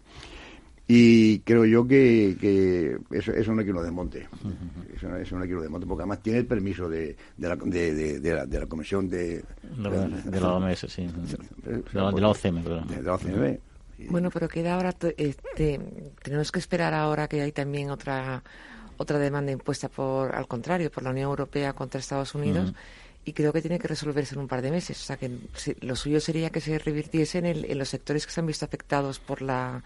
Y 0.95 1.39
creo 1.39 1.65
yo 1.65 1.87
que, 1.87 2.37
que 2.39 2.99
eso, 3.09 3.31
eso 3.31 3.51
no 3.51 3.61
hay 3.61 3.65
que 3.65 3.73
lo 3.73 3.81
desmonte. 3.81 4.27
eso, 4.95 5.15
eso, 5.17 5.35
no 5.35 5.41
hay 5.41 5.49
que 5.49 5.55
lo 5.55 5.61
desmonte, 5.63 5.87
porque 5.87 6.03
además 6.03 6.21
tiene 6.21 6.37
el 6.37 6.45
permiso 6.45 6.87
de, 6.87 7.17
de, 7.35 7.49
la, 7.49 7.55
de, 7.55 8.19
de, 8.19 8.33
la, 8.35 8.45
de 8.45 8.59
la 8.59 8.67
Comisión 8.67 9.09
de... 9.09 9.43
De 9.63 10.39
la, 10.39 10.53
OMS, 10.53 10.85
sí. 10.87 11.07
De 11.63 11.83
la, 11.93 12.29
OCM, 12.29 12.61
perdón. 12.61 12.87
De 12.89 13.01
la 13.01 13.15
OCM. 13.15 13.57
Bueno, 14.11 14.29
pero 14.29 14.47
queda 14.47 14.75
ahora... 14.75 14.93
Este, 15.17 15.79
tenemos 16.21 16.51
que 16.51 16.59
esperar 16.59 16.93
ahora 16.93 17.27
que 17.27 17.41
hay 17.41 17.51
también 17.51 17.89
otra 17.89 18.43
otra 18.97 19.17
demanda 19.17 19.51
impuesta 19.51 19.89
por, 19.89 20.35
al 20.35 20.47
contrario, 20.47 20.91
por 20.91 21.01
la 21.01 21.09
Unión 21.09 21.27
Europea 21.27 21.73
contra 21.73 21.99
Estados 21.99 22.35
Unidos. 22.35 22.71
y 23.25 23.33
creo 23.33 23.51
que 23.51 23.61
tiene 23.61 23.79
que 23.79 23.87
resolverse 23.87 24.35
en 24.35 24.41
un 24.41 24.47
par 24.47 24.61
de 24.61 24.69
meses. 24.69 25.01
O 25.01 25.05
sea, 25.05 25.17
que 25.17 25.31
lo 25.81 25.95
suyo 25.95 26.19
sería 26.19 26.51
que 26.51 26.61
se 26.61 26.77
revirtiese 26.77 27.39
en, 27.39 27.47
el, 27.47 27.65
en 27.65 27.79
los 27.79 27.89
sectores 27.89 28.27
que 28.27 28.31
se 28.31 28.41
han 28.41 28.45
visto 28.45 28.63
afectados 28.63 29.17
por 29.17 29.41
la 29.41 29.83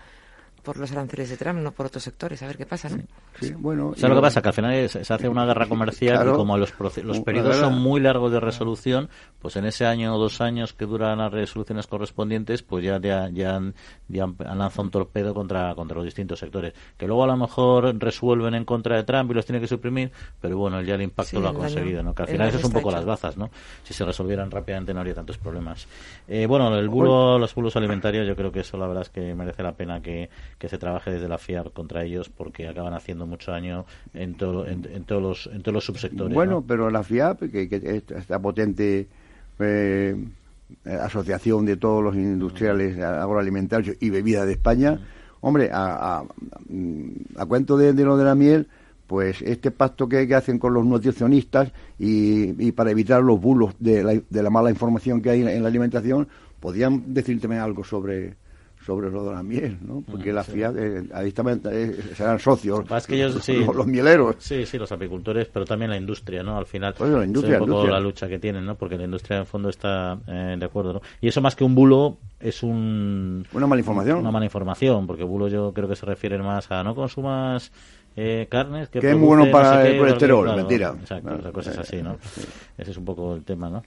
por 0.67 0.75
los 0.75 0.91
aranceles 0.91 1.29
de 1.29 1.37
Trump, 1.37 1.59
no 1.59 1.71
por 1.71 1.85
otros 1.85 2.03
sectores. 2.03 2.43
A 2.43 2.47
ver 2.47 2.57
qué 2.57 2.65
pasa, 2.65 2.89
¿no? 2.89 2.97
Sí, 3.39 3.53
bueno. 3.53 3.93
¿Sabes 3.95 4.09
lo 4.09 4.15
que 4.17 4.21
pasa? 4.21 4.41
Que 4.41 4.49
al 4.49 4.53
final 4.53 4.89
se 4.89 5.13
hace 5.13 5.29
una 5.29 5.45
guerra 5.45 5.65
comercial 5.65 6.27
y 6.27 6.31
como 6.33 6.57
los, 6.57 6.73
los 6.77 7.21
periodos 7.21 7.55
son 7.55 7.81
muy 7.81 8.01
largos 8.01 8.33
de 8.33 8.41
resolución, 8.41 9.07
pues 9.39 9.55
en 9.55 9.63
ese 9.63 9.85
año 9.85 10.13
o 10.13 10.19
dos 10.19 10.41
años 10.41 10.73
que 10.73 10.85
duran 10.85 11.19
las 11.19 11.31
resoluciones 11.31 11.87
correspondientes, 11.87 12.63
pues 12.63 12.83
ya, 12.83 12.99
ya, 12.99 13.29
ya, 13.29 13.55
han, 13.55 13.75
ya 14.09 14.25
han 14.25 14.57
lanzado 14.57 14.83
un 14.83 14.91
torpedo 14.91 15.33
contra, 15.33 15.73
contra 15.73 15.95
los 15.95 16.03
distintos 16.03 16.39
sectores. 16.39 16.73
Que 16.97 17.07
luego 17.07 17.23
a 17.23 17.27
lo 17.27 17.37
mejor 17.37 17.97
resuelven 17.97 18.53
en 18.53 18.65
contra 18.65 18.97
de 18.97 19.03
Trump 19.03 19.31
y 19.31 19.35
los 19.35 19.45
tiene 19.45 19.61
que 19.61 19.67
suprimir, 19.67 20.11
pero 20.41 20.57
bueno, 20.57 20.81
ya 20.81 20.95
el 20.95 21.01
impacto 21.01 21.39
lo 21.39 21.47
ha 21.47 21.53
conseguido, 21.53 22.03
¿no? 22.03 22.13
Que 22.13 22.23
al 22.23 22.27
final 22.27 22.49
eso 22.49 22.57
es 22.57 22.65
un 22.65 22.73
poco 22.73 22.91
las 22.91 23.05
bazas, 23.05 23.37
¿no? 23.37 23.49
Si 23.83 23.93
se 23.93 24.03
resolvieran 24.03 24.51
rápidamente 24.51 24.93
no 24.93 24.99
habría 24.99 25.15
tantos 25.15 25.37
problemas. 25.37 25.87
Eh, 26.27 26.45
bueno, 26.45 26.77
el 26.77 26.89
bulo, 26.89 27.39
los 27.39 27.55
bulos 27.55 27.77
alimentarios, 27.77 28.27
yo 28.27 28.35
creo 28.35 28.51
que 28.51 28.59
eso 28.59 28.75
la 28.75 28.87
verdad 28.87 29.03
es 29.03 29.09
que 29.09 29.33
merece 29.33 29.63
la 29.63 29.71
pena 29.71 30.01
que 30.01 30.29
que 30.57 30.69
se 30.69 30.77
trabaje 30.77 31.11
desde 31.11 31.27
la 31.27 31.37
FIAR 31.37 31.71
contra 31.71 32.03
ellos 32.03 32.29
porque 32.29 32.67
acaban 32.67 32.93
haciendo 32.93 33.27
mucho 33.27 33.51
daño 33.51 33.85
en, 34.13 34.35
todo, 34.35 34.67
en, 34.67 35.03
todos, 35.03 35.21
los, 35.21 35.49
en 35.53 35.61
todos 35.61 35.73
los 35.73 35.85
subsectores. 35.85 36.33
Bueno, 36.33 36.63
pero 36.67 36.89
la 36.89 37.03
FIAP, 37.03 37.51
que, 37.51 37.69
que 37.69 38.03
esta 38.15 38.39
potente 38.39 39.07
eh, 39.59 40.15
asociación 40.85 41.65
de 41.65 41.77
todos 41.77 42.03
los 42.03 42.15
industriales 42.15 42.97
agroalimentarios 42.97 43.97
y 43.99 44.09
bebidas 44.09 44.47
de 44.47 44.53
España, 44.53 44.99
hombre, 45.41 45.69
a, 45.71 46.23
a, 47.37 47.45
cuento 47.45 47.77
de, 47.77 47.93
lo 47.93 48.17
de 48.17 48.25
la 48.25 48.35
miel, 48.35 48.67
pues 49.05 49.41
este 49.41 49.71
pacto 49.71 50.09
que, 50.09 50.33
hacen 50.33 50.59
con 50.59 50.73
los 50.73 50.85
nutricionistas 50.85 51.71
y, 51.99 52.71
para 52.71 52.91
evitar 52.91 53.23
los 53.23 53.39
bulos 53.39 53.75
de 53.79 54.03
la, 54.03 54.13
de 54.27 54.43
la 54.43 54.49
mala 54.49 54.71
información 54.71 55.21
que 55.21 55.29
hay 55.29 55.41
en 55.41 55.61
la 55.61 55.69
alimentación, 55.69 56.27
podrían 56.59 57.13
decirte 57.13 57.47
algo 57.57 57.83
sobre 57.83 58.35
sobre 58.87 59.11
lo 59.11 59.25
de 59.25 59.33
la 59.33 59.43
miel, 59.43 59.77
¿no? 59.81 60.01
Porque 60.09 60.31
la 60.31 60.45
FIA, 60.45 60.71
eh, 60.77 61.03
ahí 61.13 61.33
también 61.33 61.61
eh, 61.69 61.93
serán 62.15 62.39
socios, 62.39 62.85
que 63.05 63.15
ellos, 63.15 63.43
sí, 63.43 63.55
los, 63.55 63.85
mieleros. 63.85 64.37
Sí, 64.39 64.65
sí, 64.65 64.77
los 64.77 64.89
apicultores, 64.93 65.49
pero 65.51 65.65
también 65.65 65.91
la 65.91 65.97
industria, 65.97 66.41
¿no? 66.41 66.57
Al 66.57 66.65
final, 66.65 66.95
pues 66.97 67.11
la 67.11 67.25
industria, 67.25 67.61
un 67.61 67.67
poco 67.67 67.87
la 67.87 67.99
lucha 67.99 68.29
que 68.29 68.39
tienen, 68.39 68.65
¿no? 68.65 68.75
Porque 68.75 68.97
la 68.97 69.03
industria, 69.03 69.39
en 69.39 69.45
fondo, 69.45 69.67
está 69.67 70.17
eh, 70.25 70.55
de 70.57 70.65
acuerdo, 70.65 70.93
¿no? 70.93 71.01
Y 71.19 71.27
eso 71.27 71.41
más 71.41 71.53
que 71.53 71.65
un 71.65 71.75
bulo, 71.75 72.17
es 72.39 72.63
un... 72.63 73.45
Una 73.51 73.67
mala 73.67 73.81
información. 73.81 74.19
Una 74.19 74.31
mala 74.31 74.45
información, 74.45 75.05
porque 75.05 75.25
bulo 75.25 75.49
yo 75.49 75.73
creo 75.73 75.89
que 75.89 75.97
se 75.97 76.05
refiere 76.05 76.37
más 76.37 76.71
a 76.71 76.81
no 76.81 76.95
consumas 76.95 77.73
eh, 78.19 78.47
carnes 78.49 78.89
que, 78.89 78.97
es 78.97 79.15
muy 79.15 79.27
bueno 79.27 79.51
para 79.51 79.87
el 79.87 79.99
colesterol, 79.99 80.55
mentira. 80.55 80.95
Exacto, 80.99 81.53
cosas 81.53 81.77
así, 81.77 82.01
¿no? 82.01 82.17
Ese 82.75 82.89
es 82.89 82.97
un 82.97 83.05
poco 83.05 83.35
el 83.35 83.43
tema, 83.43 83.69
¿no? 83.69 83.83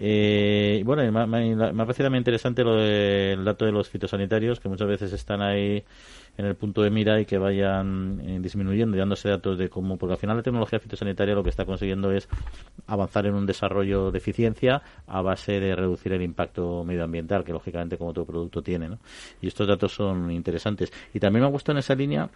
Eh, 0.00 0.82
bueno, 0.82 1.02
me, 1.12 1.26
me, 1.26 1.54
me, 1.54 1.82
ha 1.82 1.84
parecido 1.84 2.08
muy 2.08 2.16
interesante 2.16 2.64
lo 2.64 2.74
del 2.74 3.44
dato 3.44 3.66
de 3.66 3.72
los 3.72 3.90
fitosanitarios, 3.90 4.60
que 4.60 4.70
muchas 4.70 4.88
veces 4.88 5.12
están 5.12 5.42
ahí 5.42 5.84
en 6.38 6.46
el 6.46 6.54
punto 6.54 6.82
de 6.82 6.90
mira 6.90 7.20
y 7.20 7.26
que 7.26 7.36
vayan 7.36 8.20
eh, 8.24 8.38
disminuyendo 8.40 8.96
y 8.96 9.00
dándose 9.00 9.28
datos 9.28 9.58
de 9.58 9.68
cómo, 9.68 9.98
porque 9.98 10.14
al 10.14 10.18
final 10.18 10.38
la 10.38 10.42
tecnología 10.42 10.78
fitosanitaria 10.78 11.34
lo 11.34 11.42
que 11.42 11.50
está 11.50 11.64
consiguiendo 11.64 12.12
es 12.12 12.28
avanzar 12.86 13.26
en 13.26 13.34
un 13.34 13.44
desarrollo 13.44 14.10
de 14.10 14.16
eficiencia 14.16 14.82
a 15.06 15.20
base 15.20 15.60
de 15.60 15.76
reducir 15.76 16.14
el 16.14 16.22
impacto 16.22 16.82
medioambiental, 16.82 17.44
que 17.44 17.52
lógicamente 17.52 17.98
como 17.98 18.12
todo 18.12 18.24
producto 18.24 18.62
tiene, 18.62 18.88
¿no? 18.88 18.98
Y 19.40 19.48
estos 19.48 19.66
datos 19.66 19.92
son 19.92 20.30
interesantes. 20.30 20.92
Y 21.12 21.20
también 21.20 21.42
me 21.42 21.48
ha 21.48 21.50
gustado 21.50 21.76
en 21.76 21.80
esa 21.80 21.94
línea 21.94 22.30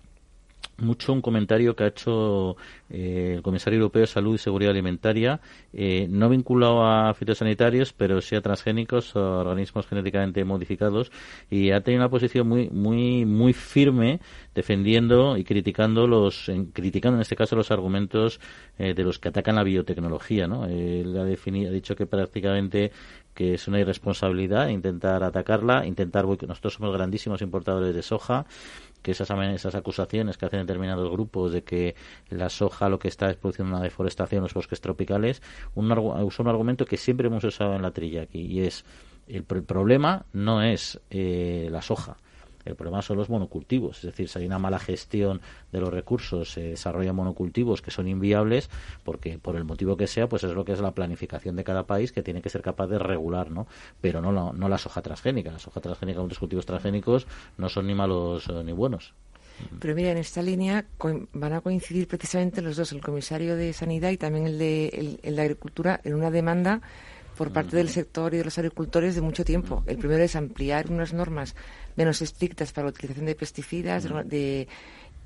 mucho 0.80 1.12
un 1.12 1.22
comentario 1.22 1.74
que 1.74 1.84
ha 1.84 1.86
hecho 1.88 2.56
eh, 2.88 3.34
el 3.36 3.42
comisario 3.42 3.78
europeo 3.78 4.00
de 4.00 4.06
salud 4.06 4.34
y 4.34 4.38
seguridad 4.38 4.72
alimentaria, 4.72 5.40
eh, 5.72 6.06
no 6.10 6.28
vinculado 6.28 6.84
a 6.84 7.14
fitosanitarios, 7.14 7.92
pero 7.92 8.20
sí 8.20 8.36
a 8.36 8.40
transgénicos, 8.40 9.14
a 9.16 9.20
organismos 9.20 9.86
genéticamente 9.86 10.44
modificados, 10.44 11.12
y 11.50 11.70
ha 11.70 11.80
tenido 11.80 12.02
una 12.02 12.10
posición 12.10 12.48
muy, 12.48 12.70
muy, 12.70 13.24
muy 13.24 13.52
firme 13.52 14.20
defendiendo 14.54 15.36
y 15.36 15.44
criticando 15.44 16.06
los, 16.06 16.48
en, 16.48 16.66
criticando 16.66 17.16
en 17.16 17.22
este 17.22 17.36
caso 17.36 17.56
los 17.56 17.70
argumentos 17.70 18.40
eh, 18.78 18.94
de 18.94 19.04
los 19.04 19.18
que 19.18 19.28
atacan 19.28 19.56
la 19.56 19.62
biotecnología, 19.62 20.46
¿no? 20.46 20.66
Él 20.66 21.16
ha, 21.16 21.24
definido, 21.24 21.70
ha 21.70 21.72
dicho 21.72 21.94
que 21.94 22.06
prácticamente 22.06 22.92
que 23.34 23.54
es 23.54 23.68
una 23.68 23.80
irresponsabilidad 23.80 24.68
intentar 24.68 25.22
atacarla, 25.22 25.86
intentar 25.86 26.26
nosotros 26.26 26.74
somos 26.74 26.92
grandísimos 26.92 27.40
importadores 27.42 27.94
de 27.94 28.02
soja 28.02 28.44
que 29.02 29.12
esas, 29.12 29.30
esas 29.30 29.74
acusaciones 29.74 30.36
que 30.36 30.46
hacen 30.46 30.60
determinados 30.60 31.10
grupos 31.10 31.52
de 31.52 31.62
que 31.62 31.94
la 32.28 32.48
soja 32.48 32.88
lo 32.88 32.98
que 32.98 33.08
está 33.08 33.30
es 33.30 33.36
produciendo 33.36 33.74
una 33.74 33.82
deforestación 33.82 34.38
en 34.38 34.42
los 34.44 34.54
bosques 34.54 34.80
tropicales, 34.80 35.42
un, 35.74 35.90
un 35.90 36.48
argumento 36.48 36.84
que 36.84 36.96
siempre 36.96 37.28
hemos 37.28 37.44
usado 37.44 37.74
en 37.74 37.82
la 37.82 37.92
trilla 37.92 38.22
aquí 38.22 38.40
y 38.40 38.62
es 38.62 38.84
el, 39.26 39.44
problema 39.44 40.26
no 40.32 40.62
es 40.62 41.00
eh, 41.10 41.68
la 41.70 41.82
soja, 41.82 42.16
el 42.64 42.74
problema 42.74 43.02
son 43.02 43.16
los 43.16 43.28
monocultivos, 43.28 43.98
es 43.98 44.02
decir, 44.02 44.28
si 44.28 44.38
hay 44.38 44.46
una 44.46 44.58
mala 44.58 44.78
gestión 44.78 45.40
de 45.72 45.80
los 45.80 45.92
recursos, 45.92 46.52
se 46.52 46.60
desarrollan 46.62 47.14
monocultivos 47.16 47.82
que 47.82 47.90
son 47.90 48.08
inviables, 48.08 48.70
porque 49.04 49.38
por 49.38 49.56
el 49.56 49.64
motivo 49.64 49.96
que 49.96 50.06
sea, 50.06 50.28
pues 50.28 50.44
es 50.44 50.52
lo 50.52 50.64
que 50.64 50.72
es 50.72 50.80
la 50.80 50.92
planificación 50.92 51.56
de 51.56 51.64
cada 51.64 51.84
país 51.84 52.12
que 52.12 52.22
tiene 52.22 52.42
que 52.42 52.50
ser 52.50 52.62
capaz 52.62 52.86
de 52.88 52.98
regular, 52.98 53.50
¿no? 53.50 53.66
Pero 54.00 54.20
no 54.20 54.32
la, 54.32 54.52
no 54.52 54.68
la 54.68 54.78
soja 54.78 55.02
transgénica. 55.02 55.50
La 55.50 55.58
soja 55.58 55.80
transgénica, 55.80 56.20
otros 56.20 56.38
cultivos 56.38 56.66
transgénicos 56.66 57.26
no 57.56 57.68
son 57.68 57.86
ni 57.86 57.94
malos 57.94 58.48
eh, 58.48 58.62
ni 58.64 58.72
buenos. 58.72 59.14
Pero 59.78 59.94
mira, 59.94 60.10
en 60.10 60.18
esta 60.18 60.40
línea 60.40 60.86
van 61.32 61.52
a 61.52 61.60
coincidir 61.60 62.08
precisamente 62.08 62.62
los 62.62 62.76
dos, 62.76 62.92
el 62.92 63.02
comisario 63.02 63.56
de 63.56 63.74
Sanidad 63.74 64.10
y 64.10 64.16
también 64.16 64.46
el 64.46 64.58
de, 64.58 65.18
el 65.22 65.36
de 65.36 65.42
Agricultura, 65.42 66.00
en 66.02 66.14
una 66.14 66.30
demanda 66.30 66.80
por 67.40 67.54
parte 67.54 67.74
del 67.74 67.88
sector 67.88 68.34
y 68.34 68.36
de 68.36 68.44
los 68.44 68.58
agricultores 68.58 69.14
de 69.14 69.22
mucho 69.22 69.46
tiempo. 69.46 69.82
El 69.86 69.96
primero 69.96 70.22
es 70.22 70.36
ampliar 70.36 70.90
unas 70.90 71.14
normas 71.14 71.56
menos 71.96 72.20
estrictas 72.20 72.70
para 72.70 72.84
la 72.84 72.90
utilización 72.90 73.24
de 73.24 73.34
pesticidas, 73.34 74.06
de, 74.26 74.68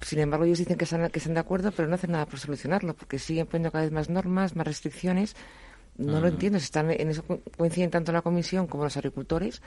sin 0.00 0.20
embargo, 0.20 0.44
ellos 0.44 0.60
dicen 0.60 0.76
que 0.76 0.84
están, 0.84 1.10
que 1.10 1.18
están 1.18 1.34
de 1.34 1.40
acuerdo, 1.40 1.72
pero 1.72 1.88
no 1.88 1.96
hacen 1.96 2.12
nada 2.12 2.26
por 2.26 2.38
solucionarlo, 2.38 2.94
porque 2.94 3.18
siguen 3.18 3.46
poniendo 3.46 3.72
cada 3.72 3.82
vez 3.82 3.92
más 3.92 4.10
normas, 4.10 4.54
más 4.54 4.64
restricciones. 4.64 5.34
No 5.98 6.20
lo 6.20 6.28
entiendo, 6.28 6.56
están, 6.58 6.88
en 6.92 7.10
eso 7.10 7.24
coinciden 7.58 7.90
tanto 7.90 8.12
la 8.12 8.22
Comisión 8.22 8.68
como 8.68 8.84
los 8.84 8.96
agricultores 8.96 9.60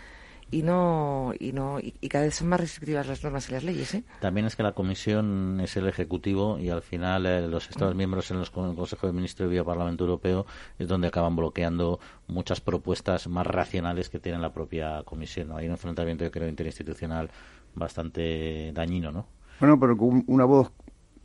y 0.49 0.63
no 0.63 1.33
y 1.39 1.51
no 1.51 1.79
y, 1.79 1.91
cada 2.07 2.25
vez 2.25 2.35
son 2.35 2.47
más 2.47 2.59
restrictivas 2.59 3.07
las 3.07 3.23
normas 3.23 3.49
y 3.49 3.51
las 3.51 3.63
leyes 3.63 3.93
¿eh? 3.95 4.03
también 4.21 4.45
es 4.45 4.55
que 4.55 4.63
la 4.63 4.71
comisión 4.71 5.59
es 5.61 5.75
el 5.75 5.87
ejecutivo 5.87 6.57
y 6.57 6.69
al 6.69 6.81
final 6.81 7.25
eh, 7.25 7.47
los 7.47 7.69
estados 7.69 7.93
mm. 7.93 7.97
miembros 7.97 8.31
en 8.31 8.39
los 8.39 8.47
el 8.47 8.75
consejo 8.75 9.07
de 9.07 9.13
ministros 9.13 9.51
y 9.51 9.57
el 9.57 9.65
parlamento 9.65 10.05
europeo 10.05 10.45
es 10.79 10.87
donde 10.87 11.07
acaban 11.07 11.35
bloqueando 11.35 11.99
muchas 12.27 12.61
propuestas 12.61 13.27
más 13.27 13.45
racionales 13.45 14.09
que 14.09 14.19
tiene 14.19 14.39
la 14.39 14.53
propia 14.53 15.03
comisión 15.03 15.51
hay 15.51 15.65
un 15.65 15.71
enfrentamiento 15.71 16.23
yo 16.23 16.31
creo 16.31 16.47
interinstitucional 16.47 17.29
bastante 17.75 18.71
dañino 18.73 19.11
no 19.11 19.25
bueno 19.59 19.77
pero 19.79 19.97
con 19.97 20.23
una 20.27 20.45
voz 20.45 20.71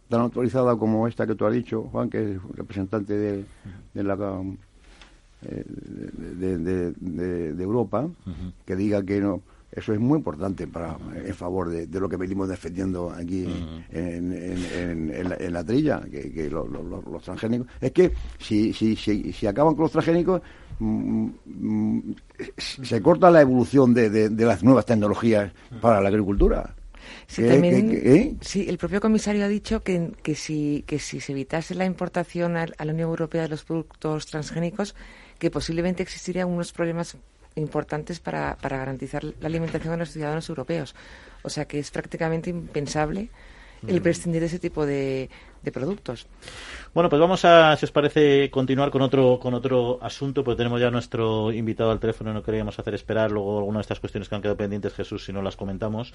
tan 0.08 0.20
autorizada 0.20 0.76
como 0.76 1.06
esta 1.06 1.26
que 1.26 1.36
tú 1.36 1.46
has 1.46 1.54
dicho 1.54 1.82
Juan 1.92 2.10
que 2.10 2.32
es 2.32 2.42
representante 2.54 3.14
de, 3.16 3.44
de 3.94 4.02
la 4.02 4.16
de, 5.42 6.92
de, 6.92 7.62
Europa 7.62 8.08
que 8.64 8.76
diga 8.76 9.02
que 9.02 9.20
no 9.20 9.42
eso 9.72 9.94
es 9.94 10.00
muy 10.00 10.18
importante 10.18 10.66
para 10.66 10.98
en 11.14 11.34
favor 11.34 11.70
de, 11.70 12.00
lo 12.00 12.08
que 12.08 12.18
venimos 12.18 12.46
defendiendo 12.46 13.10
aquí 13.10 13.46
en, 13.90 14.32
en, 15.10 15.52
la, 15.52 15.64
trilla 15.64 16.02
que, 16.10 16.50
los 16.50 17.22
transgénicos. 17.22 17.68
Es 17.80 17.90
que 17.92 18.12
si, 18.38 18.72
si, 18.74 18.94
si, 18.94 19.32
si 19.32 19.46
acaban 19.46 19.74
con 19.74 19.84
los 19.84 19.92
transgénicos 19.92 20.42
mm, 20.78 21.28
mm, 21.46 22.14
se 22.58 23.00
corta 23.00 23.30
la 23.30 23.40
evolución 23.40 23.94
de, 23.94 24.28
las 24.30 24.62
nuevas 24.62 24.84
tecnologías 24.84 25.50
para 25.80 26.02
la 26.02 26.08
agricultura. 26.10 26.74
Sí, 27.26 27.42
también, 27.46 27.90
eh? 27.90 28.36
sí, 28.42 28.66
el 28.68 28.76
propio 28.76 29.00
comisario 29.00 29.44
ha 29.44 29.48
dicho 29.48 29.82
que, 29.82 30.12
que, 30.22 30.34
si, 30.34 30.84
que 30.86 30.98
si 30.98 31.18
se 31.18 31.32
evitase 31.32 31.74
la 31.74 31.86
importación 31.86 32.56
a 32.58 32.66
la 32.66 32.92
Unión 32.92 33.08
Europea 33.08 33.42
de 33.42 33.48
los 33.48 33.64
productos 33.64 34.26
transgénicos, 34.26 34.94
que 35.42 35.50
posiblemente 35.50 36.04
existirían 36.04 36.46
unos 36.46 36.70
problemas 36.70 37.16
importantes 37.56 38.20
para, 38.20 38.56
para 38.58 38.76
garantizar 38.76 39.24
la 39.24 39.48
alimentación 39.48 39.90
de 39.90 39.98
los 39.98 40.10
ciudadanos 40.10 40.48
europeos. 40.48 40.94
O 41.42 41.50
sea 41.50 41.64
que 41.64 41.80
es 41.80 41.90
prácticamente 41.90 42.48
impensable 42.48 43.28
el 43.86 44.02
prescindir 44.02 44.40
de 44.40 44.46
ese 44.46 44.58
tipo 44.58 44.86
de, 44.86 45.28
de, 45.62 45.72
productos. 45.72 46.26
Bueno, 46.94 47.08
pues 47.08 47.20
vamos 47.20 47.44
a, 47.44 47.76
si 47.76 47.84
os 47.84 47.92
parece, 47.92 48.50
continuar 48.50 48.90
con 48.90 49.02
otro 49.02 49.38
con 49.40 49.54
otro 49.54 49.98
asunto, 50.02 50.44
porque 50.44 50.58
tenemos 50.58 50.80
ya 50.80 50.90
nuestro 50.90 51.52
invitado 51.52 51.90
al 51.90 52.00
teléfono, 52.00 52.32
no 52.32 52.42
queríamos 52.42 52.78
hacer 52.78 52.94
esperar 52.94 53.30
luego 53.30 53.58
algunas 53.58 53.80
de 53.80 53.82
estas 53.82 54.00
cuestiones 54.00 54.28
que 54.28 54.34
han 54.34 54.42
quedado 54.42 54.56
pendientes, 54.56 54.94
Jesús, 54.94 55.24
si 55.24 55.32
no 55.32 55.42
las 55.42 55.56
comentamos. 55.56 56.12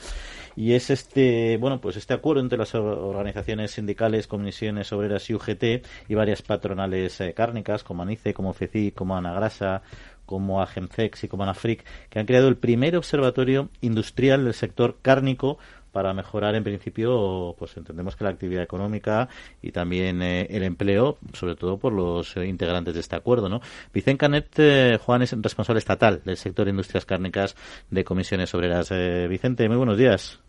Y 0.55 0.73
es 0.73 0.89
este, 0.89 1.57
bueno, 1.57 1.81
pues 1.81 1.97
este 1.97 2.13
acuerdo 2.13 2.41
entre 2.41 2.57
las 2.57 2.73
organizaciones 2.75 3.71
sindicales, 3.71 4.27
comisiones 4.27 4.91
obreras 4.93 5.29
y 5.29 5.33
UGT 5.33 5.63
y 6.07 6.15
varias 6.15 6.41
patronales 6.41 7.19
eh, 7.21 7.33
cárnicas, 7.33 7.83
como 7.83 8.03
ANICE, 8.03 8.33
como 8.33 8.53
FECI, 8.53 8.91
como 8.91 9.17
Anagrasa, 9.17 9.81
como 10.27 10.61
Agemcex 10.61 11.23
y 11.23 11.27
como 11.27 11.43
Anafric, 11.43 11.83
que 12.09 12.19
han 12.19 12.27
creado 12.27 12.49
el 12.49 12.57
primer 12.57 12.95
observatorio 12.95 13.69
industrial 13.81 14.43
del 14.43 14.53
sector 14.53 14.97
cárnico 15.01 15.57
para 15.91 16.13
mejorar 16.13 16.55
en 16.55 16.63
principio 16.63 17.55
pues 17.57 17.75
entendemos 17.77 18.15
que 18.15 18.23
la 18.23 18.29
actividad 18.29 18.63
económica 18.63 19.29
y 19.61 19.71
también 19.71 20.21
eh, 20.21 20.47
el 20.49 20.63
empleo 20.63 21.17
sobre 21.33 21.55
todo 21.55 21.77
por 21.77 21.93
los 21.93 22.35
eh, 22.37 22.45
integrantes 22.45 22.93
de 22.93 22.99
este 22.99 23.15
acuerdo 23.15 23.49
no 23.49 23.61
Vicente 23.93 24.17
Canet 24.17 24.47
eh, 24.57 24.99
Juan 25.01 25.21
es 25.21 25.35
responsable 25.41 25.79
estatal 25.79 26.21
del 26.23 26.37
sector 26.37 26.65
de 26.65 26.71
industrias 26.71 27.05
cárnicas 27.05 27.55
de 27.89 28.03
comisiones 28.03 28.53
obreras 28.53 28.89
Vicente 29.29 29.67
muy 29.67 29.77
buenos 29.77 29.97
días 29.97 30.39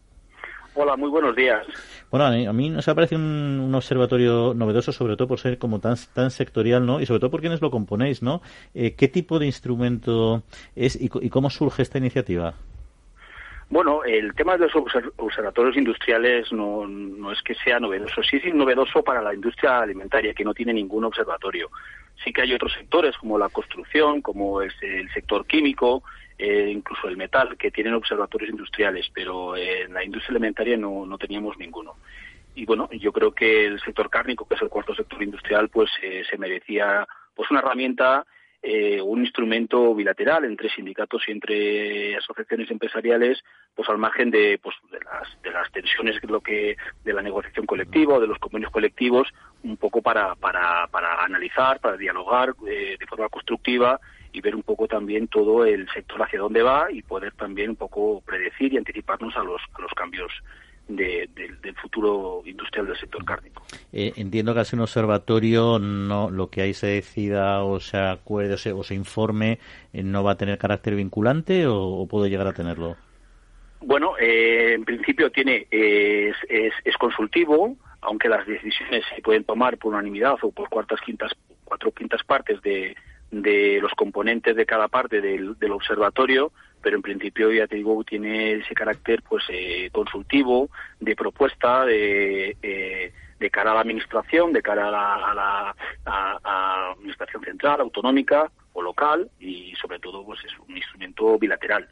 Hola, 0.80 0.97
muy 0.97 1.11
buenos 1.11 1.34
días. 1.34 1.66
Bueno, 2.09 2.26
a 2.26 2.53
mí, 2.53 2.70
nos 2.70 2.86
ha 2.86 2.95
parecido 2.95 3.20
un, 3.20 3.74
observatorio 3.74 4.55
novedoso, 4.55 4.93
sobre 4.93 5.16
todo 5.16 5.26
por 5.26 5.41
ser 5.41 5.59
como 5.59 5.80
tan, 5.80 5.97
tan 6.14 6.30
sectorial, 6.30 6.86
¿no? 6.86 7.01
Y 7.01 7.07
sobre 7.07 7.18
todo 7.18 7.32
por 7.32 7.41
quienes 7.41 7.61
lo 7.61 7.72
componéis, 7.72 8.22
¿no? 8.22 8.43
¿Qué 8.72 9.11
tipo 9.12 9.41
de 9.41 9.47
instrumento 9.47 10.45
es 10.76 10.95
y, 10.95 11.09
cómo 11.09 11.51
surge 11.51 11.82
esta 11.82 11.99
iniciativa? 11.99 12.55
Bueno, 13.71 14.03
el 14.03 14.35
tema 14.35 14.57
de 14.57 14.66
los 14.66 14.73
observatorios 15.16 15.77
industriales 15.77 16.51
no, 16.53 16.87
no 16.87 17.33
es 17.33 17.43
que 17.43 17.55
sea 17.55 17.79
novedoso, 17.79 18.23
sí 18.23 18.41
es 18.43 18.55
novedoso 18.55 19.03
para 19.03 19.21
la 19.21 19.35
industria 19.35 19.81
alimentaria, 19.81 20.33
que 20.33 20.45
no 20.45 20.55
tiene 20.55 20.73
ningún 20.73 21.05
observatorio. 21.05 21.71
Sí 22.25 22.33
que 22.33 22.43
hay 22.43 22.55
otros 22.55 22.73
sectores 22.73 23.16
como 23.19 23.39
la 23.39 23.51
construcción, 23.51 24.23
como 24.23 24.62
el, 24.62 24.73
el 24.81 25.12
sector 25.12 25.47
químico, 25.47 26.03
eh, 26.39 26.71
incluso 26.73 27.09
el 27.09 27.19
metal, 27.19 27.59
que 27.59 27.71
tienen 27.71 27.93
observatorios 27.93 28.51
industriales, 28.51 29.11
pero 29.12 29.55
en 29.55 29.93
la 29.93 30.03
industria 30.03 30.37
alimentaria 30.37 30.77
no, 30.79 31.05
no 31.05 31.19
teníamos 31.19 31.59
ninguno. 31.59 31.97
Y 32.55 32.64
bueno, 32.64 32.89
yo 32.93 33.12
creo 33.12 33.33
que 33.33 33.66
el 33.66 33.81
sector 33.81 34.09
cárnico, 34.09 34.49
que 34.49 34.55
es 34.55 34.62
el 34.62 34.69
cuarto 34.69 34.95
sector 34.95 35.23
industrial, 35.23 35.69
pues 35.69 35.91
eh, 36.03 36.23
se 36.29 36.39
merecía 36.39 37.07
pues 37.35 37.51
una 37.51 37.61
herramienta 37.61 38.25
eh, 38.61 39.01
un 39.01 39.21
instrumento 39.21 39.95
bilateral 39.95 40.45
entre 40.45 40.69
sindicatos 40.71 41.23
y 41.29 41.33
entre 41.33 42.17
asociaciones 42.17 42.71
empresariales, 42.71 43.39
pues 43.75 43.89
al 43.89 43.99
margen 43.99 44.31
de, 44.31 44.59
pues, 44.61 44.75
de 44.91 44.99
las, 44.99 45.43
de 45.43 45.51
las 45.53 45.71
tensiones 45.71 46.17
lo 46.25 46.41
que, 46.41 46.77
de 47.05 47.13
la 47.13 47.23
negociación 47.23 47.67
colectiva 47.67 48.15
o 48.15 48.21
de 48.21 48.27
los 48.27 48.39
convenios 48.39 48.73
colectivos, 48.73 49.29
un 49.63 49.77
poco 49.77 50.03
para, 50.03 50.35
para, 50.35 50.89
para 50.89 51.23
analizar, 51.25 51.79
para 51.79 51.97
dialogar 51.97 52.55
eh, 52.69 52.97
de 52.99 53.07
forma 53.07 53.29
constructiva 53.29 54.01
y 54.33 54.41
ver 54.41 54.57
un 54.57 54.63
poco 54.63 54.89
también 54.89 55.29
todo 55.29 55.65
el 55.65 55.89
sector 55.91 56.23
hacia 56.23 56.41
dónde 56.41 56.63
va 56.63 56.91
y 56.91 57.03
poder 57.03 57.33
también 57.35 57.71
un 57.71 57.77
poco 57.77 58.21
predecir 58.23 58.73
y 58.73 58.77
anticiparnos 58.77 59.37
a 59.37 59.45
los, 59.45 59.63
a 59.75 59.81
los 59.81 59.93
cambios 59.93 60.33
del 60.89 61.74
futuro 61.80 62.43
industrial 62.47 62.86
del 62.86 62.97
sector 62.97 63.24
cárnico. 63.24 63.62
Eh, 63.93 64.12
entiendo 64.16 64.55
que 64.55 64.61
al 64.61 64.66
ser 64.66 64.78
un 64.78 64.84
observatorio 64.84 65.78
no 65.78 66.30
lo 66.30 66.49
que 66.49 66.62
ahí 66.62 66.74
se 66.74 66.86
decida 66.86 67.62
o 67.62 67.78
se 67.78 67.99
acuerde 67.99 68.55
o 68.72 68.82
se, 68.82 68.95
informe 68.95 69.59
eh, 69.93 70.03
no 70.03 70.24
va 70.24 70.32
a 70.32 70.36
tener 70.36 70.59
carácter 70.59 70.95
vinculante 70.95 71.66
o, 71.66 72.07
puede 72.09 72.30
llegar 72.30 72.47
a 72.47 72.53
tenerlo. 72.53 72.97
Bueno, 73.80 74.14
eh, 74.18 74.72
en 74.74 74.84
principio 74.84 75.30
tiene 75.30 75.66
es, 75.70 76.34
es, 76.49 76.97
consultivo, 76.97 77.76
aunque 78.01 78.28
las 78.28 78.47
decisiones 78.47 79.05
se 79.14 79.22
pueden 79.22 79.45
tomar 79.45 79.76
por 79.76 79.93
unanimidad 79.93 80.36
o 80.43 80.51
por 80.51 80.68
cuartas 80.68 81.01
quintas 81.01 81.32
cuatro 81.64 81.93
quintas 81.93 82.24
partes 82.24 82.61
de, 82.62 82.97
de 83.30 83.78
los 83.82 83.93
componentes 83.93 84.57
de 84.57 84.64
cada 84.64 84.89
parte 84.89 85.20
del, 85.20 85.59
del 85.59 85.72
observatorio 85.72 86.51
pero 86.89 86.97
en 86.97 87.03
principio 87.03 87.53
ya 87.53 87.66
te 87.66 87.76
digo 87.76 88.03
tiene 88.03 88.53
ese 88.53 88.74
carácter 88.74 89.22
pues 89.28 89.45
eh, 89.51 89.91
consultivo 89.93 90.70
de 90.99 91.14
propuesta 91.14 91.84
de, 91.84 92.57
eh, 92.62 93.12
de 93.39 93.51
cara 93.51 93.72
a 93.72 93.74
la 93.74 93.80
administración 93.80 94.55
de 94.55 94.62
cara 94.62 94.89
a 94.89 94.91
la, 94.91 95.74
a 96.07 96.41
la 96.43 96.93
administración 96.93 97.45
central 97.45 97.82
autonómica 97.82 98.51
o 98.72 98.80
local 98.80 99.30
y 99.39 99.74
sobre 99.74 99.99
todo 99.99 100.24
pues 100.24 100.43
es 100.47 100.59
un 100.66 100.74
instrumento 100.74 101.39
bilateral 101.39 101.86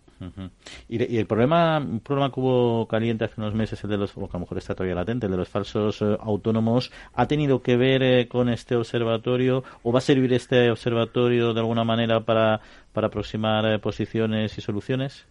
¿Y, 0.89 1.19
el 1.19 1.27
problema, 1.27 1.79
un 1.79 2.01
problema 2.01 2.33
que 2.33 2.41
hubo 2.41 2.87
caliente 2.89 3.25
hace 3.25 3.41
unos 3.41 3.55
meses, 3.55 3.83
el 3.85 3.91
de 3.91 3.99
los, 3.99 4.17
o 4.17 4.21
que 4.21 4.37
a 4.37 4.39
lo 4.39 4.41
mejor 4.41 4.59
está 4.59 4.75
todavía 4.75 4.95
latente, 4.95 5.27
el 5.27 5.33
de 5.33 5.39
los 5.39 5.49
falsos 5.49 6.01
eh, 6.03 6.17
autónomos, 6.21 6.93
¿ha 7.15 7.27
tenido 7.27 7.63
que 7.63 7.77
ver 7.77 8.03
eh, 8.03 8.29
con 8.29 8.49
este 8.49 8.77
observatorio 8.77 9.63
o 9.83 9.93
va 9.93 9.99
a 9.99 10.03
servir 10.03 10.33
este 10.33 10.71
observatorio 10.71 11.53
de 11.53 11.61
alguna 11.61 11.85
manera 11.85 12.21
para, 12.21 12.61
para 12.93 13.09
aproximar 13.09 13.67
eh, 13.67 13.79
posiciones 13.79 14.57
y 14.57 14.61
soluciones? 14.61 15.27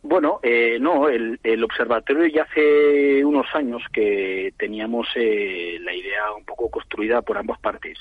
Bueno, 0.00 0.40
no, 0.80 1.08
el, 1.08 1.40
el, 1.42 1.64
observatorio 1.64 2.26
ya 2.26 2.44
hace 2.44 3.24
unos 3.24 3.46
años 3.52 3.82
que 3.92 4.54
teníamos 4.56 5.08
la 5.16 5.92
idea 5.92 6.32
un 6.36 6.44
poco 6.44 6.70
construida 6.70 7.20
por 7.20 7.36
ambas 7.36 7.58
partes. 7.58 7.98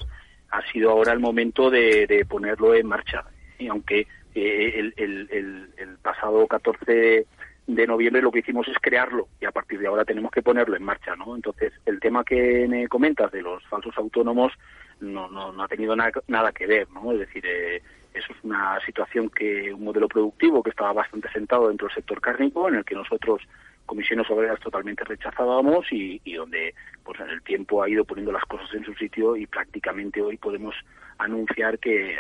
Ha 0.51 0.61
sido 0.71 0.91
ahora 0.91 1.11
el 1.11 1.19
momento 1.19 1.71
de, 1.71 2.05
de 2.05 2.23
ponerlo 2.23 2.75
en 2.75 2.85
marcha. 2.85 3.25
Y 3.57 3.67
aunque 3.67 4.05
el, 4.45 4.93
el, 4.97 5.69
el, 5.77 5.97
pasado 6.01 6.47
14 6.47 7.25
de 7.67 7.87
noviembre 7.87 8.21
lo 8.21 8.31
que 8.31 8.39
hicimos 8.39 8.67
es 8.67 8.77
crearlo 8.79 9.27
y 9.41 9.45
a 9.45 9.51
partir 9.51 9.79
de 9.79 9.87
ahora 9.87 10.05
tenemos 10.05 10.31
que 10.31 10.41
ponerlo 10.41 10.75
en 10.75 10.83
marcha, 10.83 11.15
¿no? 11.15 11.35
Entonces, 11.35 11.73
el 11.85 11.99
tema 11.99 12.23
que 12.23 12.65
me 12.67 12.87
comentas 12.87 13.31
de 13.31 13.41
los 13.41 13.63
falsos 13.65 13.97
autónomos 13.97 14.53
no, 15.01 15.27
no, 15.29 15.51
no 15.51 15.63
ha 15.63 15.67
tenido 15.67 15.95
nada 15.95 16.51
que 16.53 16.65
ver, 16.65 16.89
¿no? 16.91 17.11
Es 17.11 17.19
decir, 17.19 17.45
eh, 17.45 17.81
eso 18.13 18.33
es 18.33 18.43
una 18.43 18.79
situación 18.85 19.29
que, 19.29 19.73
un 19.73 19.83
modelo 19.83 20.07
productivo 20.07 20.63
que 20.63 20.71
estaba 20.71 20.93
bastante 20.93 21.29
sentado 21.31 21.67
dentro 21.67 21.87
del 21.87 21.95
sector 21.95 22.21
cárnico, 22.21 22.67
en 22.67 22.75
el 22.75 22.85
que 22.85 22.95
nosotros, 22.95 23.41
comisiones 23.85 24.29
obreras, 24.29 24.59
totalmente 24.59 25.03
rechazábamos 25.03 25.91
y, 25.91 26.21
y 26.23 26.33
donde, 26.33 26.73
pues 27.03 27.19
en 27.19 27.29
el 27.29 27.41
tiempo 27.41 27.83
ha 27.83 27.89
ido 27.89 28.05
poniendo 28.05 28.31
las 28.31 28.43
cosas 28.45 28.73
en 28.73 28.83
su 28.83 28.93
sitio 28.95 29.35
y 29.35 29.45
prácticamente 29.45 30.21
hoy 30.21 30.37
podemos 30.37 30.75
anunciar 31.17 31.79
que, 31.79 32.13
eh, 32.13 32.17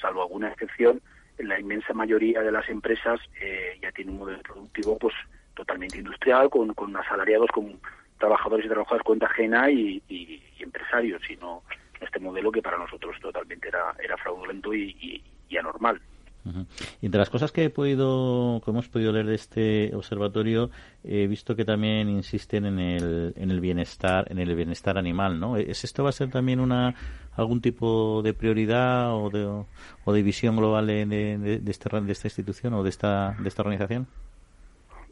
salvo 0.00 0.22
alguna 0.22 0.48
excepción, 0.48 1.00
la 1.42 1.58
inmensa 1.58 1.92
mayoría 1.92 2.40
de 2.42 2.52
las 2.52 2.68
empresas 2.68 3.20
eh, 3.40 3.78
ya 3.80 3.92
tiene 3.92 4.12
un 4.12 4.18
modelo 4.18 4.42
productivo 4.42 4.98
pues 4.98 5.14
totalmente 5.54 5.98
industrial, 5.98 6.48
con, 6.50 6.74
con 6.74 6.96
asalariados, 6.96 7.50
con 7.50 7.80
trabajadores 8.18 8.66
y 8.66 8.68
trabajadoras 8.68 9.04
cuenta 9.04 9.26
ajena 9.26 9.70
y, 9.70 10.02
empresarios, 10.58 11.22
sino 11.26 11.62
este 12.00 12.20
modelo 12.20 12.52
que 12.52 12.62
para 12.62 12.78
nosotros 12.78 13.16
totalmente 13.20 13.68
era, 13.68 13.94
era 14.02 14.16
fraudulento 14.18 14.72
y, 14.74 15.22
y 15.48 15.56
anormal. 15.56 16.00
Y 17.00 17.06
entre 17.06 17.18
las 17.18 17.30
cosas 17.30 17.52
que 17.52 17.64
he 17.64 17.70
podido, 17.70 18.60
que 18.64 18.70
hemos 18.70 18.88
podido 18.88 19.12
leer 19.12 19.26
de 19.26 19.34
este 19.34 19.94
observatorio, 19.94 20.70
he 21.04 21.26
visto 21.26 21.54
que 21.54 21.64
también 21.64 22.08
insisten 22.08 22.66
en 22.66 22.78
el, 22.78 23.34
en 23.36 23.50
el 23.50 23.60
bienestar, 23.60 24.30
en 24.30 24.38
el 24.38 24.54
bienestar 24.54 24.98
animal, 24.98 25.38
¿no? 25.38 25.56
¿Es 25.56 25.84
esto 25.84 26.02
va 26.02 26.10
a 26.10 26.12
ser 26.12 26.30
también 26.30 26.60
una 26.60 26.94
algún 27.32 27.60
tipo 27.60 28.22
de 28.22 28.34
prioridad 28.34 29.14
o 29.14 29.30
de, 29.30 29.64
o 30.04 30.12
de 30.12 30.22
visión 30.22 30.56
global 30.56 30.86
de, 30.86 31.06
de, 31.06 31.38
de, 31.38 31.70
este, 31.70 32.00
de 32.00 32.12
esta 32.12 32.28
institución 32.28 32.74
o 32.74 32.82
de 32.82 32.90
esta, 32.90 33.36
de 33.38 33.48
esta 33.48 33.62
organización? 33.62 34.06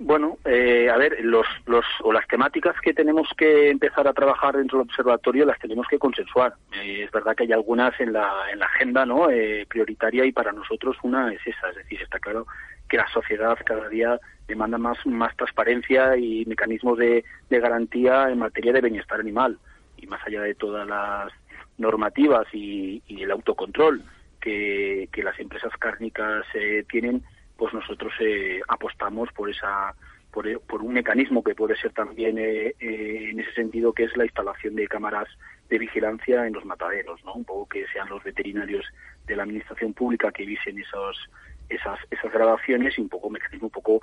Bueno, 0.00 0.38
eh, 0.44 0.88
a 0.88 0.96
ver, 0.96 1.24
los, 1.24 1.46
los, 1.66 1.84
o 2.04 2.12
las 2.12 2.26
temáticas 2.28 2.80
que 2.80 2.94
tenemos 2.94 3.28
que 3.36 3.68
empezar 3.68 4.06
a 4.06 4.12
trabajar 4.12 4.56
dentro 4.56 4.78
del 4.78 4.86
observatorio 4.88 5.44
las 5.44 5.58
tenemos 5.58 5.88
que 5.88 5.98
consensuar. 5.98 6.54
Eh, 6.72 7.02
es 7.02 7.10
verdad 7.10 7.34
que 7.34 7.42
hay 7.42 7.52
algunas 7.52 7.98
en 8.00 8.12
la, 8.12 8.30
en 8.52 8.60
la 8.60 8.66
agenda 8.66 9.04
no 9.04 9.28
eh, 9.28 9.66
prioritaria 9.68 10.24
y 10.24 10.30
para 10.30 10.52
nosotros 10.52 10.96
una 11.02 11.32
es 11.32 11.40
esa. 11.44 11.70
Es 11.70 11.76
decir, 11.76 12.00
está 12.00 12.20
claro 12.20 12.46
que 12.88 12.96
la 12.96 13.08
sociedad 13.08 13.58
cada 13.64 13.88
día 13.88 14.20
demanda 14.46 14.78
más, 14.78 15.04
más 15.04 15.36
transparencia 15.36 16.16
y 16.16 16.44
mecanismos 16.46 16.96
de, 16.96 17.24
de 17.50 17.60
garantía 17.60 18.30
en 18.30 18.38
materia 18.38 18.72
de 18.72 18.82
bienestar 18.82 19.18
animal. 19.18 19.58
Y 19.96 20.06
más 20.06 20.24
allá 20.24 20.42
de 20.42 20.54
todas 20.54 20.86
las 20.86 21.32
normativas 21.76 22.46
y, 22.52 23.02
y 23.08 23.24
el 23.24 23.32
autocontrol 23.32 24.04
que, 24.40 25.08
que 25.12 25.24
las 25.24 25.38
empresas 25.40 25.72
cárnicas 25.80 26.44
tienen, 26.88 27.24
pues 27.58 27.74
nosotros 27.74 28.14
eh, 28.20 28.62
apostamos 28.68 29.30
por 29.32 29.50
esa 29.50 29.94
por, 30.30 30.60
por, 30.60 30.82
un 30.82 30.92
mecanismo 30.92 31.42
que 31.42 31.56
puede 31.56 31.76
ser 31.76 31.92
también 31.92 32.38
eh, 32.38 32.74
eh, 32.78 33.30
en 33.30 33.40
ese 33.40 33.52
sentido 33.54 33.92
que 33.92 34.04
es 34.04 34.16
la 34.16 34.24
instalación 34.24 34.76
de 34.76 34.86
cámaras 34.86 35.26
de 35.68 35.78
vigilancia 35.78 36.46
en 36.46 36.52
los 36.52 36.64
mataderos, 36.64 37.22
¿no? 37.24 37.32
Un 37.32 37.44
poco 37.44 37.66
que 37.66 37.86
sean 37.92 38.08
los 38.08 38.22
veterinarios 38.22 38.86
de 39.26 39.36
la 39.36 39.42
administración 39.42 39.92
pública 39.92 40.30
que 40.30 40.46
visen 40.46 40.78
esos 40.78 41.28
esas 41.68 41.98
esas 42.10 42.32
grabaciones 42.32 42.96
y 42.96 43.00
un 43.00 43.08
poco 43.08 43.28
mecanismo 43.28 43.66
un 43.66 43.72
poco 43.72 44.00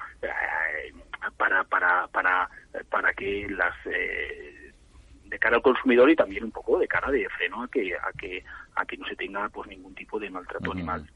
para 1.38 1.64
para 1.64 2.08
para 2.08 2.50
para 2.90 3.14
que 3.14 3.48
las 3.50 3.74
de 3.86 5.40
cara 5.40 5.56
al 5.56 5.64
consumidor 5.64 6.10
y 6.10 6.16
también 6.16 6.44
un 6.44 6.52
poco 6.52 6.78
de 6.78 6.88
cara 6.88 7.10
de 7.10 7.28
freno 7.30 7.64
a 7.64 7.68
que 7.70 7.96
a 7.96 8.12
que 8.20 8.44
a 8.76 8.86
que 8.86 8.98
no 8.98 9.08
se 9.08 9.16
tenga 9.16 9.48
pues 9.50 9.70
ningún 9.70 9.96
tipo 9.96 10.20
de 10.20 10.30
maltrato 10.30 10.74
animal. 10.74 11.10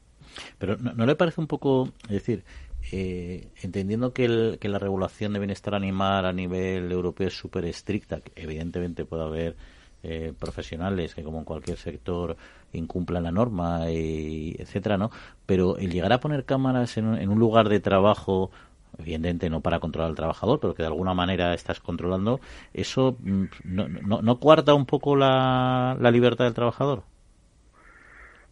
Pero 0.58 0.76
¿no, 0.76 1.06
le 1.06 1.16
parece 1.16 1.40
un 1.40 1.46
poco, 1.46 1.90
es 2.04 2.10
decir, 2.10 2.44
eh, 2.92 3.48
entendiendo 3.62 4.12
que, 4.12 4.24
el, 4.24 4.58
que 4.60 4.68
la 4.68 4.78
regulación 4.78 5.32
de 5.32 5.38
bienestar 5.38 5.74
animal 5.74 6.24
a 6.24 6.32
nivel 6.32 6.90
europeo 6.90 7.28
es 7.28 7.36
súper 7.36 7.64
estricta, 7.64 8.20
que 8.20 8.32
evidentemente 8.36 9.04
puede 9.04 9.22
haber 9.24 9.56
eh, 10.02 10.32
profesionales 10.38 11.14
que 11.14 11.22
como 11.22 11.40
en 11.40 11.44
cualquier 11.44 11.76
sector 11.76 12.34
incumplan 12.72 13.22
la 13.22 13.30
norma 13.30 13.90
y 13.90 14.56
etcétera 14.58 14.96
no 14.96 15.10
pero 15.44 15.76
el 15.76 15.90
llegar 15.90 16.10
a 16.14 16.20
poner 16.20 16.46
cámaras 16.46 16.96
en, 16.96 17.06
un 17.06 17.38
lugar 17.38 17.68
de 17.68 17.80
trabajo 17.80 18.50
evidentemente 18.96 19.50
no 19.50 19.60
para 19.60 19.78
controlar 19.78 20.08
al 20.08 20.16
trabajador, 20.16 20.58
pero 20.58 20.74
que 20.74 20.82
de 20.82 20.86
alguna 20.86 21.12
manera 21.12 21.52
estás 21.52 21.80
controlando, 21.80 22.40
¿eso 22.72 23.16
mm, 23.20 23.44
no, 23.64 23.88
no, 23.88 24.22
no 24.22 24.38
cuarta 24.38 24.72
un 24.72 24.86
poco 24.86 25.16
la 25.16 25.96
libertad 26.10 26.46
del 26.46 26.54
trabajador? 26.54 27.02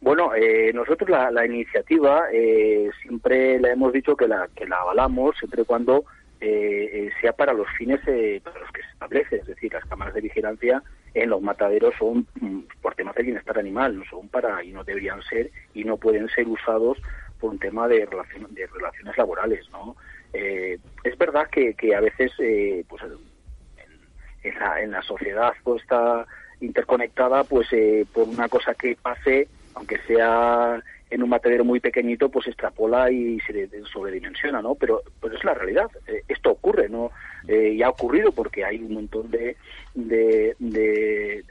Bueno, 0.00 0.32
eh, 0.34 0.72
nosotros 0.72 1.10
la, 1.10 1.30
la 1.30 1.44
iniciativa 1.44 2.28
eh, 2.32 2.88
siempre 3.02 3.58
le 3.58 3.72
hemos 3.72 3.92
dicho 3.92 4.16
que 4.16 4.28
la, 4.28 4.48
que 4.54 4.66
la 4.66 4.76
avalamos 4.76 5.36
siempre 5.38 5.62
y 5.62 5.64
cuando 5.64 6.04
eh, 6.40 6.90
eh 6.92 7.10
sea 7.20 7.32
para 7.32 7.52
los 7.52 7.66
fines 7.76 8.00
eh, 8.06 8.40
para 8.44 8.60
los 8.60 8.70
que 8.70 8.82
se 8.82 8.90
establece, 8.90 9.36
es 9.36 9.46
decir, 9.46 9.72
las 9.72 9.84
cámaras 9.86 10.14
de 10.14 10.20
vigilancia 10.20 10.82
en 11.14 11.30
los 11.30 11.42
mataderos 11.42 11.94
son 11.98 12.28
mm, 12.40 12.60
por 12.80 12.94
temas 12.94 13.16
de 13.16 13.24
bienestar 13.24 13.58
animal, 13.58 13.98
no 13.98 14.04
son 14.04 14.28
para 14.28 14.62
y 14.62 14.70
no 14.70 14.84
deberían 14.84 15.20
ser 15.22 15.50
y 15.74 15.82
no 15.82 15.96
pueden 15.96 16.28
ser 16.28 16.46
usados 16.46 16.98
por 17.40 17.50
un 17.50 17.58
tema 17.58 17.88
de, 17.88 18.06
relación, 18.06 18.54
de 18.54 18.66
relaciones 18.68 19.18
laborales, 19.18 19.68
¿no? 19.70 19.96
Eh, 20.32 20.78
es 21.02 21.18
verdad 21.18 21.48
que, 21.50 21.74
que 21.74 21.94
a 21.94 22.00
veces, 22.00 22.32
pues 22.88 23.02
en, 23.02 23.18
en, 24.44 24.58
la, 24.58 24.80
en 24.80 24.90
la 24.92 25.02
sociedad 25.02 25.52
pues, 25.64 25.82
está 25.82 26.26
interconectada, 26.60 27.44
pues 27.44 27.68
por 28.12 28.28
una 28.28 28.48
cosa 28.48 28.74
que 28.74 28.96
pase 29.00 29.48
aunque 29.78 29.98
sea 30.08 30.82
en 31.08 31.22
un 31.22 31.30
matadero 31.30 31.64
muy 31.64 31.78
pequeñito, 31.78 32.28
pues 32.28 32.48
extrapola 32.48 33.10
y 33.12 33.38
se 33.40 33.68
sobredimensiona, 33.92 34.60
¿no? 34.60 34.74
Pero, 34.74 35.02
pero 35.20 35.36
es 35.36 35.44
la 35.44 35.54
realidad. 35.54 35.88
Eh, 36.08 36.24
esto 36.28 36.50
ocurre, 36.50 36.88
¿no? 36.88 37.12
Eh, 37.46 37.74
y 37.76 37.82
ha 37.82 37.88
ocurrido 37.88 38.32
porque 38.32 38.64
hay 38.64 38.78
un 38.78 38.92
montón 38.92 39.30
de, 39.30 39.56
de, 39.94 40.56
de, 40.58 41.44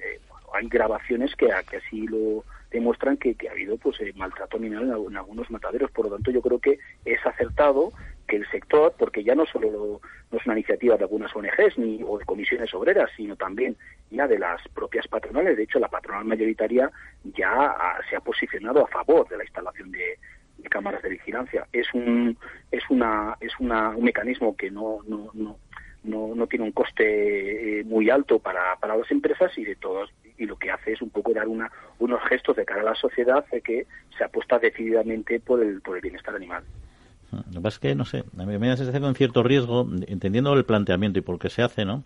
hay 0.54 0.68
grabaciones 0.68 1.34
que, 1.36 1.48
que 1.70 1.78
así 1.78 2.06
lo 2.08 2.44
demuestran 2.70 3.16
que, 3.16 3.34
que 3.36 3.48
ha 3.48 3.54
habido 3.54 3.78
pues 3.78 4.00
eh, 4.02 4.12
maltrato 4.18 4.58
animal 4.58 4.84
en, 4.84 5.12
en, 5.12 5.18
algunos 5.18 5.50
mataderos. 5.50 5.90
Por 5.92 6.06
lo 6.06 6.16
tanto, 6.16 6.30
yo 6.30 6.42
creo 6.42 6.60
que 6.60 6.80
es 7.06 7.26
acertado 7.26 7.94
que 8.28 8.36
el 8.36 8.50
sector, 8.50 8.94
porque 8.98 9.24
ya 9.24 9.36
no 9.36 9.46
solo 9.46 10.02
no 10.32 10.38
es 10.38 10.46
una 10.46 10.56
iniciativa 10.56 10.98
de 10.98 11.04
algunas 11.04 11.34
ONGs 11.36 11.78
ni 11.78 12.04
o 12.06 12.18
de 12.18 12.26
comisiones 12.26 12.74
obreras, 12.74 13.10
sino 13.16 13.36
también 13.36 13.78
ya 14.12 14.28
de 14.28 14.38
las 14.38 14.62
propias 14.70 15.08
patronales. 15.08 15.56
De 15.56 15.64
hecho, 15.64 15.80
la 15.80 15.88
patronal 15.88 16.26
mayoritaria 16.26 16.92
ya 17.24 17.76
se 18.10 18.16
ha 18.16 18.20
posicionado 18.20 18.84
a 18.84 18.88
favor 18.88 19.28
de 19.30 19.38
la 19.38 19.44
instalación 19.44 19.92
de, 19.92 20.20
cámaras 20.70 21.02
de 21.02 21.10
vigilancia. 21.10 21.66
Es 21.72 21.88
un 21.94 22.38
es 22.72 22.84
una 22.90 23.38
es 23.40 23.54
una, 23.60 23.90
un 23.92 24.04
mecanismo 24.04 24.56
que 24.56 24.70
no 24.70 25.00
no, 25.08 25.32
no 25.34 25.58
no, 26.04 26.34
no 26.36 26.48
tiene 26.48 26.66
un 26.66 26.72
coste 26.72 27.80
eh, 27.80 27.84
muy 27.84 28.10
alto 28.10 28.40
para, 28.40 28.76
para 28.78 28.96
las 28.96 29.10
empresas 29.12 29.52
y 29.58 29.66
de 29.66 29.76
todos 29.76 30.10
y 30.38 30.46
lo 30.46 30.56
que 30.58 30.72
hace 30.72 30.94
es 30.94 31.02
un 31.02 31.10
poco 31.10 31.34
dar 31.34 31.48
una, 31.48 31.72
unos 32.00 32.22
gestos 32.30 32.56
de 32.56 32.66
cara 32.66 32.82
a 32.82 32.86
la 32.86 32.96
sociedad 32.96 33.46
de 33.52 33.62
que 33.62 33.88
se 34.18 34.24
apuesta 34.24 34.60
decididamente 34.60 35.40
por 35.40 35.62
el, 35.62 35.82
por 35.82 35.96
el 35.96 36.02
bienestar 36.02 36.36
animal. 36.36 36.64
Lo 37.32 37.44
que 37.44 37.62
pasa 37.62 37.76
es 37.76 37.80
que, 37.80 37.96
no 37.96 38.06
sé, 38.06 38.24
a 38.38 38.46
mí 38.46 38.58
me 38.58 38.68
da 38.68 38.78
sensación 38.78 39.04
con 39.04 39.16
cierto 39.16 39.44
riesgo, 39.44 39.88
entendiendo 40.08 40.54
el 40.54 40.66
planteamiento 40.66 41.20
y 41.20 41.22
por 41.22 41.40
qué 41.40 41.50
se 41.50 41.62
hace, 41.62 41.86
¿no? 41.86 42.04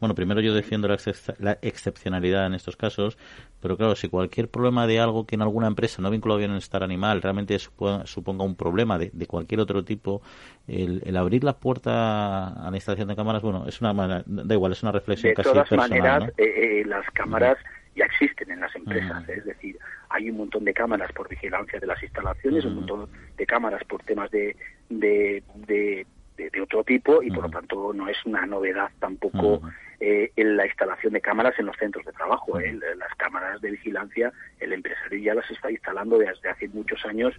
Bueno, 0.00 0.14
primero 0.14 0.40
yo 0.40 0.54
defiendo 0.54 0.88
la, 0.88 0.96
la, 1.40 1.58
excepcionalidad 1.60 2.46
en 2.46 2.54
estos 2.54 2.74
casos, 2.74 3.18
pero 3.60 3.76
claro, 3.76 3.94
si 3.94 4.08
cualquier 4.08 4.48
problema 4.48 4.86
de 4.86 4.98
algo 4.98 5.26
que 5.26 5.34
en 5.34 5.42
alguna 5.42 5.66
empresa 5.66 6.00
no 6.00 6.10
vinculado 6.10 6.38
bien 6.38 6.54
estar 6.54 6.82
animal 6.82 7.20
realmente 7.20 7.58
suponga, 7.58 8.06
suponga 8.06 8.42
un 8.44 8.56
problema 8.56 8.96
de, 8.96 9.10
de, 9.12 9.26
cualquier 9.26 9.60
otro 9.60 9.84
tipo, 9.84 10.22
el, 10.66 11.02
el, 11.04 11.16
abrir 11.18 11.44
la 11.44 11.58
puerta 11.58 12.48
a 12.48 12.70
la 12.70 12.76
instalación 12.78 13.08
de 13.08 13.16
cámaras, 13.16 13.42
bueno, 13.42 13.66
es 13.66 13.82
una 13.82 14.24
da 14.24 14.54
igual, 14.54 14.72
es 14.72 14.82
una 14.82 14.92
reflexión 14.92 15.32
de 15.32 15.34
casi 15.34 15.50
todas 15.50 15.68
personal. 15.68 15.90
maneras, 15.90 16.22
¿no? 16.22 16.44
eh, 16.44 16.80
eh, 16.80 16.84
las 16.86 17.04
cámaras 17.10 17.58
ya 17.94 18.04
existen 18.04 18.50
en 18.50 18.60
las 18.60 18.74
empresas, 18.74 19.28
¿eh? 19.28 19.34
es 19.38 19.44
decir, 19.44 19.78
hay 20.08 20.30
un 20.30 20.38
montón 20.38 20.64
de 20.64 20.72
cámaras 20.72 21.12
por 21.12 21.28
vigilancia 21.28 21.78
de 21.78 21.86
las 21.86 22.02
instalaciones, 22.02 22.64
un 22.64 22.76
montón 22.76 23.08
de 23.36 23.46
cámaras 23.46 23.82
por 23.84 24.02
temas 24.02 24.30
de, 24.30 24.56
de, 24.88 25.42
de, 25.66 26.06
de, 26.36 26.50
de 26.50 26.60
otro 26.60 26.84
tipo 26.84 27.22
y 27.22 27.30
por 27.30 27.44
lo 27.44 27.50
tanto 27.50 27.92
no 27.92 28.08
es 28.08 28.16
una 28.24 28.46
novedad 28.46 28.90
tampoco 28.98 29.60
eh, 30.02 30.32
en 30.34 30.56
la 30.56 30.64
instalación 30.64 31.12
de 31.12 31.20
cámaras 31.20 31.58
en 31.58 31.66
los 31.66 31.76
centros 31.76 32.06
de 32.06 32.12
trabajo. 32.12 32.58
¿eh? 32.58 32.72
Las 32.96 33.14
cámaras 33.16 33.60
de 33.60 33.72
vigilancia, 33.72 34.32
el 34.58 34.72
empresario 34.72 35.18
ya 35.18 35.34
las 35.34 35.50
está 35.50 35.70
instalando 35.70 36.16
desde 36.16 36.48
hace 36.48 36.68
muchos 36.68 37.04
años 37.04 37.34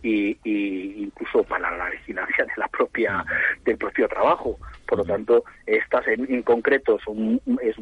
y, 0.00 0.38
incluso 1.02 1.42
para 1.42 1.76
la 1.76 1.90
vigilancia 1.90 2.44
de 2.44 2.52
la 2.56 2.68
propia 2.68 3.24
del 3.64 3.76
propio 3.78 4.06
trabajo. 4.06 4.60
Por 4.86 4.98
lo 4.98 5.04
tanto, 5.04 5.44
estas 5.66 6.06
en, 6.06 6.42
concreto 6.42 7.00
son, 7.04 7.40
es, 7.60 7.74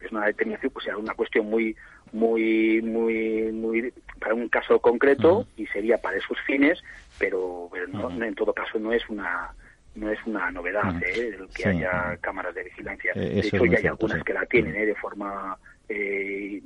es 0.00 0.12
una 0.12 0.26
determinación, 0.26 0.72
pues 0.72 0.84
sea 0.84 0.96
una 0.96 1.14
cuestión 1.14 1.48
muy 1.48 1.76
muy 2.12 2.80
muy 2.82 3.52
muy 3.52 3.92
para 4.18 4.34
un 4.34 4.48
caso 4.48 4.80
concreto 4.80 5.46
y 5.56 5.66
sería 5.66 5.98
para 5.98 6.16
esos 6.16 6.38
fines, 6.46 6.82
pero, 7.18 7.70
en 7.74 8.34
todo 8.34 8.52
caso 8.52 8.78
no 8.78 8.92
es 8.92 9.08
una 9.08 9.52
no 9.94 10.10
es 10.10 10.18
una 10.26 10.50
novedad 10.50 10.94
¿eh? 11.02 11.36
el 11.38 11.48
que 11.48 11.68
haya 11.68 12.16
cámaras 12.20 12.54
de 12.54 12.64
vigilancia. 12.64 13.12
Eh, 13.14 13.20
de 13.20 13.40
hecho, 13.40 13.64
ya 13.64 13.78
hay 13.78 13.86
algunas 13.86 14.22
que 14.22 14.32
la 14.32 14.46
tienen 14.46 14.76
¿eh? 14.76 14.86
de 14.86 14.94
forma 14.94 15.58
eh, 15.88 16.62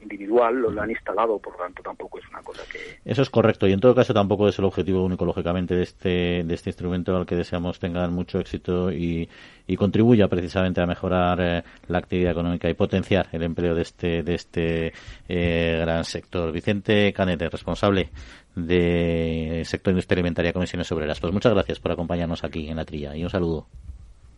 individual, 0.00 0.56
lo, 0.56 0.80
han 0.80 0.90
instalado, 0.90 1.38
por 1.38 1.54
lo 1.54 1.58
tanto 1.64 1.82
tampoco 1.82 2.18
es 2.18 2.28
una 2.28 2.40
cosa 2.42 2.62
que... 2.70 2.78
Eso 3.04 3.22
es 3.22 3.30
correcto 3.30 3.66
y 3.66 3.72
en 3.72 3.80
todo 3.80 3.94
caso 3.94 4.14
tampoco 4.14 4.48
es 4.48 4.58
el 4.58 4.64
objetivo 4.64 5.04
único, 5.04 5.24
lógicamente, 5.24 5.74
de 5.74 5.82
este, 5.82 6.44
de 6.44 6.54
este 6.54 6.70
instrumento 6.70 7.16
al 7.16 7.26
que 7.26 7.36
deseamos 7.36 7.78
tengan 7.78 8.12
mucho 8.12 8.38
éxito 8.38 8.92
y, 8.92 9.28
y 9.66 9.76
contribuya 9.76 10.28
precisamente 10.28 10.80
a 10.80 10.86
mejorar 10.86 11.40
eh, 11.40 11.62
la 11.88 11.98
actividad 11.98 12.32
económica 12.32 12.68
y 12.70 12.74
potenciar 12.74 13.28
el 13.32 13.42
empleo 13.42 13.74
de 13.74 13.82
este, 13.82 14.22
de 14.22 14.34
este 14.34 14.92
eh, 15.28 15.78
gran 15.80 16.04
sector. 16.04 16.52
Vicente 16.52 17.12
Canete, 17.12 17.48
responsable 17.48 18.10
de 18.54 19.62
sector 19.64 19.92
industrial 19.92 20.18
alimentaria 20.18 20.52
Comisiones 20.52 20.90
Obreras. 20.92 21.20
Pues 21.20 21.32
muchas 21.32 21.52
gracias 21.52 21.80
por 21.80 21.92
acompañarnos 21.92 22.44
aquí 22.44 22.68
en 22.68 22.76
la 22.76 22.84
trilla 22.84 23.16
y 23.16 23.24
un 23.24 23.30
saludo. 23.30 23.66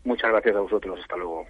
Muchas 0.04 0.30
gracias 0.30 0.56
a 0.56 0.60
vosotros. 0.60 0.98
Hasta 1.00 1.16
luego. 1.16 1.46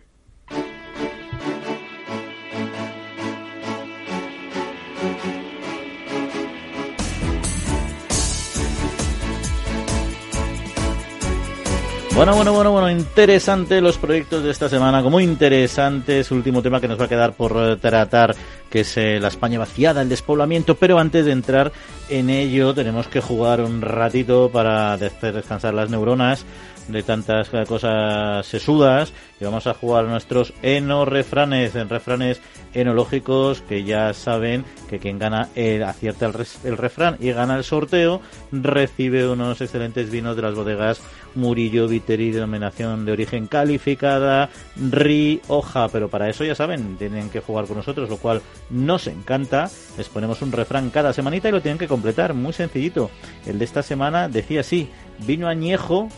Bueno, 12.20 12.36
bueno, 12.36 12.52
bueno, 12.52 12.72
bueno, 12.72 12.90
interesante 12.90 13.80
los 13.80 13.96
proyectos 13.96 14.44
de 14.44 14.50
esta 14.50 14.68
semana, 14.68 15.02
como 15.02 15.20
interesante 15.20 16.20
es 16.20 16.30
el 16.30 16.36
último 16.36 16.60
tema 16.60 16.78
que 16.78 16.86
nos 16.86 17.00
va 17.00 17.06
a 17.06 17.08
quedar 17.08 17.32
por 17.32 17.56
eh, 17.56 17.76
tratar, 17.76 18.36
que 18.68 18.80
es 18.80 18.94
eh, 18.98 19.18
la 19.18 19.28
España 19.28 19.58
vaciada, 19.58 20.02
el 20.02 20.10
despoblamiento, 20.10 20.74
pero 20.74 20.98
antes 20.98 21.24
de 21.24 21.32
entrar 21.32 21.72
en 22.10 22.28
ello 22.28 22.74
tenemos 22.74 23.08
que 23.08 23.22
jugar 23.22 23.62
un 23.62 23.80
ratito 23.80 24.50
para 24.52 24.98
descansar 24.98 25.72
las 25.72 25.88
neuronas 25.88 26.44
de 26.92 27.02
tantas 27.02 27.50
cosas 27.66 28.46
sesudas 28.46 29.12
y 29.40 29.44
vamos 29.44 29.66
a 29.66 29.74
jugar 29.74 30.04
nuestros 30.04 30.52
enorefranes, 30.62 31.74
en 31.74 31.88
refranes 31.88 32.40
enológicos 32.74 33.62
que 33.62 33.84
ya 33.84 34.12
saben 34.12 34.64
que 34.88 34.98
quien 34.98 35.18
gana 35.18 35.48
el, 35.54 35.82
acierta 35.82 36.26
el, 36.26 36.34
el, 36.64 36.76
refrán 36.76 37.16
y 37.20 37.32
gana 37.32 37.56
el 37.56 37.64
sorteo 37.64 38.20
recibe 38.52 39.28
unos 39.28 39.60
excelentes 39.60 40.10
vinos 40.10 40.36
de 40.36 40.42
las 40.42 40.54
bodegas 40.54 41.00
Murillo 41.34 41.88
Viteri 41.88 42.30
denominación 42.30 43.04
de 43.04 43.12
origen 43.12 43.46
calificada 43.46 44.50
Rioja. 44.76 45.88
Pero 45.88 46.08
para 46.08 46.28
eso 46.28 46.44
ya 46.44 46.54
saben 46.54 46.96
tienen 46.96 47.30
que 47.30 47.40
jugar 47.40 47.66
con 47.66 47.76
nosotros 47.76 48.08
lo 48.08 48.16
cual 48.18 48.42
nos 48.68 49.06
encanta. 49.06 49.70
Les 49.96 50.08
ponemos 50.08 50.42
un 50.42 50.52
refrán 50.52 50.90
cada 50.90 51.12
semanita 51.12 51.48
y 51.48 51.52
lo 51.52 51.62
tienen 51.62 51.78
que 51.78 51.88
completar. 51.88 52.34
Muy 52.34 52.52
sencillito. 52.52 53.10
El 53.46 53.58
de 53.58 53.64
esta 53.64 53.82
semana 53.82 54.28
decía 54.28 54.60
así 54.60 54.88
vino 55.26 55.48
añejo 55.48 56.08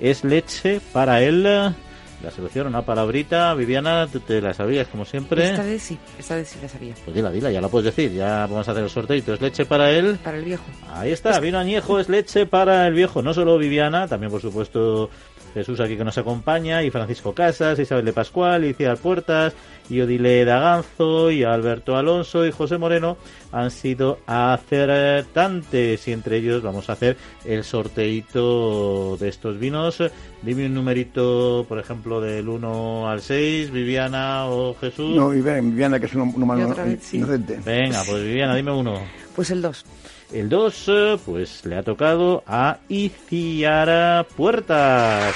es 0.00 0.24
leche 0.24 0.80
para 0.92 1.22
él. 1.22 1.74
La 2.22 2.30
solución, 2.30 2.66
una 2.66 2.82
palabrita. 2.82 3.54
Viviana, 3.54 4.06
tú 4.06 4.20
te 4.20 4.42
la 4.42 4.52
sabías 4.52 4.86
como 4.88 5.06
siempre. 5.06 5.50
Esta 5.50 5.62
vez 5.62 5.82
sí, 5.82 5.98
esta 6.18 6.36
vez 6.36 6.48
sí 6.48 6.58
la 6.60 6.68
sabía. 6.68 6.94
Pues 7.02 7.14
dila, 7.14 7.30
dila, 7.30 7.50
ya 7.50 7.62
la 7.62 7.68
puedes 7.68 7.94
decir. 7.94 8.12
Ya 8.12 8.46
vamos 8.46 8.68
a 8.68 8.72
hacer 8.72 8.84
el 8.84 8.90
sorteo. 8.90 9.34
¿Es 9.34 9.40
leche 9.40 9.64
para 9.64 9.90
él? 9.90 10.18
Para 10.22 10.36
el 10.36 10.44
viejo. 10.44 10.64
Ahí 10.92 11.12
está, 11.12 11.40
vino 11.40 11.58
añejo, 11.58 11.98
es 11.98 12.10
leche 12.10 12.44
para 12.44 12.86
el 12.86 12.92
viejo. 12.92 13.22
No 13.22 13.32
solo 13.32 13.56
Viviana, 13.56 14.06
también 14.06 14.30
por 14.30 14.42
supuesto 14.42 15.08
Jesús 15.54 15.80
aquí 15.80 15.96
que 15.96 16.04
nos 16.04 16.18
acompaña, 16.18 16.82
y 16.82 16.90
Francisco 16.90 17.34
Casas, 17.34 17.78
Isabel 17.78 18.04
de 18.04 18.12
Pascual, 18.12 18.64
y 18.64 18.74
Ciar 18.74 18.98
Puertas, 18.98 19.54
y 19.88 20.00
Odile 20.00 20.44
Daganzo, 20.44 21.30
y 21.30 21.42
Alberto 21.42 21.96
Alonso, 21.96 22.46
y 22.46 22.52
José 22.52 22.78
Moreno 22.78 23.16
han 23.52 23.70
sido 23.70 24.18
acertantes, 24.26 26.06
y 26.06 26.12
entre 26.12 26.36
ellos 26.36 26.62
vamos 26.62 26.88
a 26.88 26.92
hacer 26.92 27.16
el 27.44 27.64
sorteito 27.64 29.16
de 29.16 29.28
estos 29.28 29.58
vinos. 29.58 30.02
Dime 30.42 30.66
un 30.66 30.74
numerito, 30.74 31.66
por 31.68 31.78
ejemplo, 31.78 32.20
del 32.20 32.48
1 32.48 33.08
al 33.08 33.20
6, 33.20 33.70
Viviana 33.70 34.46
o 34.46 34.74
Jesús. 34.74 35.16
No, 35.16 35.30
Viviana, 35.30 35.98
que 35.98 36.06
es 36.06 36.14
un 36.14 36.22
humano 36.42 36.62
inocente. 36.62 37.58
Venga, 37.64 38.02
pues 38.06 38.22
Viviana, 38.22 38.54
dime 38.54 38.72
uno. 38.72 39.00
Pues 39.34 39.50
el 39.50 39.62
2. 39.62 39.84
El 40.32 40.48
2, 40.48 40.84
eh, 40.88 41.18
pues 41.24 41.64
le 41.64 41.76
ha 41.76 41.82
tocado 41.82 42.42
a 42.46 42.78
Iciara 42.88 44.26
Puertas. 44.36 45.34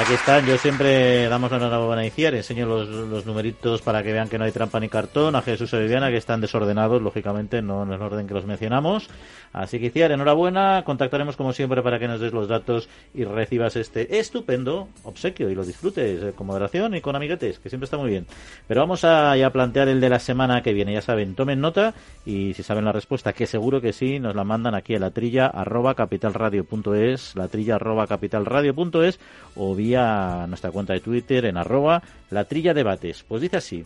Aquí 0.00 0.14
están, 0.14 0.46
yo 0.46 0.56
siempre 0.58 1.28
damos 1.28 1.50
la 1.50 1.56
enhorabuena 1.56 2.02
a 2.02 2.06
Iciar, 2.06 2.34
enseño 2.34 2.66
los, 2.66 2.88
los, 2.88 3.26
numeritos 3.26 3.82
para 3.82 4.02
que 4.02 4.12
vean 4.12 4.28
que 4.28 4.38
no 4.38 4.44
hay 4.44 4.52
trampa 4.52 4.78
ni 4.78 4.88
cartón, 4.88 5.34
a 5.34 5.42
Jesús 5.42 5.72
y 5.72 5.78
Viviana 5.78 6.10
que 6.10 6.16
están 6.16 6.40
desordenados, 6.40 7.02
lógicamente, 7.02 7.62
no 7.62 7.82
en 7.82 7.92
el 7.92 8.00
orden 8.00 8.26
que 8.26 8.34
los 8.34 8.46
mencionamos. 8.46 9.08
Así 9.52 9.80
que 9.80 9.86
Iciar, 9.86 10.12
enhorabuena, 10.12 10.82
contactaremos 10.84 11.36
como 11.36 11.52
siempre 11.52 11.82
para 11.82 11.98
que 11.98 12.06
nos 12.06 12.20
des 12.20 12.32
los 12.32 12.48
datos 12.48 12.88
y 13.14 13.24
recibas 13.24 13.76
este 13.76 14.18
estupendo 14.18 14.88
obsequio 15.04 15.50
y 15.50 15.54
lo 15.54 15.64
disfrutes 15.64 16.22
eh, 16.22 16.32
con 16.34 16.46
moderación 16.46 16.94
y 16.94 17.00
con 17.00 17.16
amiguetes, 17.16 17.58
que 17.58 17.68
siempre 17.68 17.86
está 17.86 17.96
muy 17.96 18.10
bien. 18.10 18.26
Pero 18.66 18.80
vamos 18.80 19.04
a, 19.04 19.36
ya 19.36 19.50
plantear 19.50 19.88
el 19.88 20.00
de 20.00 20.10
la 20.10 20.18
semana 20.18 20.62
que 20.62 20.72
viene, 20.72 20.92
ya 20.92 21.02
saben, 21.02 21.34
tomen 21.34 21.60
nota 21.60 21.94
y 22.24 22.54
si 22.54 22.62
saben 22.62 22.84
la 22.84 22.92
respuesta, 22.92 23.32
que 23.32 23.46
seguro 23.46 23.80
que 23.80 23.92
sí, 23.92 24.20
nos 24.20 24.36
la 24.36 24.44
mandan 24.44 24.74
aquí 24.74 24.94
a 24.94 24.98
la 24.98 25.10
trilla 25.10 25.46
arroba 25.46 25.94
capitalradio.es, 25.94 27.34
la 27.36 27.48
trilla 27.48 27.76
arroba 27.76 28.06
capitalradio.es 28.06 29.18
o 29.56 29.74
vía 29.88 30.44
nuestra 30.46 30.70
cuenta 30.70 30.92
de 30.92 31.00
Twitter 31.00 31.46
en 31.46 31.56
arroba 31.56 32.02
la 32.30 32.44
trilla 32.44 32.74
debates. 32.74 33.24
Pues 33.26 33.42
dice 33.42 33.56
así, 33.56 33.84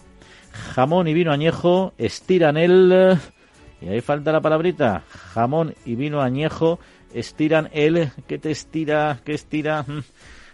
jamón 0.75 1.07
y 1.07 1.15
vino 1.15 1.33
añejo 1.33 1.93
estiran 1.97 2.57
el 2.57 3.19
y 3.81 3.89
ahí 3.89 4.01
falta 4.01 4.33
la 4.33 4.41
palabrita. 4.41 5.05
Jamón 5.09 5.75
y 5.85 5.97
vino 5.97 6.21
añejo 6.21 6.79
estiran 7.13 7.69
el... 7.73 8.11
¿Qué 8.27 8.39
te 8.39 8.51
estira? 8.51 9.21
¿Qué 9.25 9.35
estira? 9.35 9.85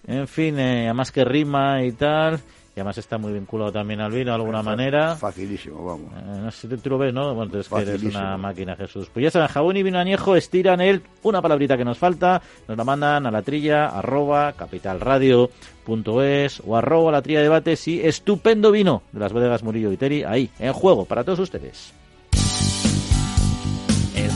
En 0.07 0.27
fin, 0.27 0.59
eh, 0.59 0.85
además 0.85 1.13
que 1.13 1.23
rima 1.23 1.85
y 1.85 1.93
tal. 1.93 2.41
Y 2.79 2.81
además 2.81 2.99
está 2.99 3.19
muy 3.19 3.33
vinculado 3.33 3.73
también 3.73 4.01
al 4.01 4.13
vino 4.13 4.27
de 4.27 4.37
alguna 4.37 4.63
manera. 4.63 5.17
Facilísimo, 5.17 5.85
vamos. 5.85 6.13
Eh, 6.13 6.41
no 6.45 6.51
sé 6.53 6.69
si 6.69 6.77
tú 6.77 6.91
lo 6.91 6.99
ves, 6.99 7.13
¿no? 7.13 7.35
Bueno, 7.35 7.47
entonces 7.47 7.69
que 7.69 7.83
eres 7.83 8.05
una 8.05 8.37
máquina, 8.37 8.77
Jesús. 8.77 9.11
Pues 9.13 9.25
ya 9.25 9.33
saben, 9.33 9.49
jabón 9.49 9.77
y 9.79 9.83
vino 9.83 9.99
añejo 9.99 10.37
estiran 10.37 10.81
el... 10.81 11.03
Una 11.25 11.43
palabrita 11.43 11.77
que 11.77 11.85
nos 11.85 11.99
falta, 11.99 12.41
nos 12.69 12.79
la 12.79 12.85
mandan 12.85 13.27
a 13.27 13.33
la 13.33 13.43
trilla, 13.43 13.89
arroba, 13.89 14.53
capitalradio.es 14.53 16.63
o 16.65 16.77
arroba 16.77 17.11
la 17.11 17.21
trilla 17.21 17.43
debates 17.43 17.89
y 17.89 18.01
estupendo 18.01 18.71
vino 18.71 19.03
de 19.11 19.19
las 19.19 19.33
bodegas 19.33 19.65
Murillo 19.65 19.91
Viteri, 19.91 20.23
ahí, 20.23 20.49
en 20.61 20.73
juego, 20.73 21.05
para 21.05 21.25
todos 21.25 21.41
ustedes. 21.41 21.98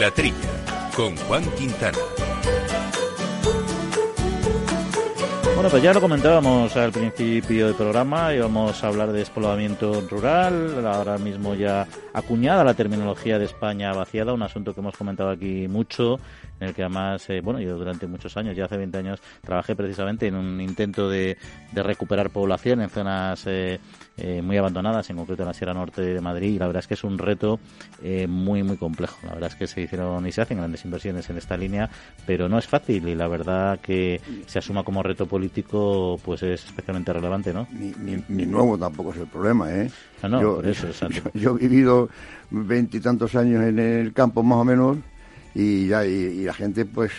La 0.00 0.10
Trilla, 0.10 0.34
con 0.94 1.16
Juan 1.16 1.42
Quintana. 1.56 1.96
Bueno, 5.54 5.70
pues 5.70 5.82
ya 5.82 5.94
lo 5.94 6.02
comentábamos 6.02 6.76
al 6.76 6.92
principio 6.92 7.66
del 7.66 7.74
programa, 7.74 8.34
íbamos 8.34 8.84
a 8.84 8.88
hablar 8.88 9.10
de 9.10 9.20
despoblamiento 9.20 10.02
rural, 10.02 10.86
ahora 10.86 11.16
mismo 11.16 11.54
ya 11.54 11.86
acuñada 12.12 12.62
la 12.62 12.74
terminología 12.74 13.38
de 13.38 13.46
España 13.46 13.94
vaciada, 13.94 14.34
un 14.34 14.42
asunto 14.42 14.74
que 14.74 14.80
hemos 14.80 14.94
comentado 14.96 15.30
aquí 15.30 15.66
mucho 15.66 16.20
en 16.60 16.68
el 16.68 16.74
que 16.74 16.82
además, 16.82 17.28
eh, 17.30 17.40
bueno, 17.40 17.60
yo 17.60 17.76
durante 17.76 18.06
muchos 18.06 18.36
años, 18.36 18.56
ya 18.56 18.64
hace 18.64 18.76
20 18.76 18.98
años, 18.98 19.20
trabajé 19.42 19.74
precisamente 19.76 20.26
en 20.26 20.36
un 20.36 20.60
intento 20.60 21.08
de, 21.08 21.36
de 21.72 21.82
recuperar 21.82 22.30
población 22.30 22.80
en 22.80 22.90
zonas 22.90 23.46
eh, 23.46 23.78
eh, 24.18 24.40
muy 24.40 24.56
abandonadas, 24.56 25.10
en 25.10 25.16
concreto 25.16 25.42
en 25.42 25.48
la 25.48 25.54
Sierra 25.54 25.74
Norte 25.74 26.00
de 26.00 26.20
Madrid, 26.22 26.54
y 26.54 26.58
la 26.58 26.66
verdad 26.66 26.80
es 26.80 26.86
que 26.86 26.94
es 26.94 27.04
un 27.04 27.18
reto 27.18 27.60
eh, 28.02 28.26
muy, 28.26 28.62
muy 28.62 28.78
complejo. 28.78 29.18
La 29.24 29.34
verdad 29.34 29.50
es 29.50 29.56
que 29.56 29.66
se 29.66 29.82
hicieron 29.82 30.26
y 30.26 30.32
se 30.32 30.40
hacen 30.40 30.56
grandes 30.56 30.84
inversiones 30.86 31.28
en 31.28 31.36
esta 31.36 31.56
línea, 31.56 31.90
pero 32.24 32.48
no 32.48 32.58
es 32.58 32.66
fácil 32.66 33.06
y 33.08 33.14
la 33.14 33.28
verdad 33.28 33.78
que 33.80 34.20
se 34.46 34.58
asuma 34.58 34.84
como 34.84 35.02
reto 35.02 35.26
político 35.26 36.18
pues 36.24 36.42
es 36.42 36.64
especialmente 36.64 37.12
relevante, 37.12 37.52
¿no? 37.52 37.66
Ni, 37.70 38.46
nuevo 38.46 38.78
tampoco 38.78 39.12
es 39.12 39.18
el 39.18 39.26
problema, 39.26 39.70
¿eh? 39.74 39.90
Ah, 40.22 40.28
no, 40.28 40.54
por 40.56 40.66
eso, 40.66 40.88
yo, 41.34 41.56
he 41.56 41.68
vivido 41.68 42.08
veintitantos 42.50 43.34
años 43.34 43.62
en 43.64 43.78
el 43.78 44.12
campo 44.14 44.42
más 44.42 44.58
o 44.58 44.64
menos 44.64 44.96
y, 45.56 45.86
ya, 45.88 46.04
y, 46.04 46.44
la 46.44 46.52
gente 46.52 46.84
pues 46.84 47.10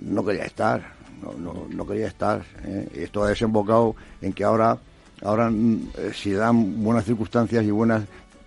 no 0.00 0.24
quería 0.24 0.44
estar, 0.44 0.82
no, 1.22 1.32
no, 1.34 1.66
no 1.70 1.86
quería 1.86 2.08
estar. 2.08 2.42
¿eh? 2.64 2.88
Esto 2.92 3.22
ha 3.22 3.28
desembocado 3.28 3.94
en 4.20 4.32
que 4.32 4.42
ahora 4.42 4.76
ahora 5.22 5.48
mm, 5.48 5.90
eh, 5.98 6.10
si 6.12 6.32
dan 6.32 6.82
buenas 6.82 7.04
circunstancias 7.04 7.64
y 7.64 7.70
buenas 7.70 8.02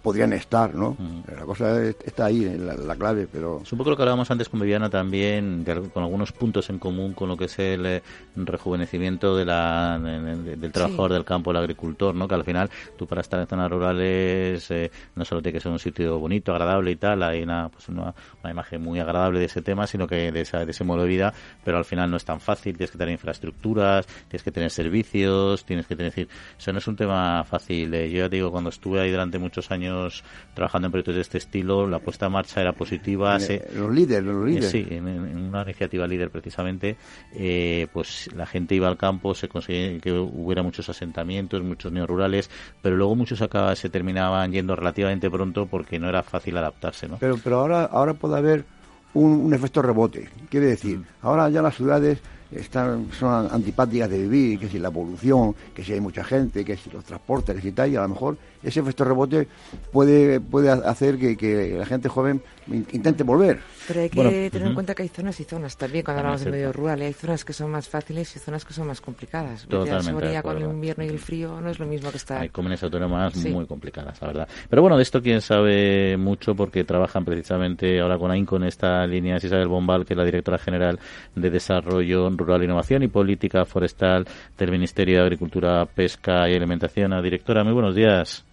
podrían 0.08 0.32
estar, 0.32 0.74
¿no? 0.74 0.96
La 1.28 1.44
cosa 1.44 1.84
está 1.84 2.28
ahí, 2.28 2.40
la, 2.58 2.76
la, 2.76 2.96
clave, 2.96 3.28
pero... 3.30 3.60
Es 3.62 3.74
un 3.74 3.78
poco 3.78 3.90
lo 3.90 3.98
que 3.98 4.04
hablábamos 4.04 4.32
antes 4.32 4.48
con 4.48 4.62
Viviana 4.62 4.90
también, 4.90 5.66
con 5.94 6.02
algunos 6.02 6.32
puntos 6.32 6.70
en 6.70 6.80
común 6.80 7.12
con 7.12 7.28
lo 7.28 7.36
que 7.36 7.44
es 7.44 7.60
el 7.60 7.86
eh, 7.86 8.02
rejuvenecimiento 8.38 9.36
de 9.36 9.44
la, 9.44 10.00
del 10.00 10.72
trabajador 10.72 11.12
del 11.12 11.26
campo, 11.26 11.52
el 11.52 11.58
agricultor, 11.58 12.16
¿no? 12.16 12.26
Que 12.26 12.36
al 12.36 12.46
final 12.46 12.70
tú 12.98 13.06
para 13.06 13.20
estar 13.20 13.38
en 13.42 13.48
zonas 13.48 13.70
rurales 13.70 14.72
eh, 14.72 14.90
no 15.16 15.26
solo 15.26 15.42
tiene 15.42 15.58
que 15.58 15.62
ser 15.62 15.74
un 15.74 15.80
sitio 15.80 16.18
bonito, 16.20 16.54
agradable 16.54 16.92
y 16.92 16.96
tal, 16.96 17.22
hay 17.24 17.44
una, 17.44 17.68
pues 17.68 17.90
una, 17.90 18.16
imagen 18.50 18.82
muy 18.82 19.02
agradable 19.02 19.40
de 19.40 19.46
ese 19.48 19.62
tema, 19.62 19.88
sino 19.88 20.08
que 20.08 20.32
de, 20.32 20.40
esa, 20.40 20.64
de 20.64 20.72
ese 20.72 20.86
modo 20.86 21.02
de 21.02 21.10
vida, 21.10 21.34
pero 21.66 21.78
al 21.78 21.84
final 21.84 22.10
no 22.10 22.16
es 22.16 22.24
tan 22.24 22.40
fácil, 22.40 22.78
tienes 22.78 22.92
que 22.92 22.98
tener 22.98 23.12
infraestructuras, 23.12 24.08
tienes 24.30 24.42
que 24.42 24.54
tener 24.54 24.72
servicios, 24.72 25.66
tienes 25.66 25.86
que 25.86 25.98
tener... 25.98 26.14
Decir, 26.14 26.30
eso 26.58 26.72
no 26.72 26.80
es 26.80 26.88
un 26.88 26.96
tema 26.96 27.44
fácil. 27.44 27.94
Eh. 27.94 28.10
Yo 28.10 28.20
ya 28.20 28.30
digo, 28.30 28.50
cuando 28.50 28.70
estuve 28.70 29.02
ahí 29.02 29.12
durante 29.12 29.38
muchos 29.38 29.70
años 29.72 29.97
trabajando 30.54 30.88
en 30.88 30.92
proyectos 30.92 31.16
de 31.16 31.22
este 31.22 31.38
estilo, 31.38 31.88
la 31.88 32.00
puesta 32.00 32.28
en 32.28 32.32
marcha 32.32 32.62
era 32.62 32.74
positiva. 32.74 33.38
los 33.76 33.94
líderes, 33.94 34.24
los 34.24 34.46
líderes. 34.46 34.70
sí, 34.70 34.86
en, 34.90 35.08
una 35.08 35.64
iniciativa 35.64 36.08
líder 36.08 36.30
precisamente, 36.30 36.98
eh, 37.34 37.88
pues 37.94 38.30
la 38.36 38.46
gente 38.46 38.76
iba 38.76 38.88
al 38.88 38.98
campo, 38.98 39.34
se 39.36 39.48
conseguía 39.48 40.00
que 40.00 40.12
hubiera 40.12 40.64
muchos 40.64 40.90
asentamientos, 40.90 41.64
muchos 41.64 41.92
neorurales, 41.92 42.50
pero 42.82 42.96
luego 42.96 43.16
muchos 43.16 43.42
acá 43.42 43.76
se 43.76 43.90
terminaban 43.90 44.52
yendo 44.52 44.76
relativamente 44.76 45.30
pronto 45.30 45.68
porque 45.68 46.00
no 46.00 46.10
era 46.10 46.24
fácil 46.24 46.58
adaptarse, 46.58 47.08
¿no? 47.08 47.18
Pero, 47.18 47.38
pero 47.44 47.60
ahora, 47.60 47.86
ahora 47.86 48.14
puede 48.14 48.38
haber 48.38 48.66
un, 49.14 49.54
efecto 49.54 49.82
rebote. 49.82 50.30
Quiere 50.50 50.68
decir, 50.68 51.00
mm. 51.00 51.06
ahora 51.22 51.50
ya 51.50 51.62
las 51.62 51.76
ciudades 51.76 52.20
están, 52.52 53.08
son 53.12 53.48
antipáticas 53.52 54.10
de 54.10 54.20
vivir, 54.20 54.60
que 54.60 54.70
si 54.70 54.80
la 54.80 54.92
polución, 54.92 55.56
que 55.74 55.84
si 55.84 55.94
hay 55.94 56.00
mucha 56.00 56.24
gente, 56.24 56.64
que 56.64 56.78
si 56.78 56.90
los 56.90 57.04
transportes 57.04 57.64
y 57.64 57.72
tal, 57.72 57.92
y 57.92 57.96
a 57.96 58.02
lo 58.02 58.10
mejor 58.10 58.38
ese 58.64 58.80
efecto 58.80 59.04
rebote 59.04 59.48
puede, 59.92 60.40
puede 60.40 60.70
hacer 60.70 61.18
que, 61.18 61.38
que 61.38 61.76
la 61.78 61.86
gente 61.86 62.10
joven 62.10 62.42
intente 62.68 63.24
volver. 63.24 63.60
Pero 63.88 64.02
hay 64.02 64.10
que 64.10 64.50
tener 64.52 64.68
en 64.68 64.74
cuenta 64.74 64.94
que 64.94 65.04
hay 65.04 65.10
zonas 65.10 65.40
y 65.40 65.44
zonas 65.44 65.78
también 65.78 66.04
cuando 66.04 66.20
hablamos 66.20 66.44
de 66.44 66.52
medio 66.52 66.74
rural. 66.74 67.02
Hay 67.02 67.14
zonas 67.14 67.46
que 67.46 67.54
son 67.54 67.72
más 67.72 67.88
fáciles 67.88 68.36
y 68.36 68.40
zonas 68.40 68.66
que 68.66 68.74
son 68.74 68.88
más 68.88 69.00
complicadas. 69.00 69.66
Totalmente. 69.66 70.42
con 70.42 70.58
el 70.58 70.64
invierno 70.64 71.04
y 71.06 71.08
el 71.08 71.20
frío 71.20 71.62
no 71.62 71.70
es 71.70 71.80
lo 71.80 71.86
mismo 71.86 72.12
que 72.12 72.18
estar. 72.18 72.42
Hay 72.42 72.50
comunidades 72.50 72.84
autónomas 72.84 73.36
muy 73.46 73.66
complicadas, 73.66 74.22
la 74.22 74.28
verdad. 74.28 74.48
Pero 74.70 74.82
bueno, 74.82 74.98
de 74.98 75.04
esto 75.04 75.22
quién 75.22 75.42
sabe 75.42 76.18
mucho 76.18 76.56
porque 76.56 76.84
trabajan 76.84 77.24
precisamente 77.24 78.00
ahora 78.00 78.18
con 78.18 78.32
AINCO 78.32 78.58
en 78.58 78.64
esta 78.64 79.06
línea. 79.08 79.38
Es 79.38 79.44
Isabel 79.44 79.68
Bombal, 79.68 80.06
que 80.06 80.14
es 80.14 80.18
la 80.18 80.26
directora 80.26 80.58
general 80.58 81.00
de 81.36 81.50
Desarrollo 81.50 82.28
Rural, 82.38 82.64
Innovación 82.64 83.04
y 83.04 83.08
Política 83.08 83.66
Forestal 83.66 84.26
del 84.58 84.72
Ministerio 84.72 85.18
de 85.18 85.24
Agricultura, 85.24 85.86
Pesca 85.86 86.50
y 86.50 86.56
Alimentación. 86.56 87.22
Directora, 87.22 87.64
muy 87.64 87.74
buenos 87.74 87.96
días. 87.96 88.48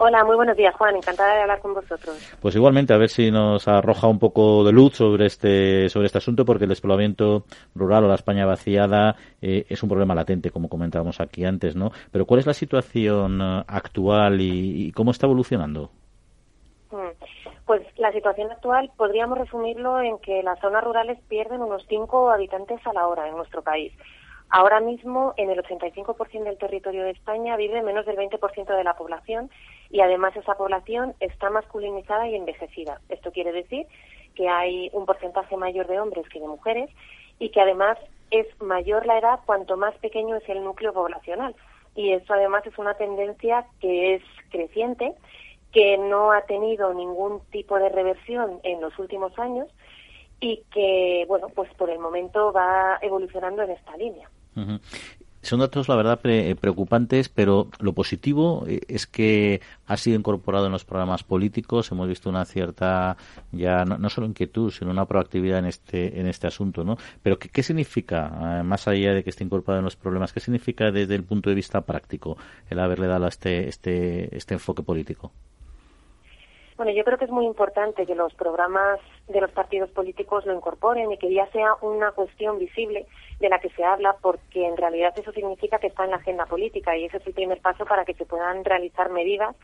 Hola, 0.00 0.24
muy 0.24 0.36
buenos 0.36 0.56
días, 0.56 0.72
Juan. 0.76 0.94
Encantada 0.94 1.34
de 1.34 1.42
hablar 1.42 1.60
con 1.60 1.74
vosotros. 1.74 2.16
Pues 2.40 2.54
igualmente, 2.54 2.94
a 2.94 2.98
ver 2.98 3.08
si 3.08 3.32
nos 3.32 3.66
arroja 3.66 4.06
un 4.06 4.20
poco 4.20 4.62
de 4.62 4.70
luz 4.70 4.94
sobre 4.94 5.26
este 5.26 5.88
sobre 5.88 6.06
este 6.06 6.18
asunto, 6.18 6.44
porque 6.44 6.64
el 6.64 6.68
despoblamiento 6.68 7.42
rural 7.74 8.04
o 8.04 8.08
la 8.08 8.14
España 8.14 8.46
vaciada 8.46 9.16
eh, 9.42 9.66
es 9.68 9.82
un 9.82 9.88
problema 9.88 10.14
latente, 10.14 10.52
como 10.52 10.68
comentábamos 10.68 11.20
aquí 11.20 11.44
antes, 11.44 11.74
¿no? 11.74 11.90
Pero 12.12 12.26
¿cuál 12.26 12.38
es 12.38 12.46
la 12.46 12.54
situación 12.54 13.40
eh, 13.42 13.64
actual 13.66 14.40
y, 14.40 14.92
cómo 14.92 15.10
está 15.10 15.26
evolucionando? 15.26 15.90
Mm, 16.92 16.96
pues 17.68 17.82
la 17.98 18.12
situación 18.12 18.50
actual 18.50 18.90
podríamos 18.96 19.36
resumirlo 19.36 20.00
en 20.00 20.18
que 20.20 20.42
las 20.42 20.58
zonas 20.58 20.82
rurales 20.82 21.18
pierden 21.28 21.60
unos 21.60 21.84
5 21.86 22.30
habitantes 22.30 22.80
a 22.86 22.94
la 22.94 23.06
hora 23.06 23.28
en 23.28 23.36
nuestro 23.36 23.60
país. 23.62 23.92
Ahora 24.48 24.80
mismo, 24.80 25.34
en 25.36 25.50
el 25.50 25.62
85% 25.62 26.44
del 26.44 26.56
territorio 26.56 27.04
de 27.04 27.10
España 27.10 27.56
vive 27.56 27.82
menos 27.82 28.06
del 28.06 28.16
20% 28.16 28.74
de 28.74 28.84
la 28.84 28.96
población 28.96 29.50
y 29.90 30.00
además 30.00 30.34
esa 30.34 30.54
población 30.54 31.14
está 31.20 31.50
masculinizada 31.50 32.26
y 32.26 32.36
envejecida. 32.36 33.02
Esto 33.10 33.32
quiere 33.32 33.52
decir 33.52 33.86
que 34.34 34.48
hay 34.48 34.88
un 34.94 35.04
porcentaje 35.04 35.54
mayor 35.58 35.88
de 35.88 36.00
hombres 36.00 36.26
que 36.30 36.40
de 36.40 36.48
mujeres 36.48 36.88
y 37.38 37.50
que 37.50 37.60
además 37.60 37.98
es 38.30 38.46
mayor 38.62 39.04
la 39.04 39.18
edad 39.18 39.40
cuanto 39.44 39.76
más 39.76 39.94
pequeño 39.96 40.36
es 40.36 40.48
el 40.48 40.64
núcleo 40.64 40.94
poblacional. 40.94 41.54
Y 41.94 42.14
eso 42.14 42.32
además 42.32 42.66
es 42.66 42.78
una 42.78 42.94
tendencia 42.94 43.66
que 43.78 44.14
es 44.14 44.22
creciente, 44.50 45.12
que 45.72 45.98
no 45.98 46.32
ha 46.32 46.42
tenido 46.42 46.94
ningún 46.94 47.40
tipo 47.50 47.78
de 47.78 47.88
reversión 47.88 48.60
en 48.62 48.80
los 48.80 48.98
últimos 48.98 49.38
años 49.38 49.68
y 50.40 50.62
que, 50.72 51.24
bueno, 51.28 51.48
pues 51.48 51.72
por 51.74 51.90
el 51.90 51.98
momento 51.98 52.52
va 52.52 52.98
evolucionando 53.02 53.62
en 53.62 53.70
esta 53.70 53.96
línea. 53.96 54.30
Son 55.40 55.60
datos, 55.60 55.88
la 55.88 55.94
verdad, 55.94 56.18
eh, 56.24 56.56
preocupantes, 56.60 57.28
pero 57.28 57.68
lo 57.78 57.92
positivo 57.92 58.64
eh, 58.66 58.80
es 58.88 59.06
que 59.06 59.60
ha 59.86 59.96
sido 59.96 60.18
incorporado 60.18 60.66
en 60.66 60.72
los 60.72 60.84
programas 60.84 61.22
políticos. 61.22 61.90
Hemos 61.92 62.08
visto 62.08 62.28
una 62.28 62.44
cierta, 62.44 63.16
ya 63.52 63.84
no, 63.84 64.10
solo 64.10 64.26
inquietud, 64.26 64.72
sino 64.72 64.90
una 64.90 65.06
proactividad 65.06 65.60
en 65.60 65.66
este, 65.66 66.20
en 66.20 66.26
este 66.26 66.48
asunto, 66.48 66.82
¿no? 66.84 66.98
Pero 67.22 67.38
¿qué, 67.38 67.62
significa, 67.62 68.58
eh, 68.60 68.62
más 68.64 68.88
allá 68.88 69.14
de 69.14 69.22
que 69.22 69.30
esté 69.30 69.44
incorporado 69.44 69.78
en 69.78 69.84
los 69.84 69.96
problemas, 69.96 70.32
qué 70.32 70.40
significa 70.40 70.90
desde 70.90 71.14
el 71.14 71.22
punto 71.22 71.50
de 71.50 71.56
vista 71.56 71.82
práctico 71.82 72.36
el 72.68 72.80
haberle 72.80 73.06
dado 73.06 73.28
este, 73.28 73.68
este, 73.68 74.36
este 74.36 74.54
enfoque 74.54 74.82
político? 74.82 75.32
Bueno, 76.78 76.92
yo 76.92 77.02
creo 77.02 77.18
que 77.18 77.24
es 77.24 77.30
muy 77.32 77.44
importante 77.44 78.06
que 78.06 78.14
los 78.14 78.32
programas 78.34 79.00
de 79.26 79.40
los 79.40 79.50
partidos 79.50 79.90
políticos 79.90 80.46
lo 80.46 80.54
incorporen 80.54 81.10
y 81.10 81.18
que 81.18 81.34
ya 81.34 81.50
sea 81.50 81.74
una 81.82 82.12
cuestión 82.12 82.56
visible 82.60 83.04
de 83.40 83.48
la 83.48 83.58
que 83.58 83.68
se 83.70 83.82
habla, 83.82 84.14
porque 84.22 84.64
en 84.64 84.76
realidad 84.76 85.12
eso 85.18 85.32
significa 85.32 85.80
que 85.80 85.88
está 85.88 86.04
en 86.04 86.12
la 86.12 86.18
agenda 86.18 86.46
política 86.46 86.96
y 86.96 87.06
ese 87.06 87.16
es 87.16 87.26
el 87.26 87.34
primer 87.34 87.60
paso 87.60 87.84
para 87.84 88.04
que 88.04 88.14
se 88.14 88.26
puedan 88.26 88.64
realizar 88.64 89.10
medidas 89.10 89.56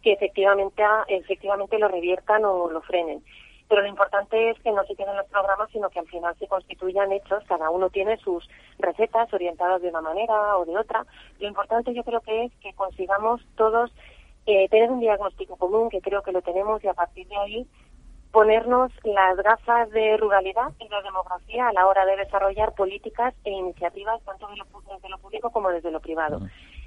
que 0.00 0.12
efectivamente, 0.12 0.84
efectivamente 1.08 1.76
lo 1.76 1.88
reviertan 1.88 2.44
o 2.44 2.70
lo 2.70 2.80
frenen. 2.82 3.24
Pero 3.68 3.82
lo 3.82 3.88
importante 3.88 4.50
es 4.50 4.58
que 4.60 4.70
no 4.70 4.84
se 4.84 4.94
queden 4.94 5.16
los 5.16 5.26
programas, 5.26 5.70
sino 5.72 5.90
que 5.90 5.98
al 5.98 6.06
final 6.06 6.36
se 6.38 6.46
constituyan 6.46 7.10
hechos. 7.10 7.42
Cada 7.48 7.68
uno 7.70 7.90
tiene 7.90 8.16
sus 8.18 8.48
recetas 8.78 9.32
orientadas 9.32 9.82
de 9.82 9.88
una 9.88 10.02
manera 10.02 10.56
o 10.56 10.64
de 10.64 10.78
otra. 10.78 11.04
Lo 11.40 11.48
importante 11.48 11.92
yo 11.94 12.04
creo 12.04 12.20
que 12.20 12.44
es 12.44 12.52
que 12.62 12.72
consigamos 12.74 13.40
todos 13.56 13.92
eh, 14.46 14.68
tener 14.68 14.90
un 14.90 15.00
diagnóstico 15.00 15.56
común, 15.56 15.90
que 15.90 16.00
creo 16.00 16.22
que 16.22 16.32
lo 16.32 16.42
tenemos, 16.42 16.82
y 16.82 16.88
a 16.88 16.94
partir 16.94 17.26
de 17.28 17.36
ahí 17.36 17.66
ponernos 18.32 18.92
las 19.04 19.36
gafas 19.38 19.90
de 19.90 20.16
ruralidad 20.16 20.72
y 20.78 20.88
de 20.88 21.02
demografía 21.02 21.68
a 21.68 21.72
la 21.72 21.86
hora 21.86 22.04
de 22.06 22.16
desarrollar 22.16 22.74
políticas 22.74 23.34
e 23.44 23.50
iniciativas 23.50 24.22
tanto 24.24 24.46
desde 24.48 25.08
lo 25.08 25.18
público 25.18 25.50
como 25.50 25.70
desde 25.70 25.90
lo 25.90 26.00
privado. 26.00 26.40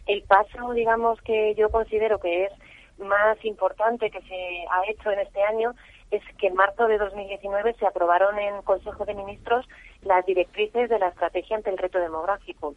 El 0.05 0.23
paso, 0.23 0.71
digamos, 0.73 1.21
que 1.21 1.53
yo 1.55 1.69
considero 1.69 2.19
que 2.19 2.45
es 2.45 2.51
más 2.97 3.43
importante 3.43 4.09
que 4.09 4.21
se 4.21 4.65
ha 4.69 4.89
hecho 4.89 5.11
en 5.11 5.19
este 5.19 5.41
año 5.43 5.73
es 6.11 6.21
que 6.37 6.47
en 6.47 6.55
marzo 6.55 6.87
de 6.87 6.97
2019 6.97 7.73
se 7.73 7.87
aprobaron 7.87 8.37
en 8.37 8.61
Consejo 8.61 9.03
de 9.03 9.15
Ministros 9.15 9.67
las 10.03 10.25
directrices 10.25 10.89
de 10.89 10.99
la 10.99 11.07
estrategia 11.07 11.57
ante 11.57 11.71
el 11.71 11.77
reto 11.77 11.99
demográfico. 11.99 12.75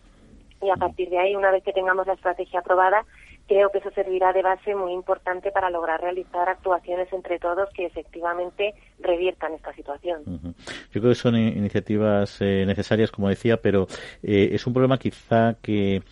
Y 0.63 0.71
a 0.71 0.77
partir 0.77 1.11
de 1.11 1.19
ahí, 1.19 1.37
una 1.37 1.51
vez 1.51 1.63
que 1.63 1.73
tengamos 1.73 2.07
la 2.07 2.15
estrategia 2.15 2.61
aprobada, 2.61 3.05
creo 3.47 3.71
que 3.71 3.79
eso 3.79 3.91
servirá 3.93 4.33
de 4.33 4.43
base 4.43 4.75
muy 4.75 4.93
importante 4.93 5.51
para 5.51 5.71
lograr 5.71 6.01
realizar 6.01 6.49
actuaciones 6.49 7.13
entre 7.13 7.39
todos 7.39 7.69
que 7.71 7.87
efectivamente 7.87 8.75
reviertan 8.99 9.55
esta 9.55 9.73
situación. 9.75 10.23
Yo 10.93 11.01
creo 11.01 11.11
que 11.11 11.15
son 11.15 11.37
iniciativas 11.37 12.41
eh, 12.41 12.65
necesarias, 12.67 13.11
como 13.11 13.29
decía, 13.29 13.59
pero 13.59 13.87
eh, 14.23 14.51
es 14.53 14.67
un 14.67 14.73
problema 14.73 14.99
quizá 14.99 15.55
que 15.63 16.03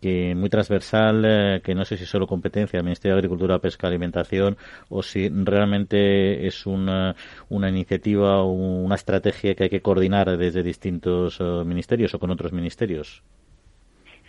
que 0.00 0.34
muy 0.34 0.48
transversal, 0.48 1.22
eh, 1.26 1.60
que 1.62 1.74
no 1.74 1.84
sé 1.84 1.98
si 1.98 2.06
solo 2.06 2.26
competencia 2.26 2.78
del 2.78 2.84
Ministerio 2.84 3.16
de 3.16 3.18
Agricultura, 3.18 3.58
Pesca, 3.58 3.86
Alimentación 3.86 4.56
o 4.88 5.02
si 5.02 5.28
realmente 5.28 6.46
es 6.46 6.64
una, 6.64 7.14
una 7.50 7.68
iniciativa 7.68 8.40
o 8.40 8.50
una 8.50 8.94
estrategia 8.94 9.54
que 9.54 9.64
hay 9.64 9.68
que 9.68 9.82
coordinar 9.82 10.38
desde 10.38 10.62
distintos 10.62 11.38
ministerios 11.66 12.14
o 12.14 12.18
con 12.18 12.30
otros 12.30 12.50
ministerios. 12.50 13.22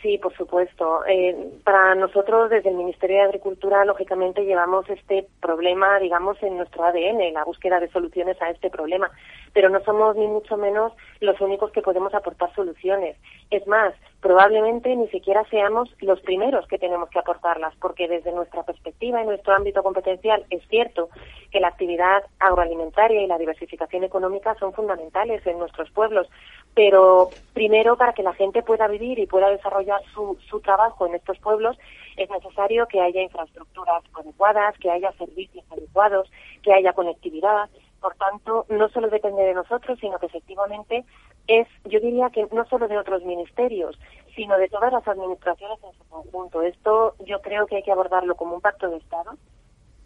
Sí, 0.02 0.18
por 0.18 0.36
supuesto. 0.36 1.06
Eh, 1.06 1.36
para 1.64 1.93
nosotros, 1.93 2.49
desde 2.49 2.70
el 2.70 2.76
Ministerio 2.76 3.18
de 3.18 3.24
Agricultura, 3.24 3.86
lógicamente 3.86 4.43
llevamos 4.43 4.89
este 4.89 5.28
problema, 5.39 5.99
digamos, 5.99 6.41
en 6.41 6.58
nuestro 6.58 6.84
ADN, 6.84 7.34
la 7.34 7.43
búsqueda 7.43 7.80
de 7.80 7.89
soluciones 7.89 8.41
a 8.41 8.49
este 8.49 8.72
problema. 8.72 9.12
Pero 9.54 9.70
no 9.70 9.80
somos 9.84 10.16
ni 10.16 10.28
mucho 10.28 10.58
menos 10.58 10.93
los 11.20 11.39
únicos 11.41 11.72
que 11.72 11.82
podemos 11.82 12.14
aportar 12.14 12.54
soluciones. 12.56 13.18
Es 13.49 13.66
más, 13.68 13.93
probablemente 14.22 14.95
ni 14.95 15.08
siquiera 15.10 15.43
seamos 15.49 15.89
los 15.99 16.22
primeros 16.22 16.68
que 16.68 16.78
tenemos 16.78 17.10
que 17.10 17.20
aportarlas, 17.20 17.76
porque 17.82 18.08
desde 18.08 18.32
nuestra 18.32 18.64
perspectiva 18.64 19.22
y 19.22 19.26
nuestro 19.26 19.54
ámbito 19.54 19.84
competencial 19.84 20.45
es 20.49 20.66
cierto 20.70 21.10
que 21.52 21.60
la 21.60 21.70
actividad 21.70 22.24
agroalimentaria 22.39 23.22
y 23.22 23.28
la 23.28 23.38
diversificación 23.38 24.04
económica 24.04 24.56
son 24.56 24.74
fundamentales 24.74 25.45
en 25.45 25.60
nuestros 25.60 25.89
pueblos, 25.91 26.28
pero 26.74 27.30
primero 27.54 27.97
para 27.97 28.14
que 28.14 28.24
la 28.24 28.34
gente 28.34 28.64
pueda 28.64 28.88
vivir 28.88 29.20
y 29.20 29.28
pueda 29.28 29.49
desarrollar 29.49 30.02
su, 30.14 30.38
su 30.49 30.62
trabajo 30.62 31.06
en 31.06 31.16
estos 31.16 31.38
pueblos 31.39 31.78
es 32.18 32.30
necesario 32.30 32.88
que 32.88 33.02
haya 33.02 33.22
infraestructuras 33.22 34.04
adecuadas, 34.14 34.78
que 34.78 34.89
haya 34.91 35.12
servicios 35.14 35.66
adecuados, 35.72 36.30
que 36.62 36.74
haya 36.74 36.93
conectividad. 36.93 37.70
Por 38.02 38.16
tanto, 38.16 38.66
no 38.70 38.89
solo 38.89 39.10
depende 39.10 39.43
de 39.43 39.54
nosotros, 39.54 39.99
sino 39.99 40.18
que 40.18 40.26
efectivamente 40.26 41.06
es, 41.47 41.68
yo 41.86 41.99
diría 41.99 42.30
que 42.32 42.47
no 42.52 42.66
solo 42.66 42.88
de 42.88 42.97
otros 42.97 43.24
ministerios, 43.24 43.97
sino 44.36 44.58
de 44.58 44.70
todas 44.70 44.91
las 44.91 45.08
administraciones 45.08 45.78
en 45.84 45.93
su 45.97 46.10
conjunto. 46.10 46.62
Esto 46.64 47.16
yo 47.20 47.41
creo 47.41 47.68
que 47.68 47.78
hay 47.78 47.84
que 47.84 47.91
abordarlo 47.91 48.36
como 48.36 48.56
un 48.56 48.62
pacto 48.62 48.89
de 48.89 48.97
Estado. 48.97 49.38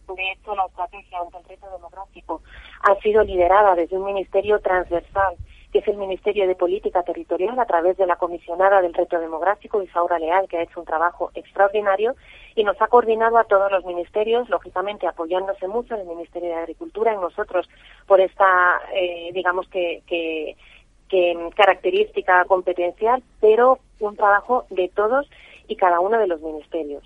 De 0.07 0.31
hecho, 0.31 0.55
la 0.55 0.65
estrategia 0.65 1.19
ante 1.19 1.37
el 1.37 1.45
reto 1.45 1.71
demográfico 1.71 2.41
ha 2.81 2.95
sido 3.01 3.23
liderada 3.23 3.75
desde 3.75 3.97
un 3.97 4.05
ministerio 4.05 4.59
transversal 4.59 5.35
que 5.75 5.79
es 5.79 5.87
el 5.89 5.97
Ministerio 5.97 6.47
de 6.47 6.55
Política 6.55 7.03
Territorial, 7.03 7.59
a 7.59 7.65
través 7.65 7.97
de 7.97 8.07
la 8.07 8.15
comisionada 8.15 8.81
del 8.81 8.93
reto 8.93 9.19
demográfico, 9.19 9.83
Isaura 9.83 10.17
Leal, 10.17 10.47
que 10.47 10.57
ha 10.57 10.63
hecho 10.63 10.79
un 10.79 10.85
trabajo 10.85 11.31
extraordinario 11.35 12.15
y 12.55 12.63
nos 12.63 12.81
ha 12.81 12.87
coordinado 12.87 13.37
a 13.37 13.43
todos 13.43 13.69
los 13.69 13.83
ministerios, 13.83 14.47
lógicamente 14.47 15.05
apoyándose 15.05 15.67
mucho 15.67 15.95
en 15.95 15.99
el 15.99 16.07
Ministerio 16.07 16.47
de 16.47 16.55
Agricultura, 16.55 17.11
en 17.11 17.19
nosotros, 17.19 17.67
por 18.07 18.21
esta, 18.21 18.79
eh, 18.93 19.31
digamos 19.33 19.67
que, 19.67 20.01
que, 20.07 20.55
característica 21.57 22.45
competencial, 22.45 23.21
pero 23.41 23.79
un 23.99 24.15
trabajo 24.15 24.65
de 24.69 24.89
todos 24.95 25.29
y 25.67 25.75
cada 25.75 25.99
uno 25.99 26.17
de 26.17 26.27
los 26.27 26.39
ministerios. 26.39 27.03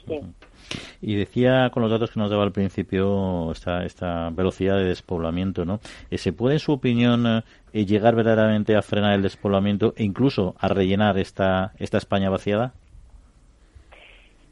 Y 1.02 1.16
decía 1.16 1.70
con 1.72 1.84
los 1.84 1.92
datos 1.92 2.12
que 2.12 2.20
nos 2.20 2.30
daba 2.30 2.44
al 2.44 2.52
principio 2.52 3.52
esta, 3.52 3.86
esta 3.86 4.30
velocidad 4.32 4.78
de 4.78 4.86
despoblamiento, 4.86 5.66
¿no? 5.66 5.80
Eh, 6.12 6.18
¿Se 6.18 6.34
puede, 6.34 6.56
en 6.56 6.60
su 6.60 6.74
opinión, 6.74 7.44
eh, 7.74 7.86
llegar 7.86 8.16
verdaderamente 8.16 8.76
a 8.76 8.82
frenar 8.82 9.14
el 9.14 9.22
despoblamiento 9.22 9.94
e 9.96 10.04
incluso 10.04 10.56
a 10.60 10.68
rellenar 10.68 11.18
esta, 11.18 11.74
esta 11.80 11.98
España 11.98 12.30
vaciada? 12.30 12.74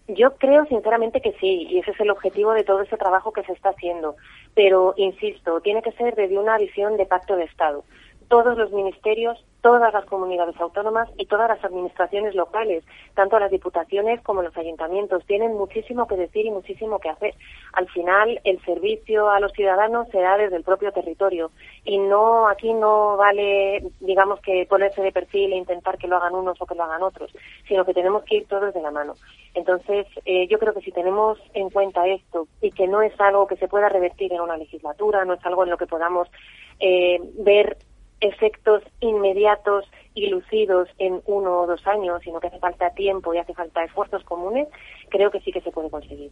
Yo 0.07 0.35
creo 0.37 0.65
sinceramente 0.67 1.19
que 1.19 1.33
sí, 1.33 1.67
y 1.69 1.79
ese 1.79 1.91
es 1.91 1.99
el 1.99 2.09
objetivo 2.09 2.53
de 2.53 2.63
todo 2.63 2.81
ese 2.81 2.95
trabajo 2.95 3.33
que 3.33 3.43
se 3.43 3.51
está 3.51 3.69
haciendo. 3.69 4.15
Pero, 4.55 4.93
insisto, 4.95 5.59
tiene 5.59 5.81
que 5.81 5.91
ser 5.91 6.15
desde 6.15 6.37
una 6.37 6.57
visión 6.57 6.95
de 6.95 7.05
pacto 7.05 7.35
de 7.35 7.43
Estado 7.43 7.83
todos 8.27 8.57
los 8.57 8.71
ministerios, 8.71 9.43
todas 9.61 9.93
las 9.93 10.05
comunidades 10.05 10.59
autónomas 10.59 11.09
y 11.17 11.25
todas 11.25 11.49
las 11.49 11.63
administraciones 11.63 12.35
locales, 12.35 12.83
tanto 13.15 13.39
las 13.39 13.51
diputaciones 13.51 14.21
como 14.21 14.41
los 14.41 14.55
ayuntamientos, 14.55 15.25
tienen 15.25 15.55
muchísimo 15.55 16.07
que 16.07 16.15
decir 16.15 16.45
y 16.45 16.51
muchísimo 16.51 16.99
que 16.99 17.09
hacer. 17.09 17.35
Al 17.73 17.87
final, 17.89 18.39
el 18.43 18.63
servicio 18.63 19.29
a 19.29 19.39
los 19.39 19.51
ciudadanos 19.53 20.07
se 20.09 20.21
da 20.21 20.37
desde 20.37 20.57
el 20.57 20.63
propio 20.63 20.91
territorio 20.91 21.51
y 21.83 21.97
no 21.97 22.47
aquí 22.47 22.73
no 22.73 23.17
vale, 23.17 23.83
digamos, 23.99 24.39
que 24.41 24.65
ponerse 24.69 25.01
de 25.01 25.11
perfil 25.11 25.53
e 25.53 25.57
intentar 25.57 25.97
que 25.97 26.07
lo 26.07 26.17
hagan 26.17 26.35
unos 26.35 26.61
o 26.61 26.65
que 26.65 26.75
lo 26.75 26.83
hagan 26.83 27.03
otros, 27.03 27.31
sino 27.67 27.85
que 27.85 27.93
tenemos 27.93 28.23
que 28.23 28.37
ir 28.37 28.47
todos 28.47 28.73
de 28.73 28.81
la 28.81 28.91
mano. 28.91 29.15
Entonces, 29.53 30.05
eh, 30.25 30.47
yo 30.47 30.59
creo 30.59 30.73
que 30.73 30.81
si 30.81 30.91
tenemos 30.91 31.39
en 31.53 31.69
cuenta 31.69 32.07
esto 32.07 32.47
y 32.61 32.71
que 32.71 32.87
no 32.87 33.01
es 33.01 33.19
algo 33.19 33.47
que 33.47 33.57
se 33.57 33.67
pueda 33.67 33.89
revertir 33.89 34.31
en 34.33 34.41
una 34.41 34.57
legislatura, 34.57 35.25
no 35.25 35.33
es 35.33 35.45
algo 35.45 35.63
en 35.63 35.71
lo 35.71 35.77
que 35.77 35.87
podamos 35.87 36.27
eh, 36.79 37.19
ver 37.39 37.77
efectos 38.21 38.83
inmediatos 38.99 39.85
y 40.13 40.27
lucidos 40.27 40.89
en 40.97 41.21
uno 41.25 41.61
o 41.61 41.67
dos 41.67 41.85
años, 41.85 42.21
sino 42.23 42.39
que 42.39 42.47
hace 42.47 42.59
falta 42.59 42.89
tiempo 42.91 43.33
y 43.33 43.37
hace 43.37 43.53
falta 43.53 43.83
esfuerzos 43.83 44.23
comunes, 44.23 44.67
creo 45.09 45.29
que 45.31 45.39
sí 45.41 45.51
que 45.51 45.61
se 45.61 45.71
puede 45.71 45.89
conseguir. 45.89 46.31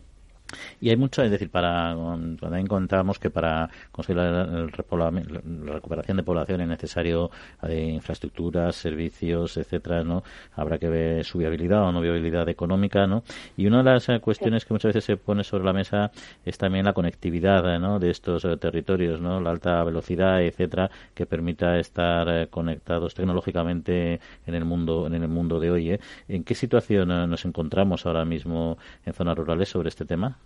Y 0.80 0.89
hay 0.89 0.98
mucho, 0.98 1.24
es 1.24 1.32
decir, 1.32 1.50
para 1.50 1.96
cuando 1.96 2.56
encontramos 2.56 3.20
que 3.20 3.30
para 3.30 3.70
conseguir 3.91 4.22
la, 4.22 4.46
la, 4.46 5.74
recuperación 5.74 6.18
de 6.18 6.24
población 6.24 6.62
es 6.62 6.68
necesario 6.68 7.32
eh, 7.64 7.91
infraestructuras, 7.93 8.76
servicios, 8.76 9.58
etcétera, 9.58 10.04
¿no? 10.04 10.24
Habrá 10.56 10.78
que 10.78 10.89
ver 10.89 11.26
su 11.26 11.39
viabilidad 11.39 11.84
o 11.84 11.91
no 11.91 12.02
viabilidad 12.02 12.48
económica, 12.50 13.08
¿no? 13.08 13.24
Y 13.58 13.68
una 13.68 13.80
de 13.80 13.84
las 13.86 14.10
eh, 14.10 14.20
cuestiones 14.20 14.66
que 14.66 14.74
muchas 14.74 14.89
veces 14.89 15.06
se 15.06 15.18
pone 15.18 15.43
sobre 15.43 15.66
la 15.66 15.74
mesa 15.74 16.12
es 16.46 16.58
también 16.58 16.86
la 16.86 16.93
conectividad, 16.93 17.80
¿no? 17.80 18.00
De 18.00 18.10
estos 18.12 18.46
eh, 18.46 18.58
territorios, 18.58 19.20
¿no? 19.22 19.41
La 19.41 19.52
alta 19.52 19.84
velocidad, 19.84 20.41
etcétera, 20.41 20.89
que 21.14 21.26
permita 21.26 21.80
estar 21.80 22.50
conectados 22.50 23.14
tecnológicamente 23.14 24.20
en 24.46 24.56
el 24.56 24.66
mundo 24.66 25.08
en 25.08 25.14
el 25.14 25.28
mundo 25.28 25.60
de 25.60 25.72
hoy. 25.72 26.00
¿En 26.28 26.43
qué 26.43 26.56
situación 26.56 27.08
nos 27.08 27.46
encontramos 27.46 28.06
ahora 28.06 28.26
mismo 28.26 28.78
en 29.06 29.14
zonas 29.14 29.38
rurales 29.38 29.70
sobre 29.70 29.89
este 29.89 30.06
tema? 30.06 30.38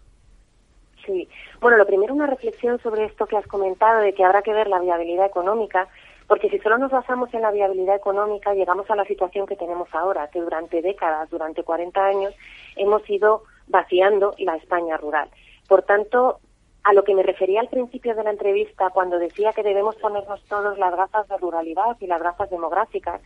Sí. 1.10 1.28
Bueno, 1.60 1.78
lo 1.78 1.88
primero 1.88 2.14
una 2.14 2.28
reflexión 2.28 2.80
sobre 2.84 3.06
esto 3.06 3.26
que 3.26 3.36
has 3.36 3.48
comentado 3.48 4.02
de 4.02 4.14
que 4.14 4.24
habrá 4.24 4.44
que 4.44 4.54
ver 4.54 4.68
la 4.68 4.80
viabilidad 4.80 5.26
económica, 5.26 5.88
porque 6.28 6.52
si 6.52 6.60
solo 6.60 6.78
nos 6.78 6.92
basamos 6.92 7.34
en 7.34 7.42
la 7.42 7.50
viabilidad 7.50 7.96
económica 7.96 8.54
llegamos 8.54 8.88
a 8.92 8.96
la 8.96 9.06
situación 9.06 9.48
que 9.48 9.56
tenemos 9.56 9.90
ahora, 9.92 10.28
que 10.28 10.40
durante 10.40 10.84
décadas, 10.84 11.28
durante 11.32 11.64
40 11.64 12.06
años, 12.06 12.36
hemos 12.76 13.10
ido 13.10 13.42
vaciando 13.68 14.36
la 14.38 14.56
España 14.58 14.98
rural. 14.98 15.30
Por 15.68 15.82
tanto, 15.82 16.38
a 16.84 16.94
lo 16.94 17.04
que 17.04 17.16
me 17.16 17.24
refería 17.24 17.62
al 17.62 17.70
principio 17.70 18.14
de 18.14 18.24
la 18.24 18.30
entrevista 18.30 18.92
cuando 18.92 19.18
decía 19.18 19.52
que 19.54 19.64
debemos 19.64 19.96
ponernos 19.96 20.44
todos 20.44 20.78
las 20.78 20.96
gafas 20.96 21.28
de 21.28 21.38
ruralidad 21.38 21.98
y 22.00 22.06
las 22.06 22.22
gafas 22.22 22.52
demográficas, 22.52 23.20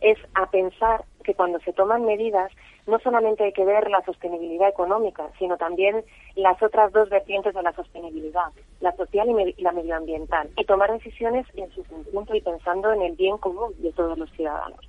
es 0.00 0.18
a 0.34 0.48
pensar 0.50 1.04
que 1.24 1.34
cuando 1.34 1.58
se 1.60 1.72
toman 1.72 2.04
medidas 2.04 2.52
no 2.86 2.98
solamente 3.00 3.44
hay 3.44 3.52
que 3.52 3.64
ver 3.64 3.90
la 3.90 4.04
sostenibilidad 4.04 4.68
económica, 4.68 5.28
sino 5.38 5.56
también 5.56 6.04
las 6.36 6.62
otras 6.62 6.92
dos 6.92 7.08
vertientes 7.08 7.54
de 7.54 7.62
la 7.62 7.72
sostenibilidad, 7.72 8.52
la 8.80 8.94
social 8.96 9.28
y, 9.28 9.62
la 9.62 9.72
medioambiental, 9.72 10.50
y 10.56 10.64
tomar 10.64 10.92
decisiones 10.92 11.46
en 11.54 11.70
su 11.72 11.82
conjunto 11.84 12.34
y 12.34 12.40
pensando 12.40 12.92
en 12.92 13.02
el 13.02 13.16
bien 13.16 13.38
común 13.38 13.72
de 13.78 13.92
todos 13.92 14.16
los 14.18 14.30
ciudadanos. 14.32 14.80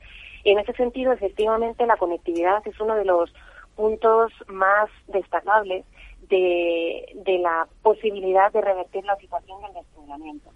Y 0.44 0.52
en 0.52 0.60
ese 0.60 0.74
sentido, 0.74 1.12
efectivamente, 1.12 1.88
la 1.88 1.98
conectividad 1.98 2.62
es 2.68 2.80
uno 2.80 2.96
de 2.96 3.06
los 3.06 3.34
puntos 3.76 4.32
más 4.48 4.90
destacables 5.08 5.86
de, 6.30 7.06
de 7.14 7.40
la 7.40 7.68
posibilidad 7.82 8.52
de 8.52 8.62
revertir 8.62 9.04
la 9.06 9.16
situación 9.16 9.62
del 9.62 9.74
despoblamiento. 9.74 10.52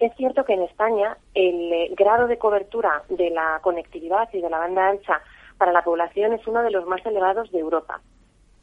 Es 0.00 0.14
cierto 0.16 0.44
que 0.44 0.54
en 0.54 0.62
España 0.62 1.16
el 1.34 1.72
eh, 1.72 1.90
grado 1.96 2.28
de 2.28 2.38
cobertura 2.38 3.02
de 3.08 3.30
la 3.30 3.58
conectividad 3.62 4.28
y 4.32 4.40
de 4.40 4.50
la 4.50 4.58
banda 4.58 4.88
ancha 4.88 5.20
para 5.58 5.72
la 5.72 5.82
población 5.82 6.32
es 6.32 6.46
uno 6.46 6.62
de 6.62 6.70
los 6.70 6.86
más 6.86 7.04
elevados 7.04 7.50
de 7.50 7.58
Europa. 7.58 8.00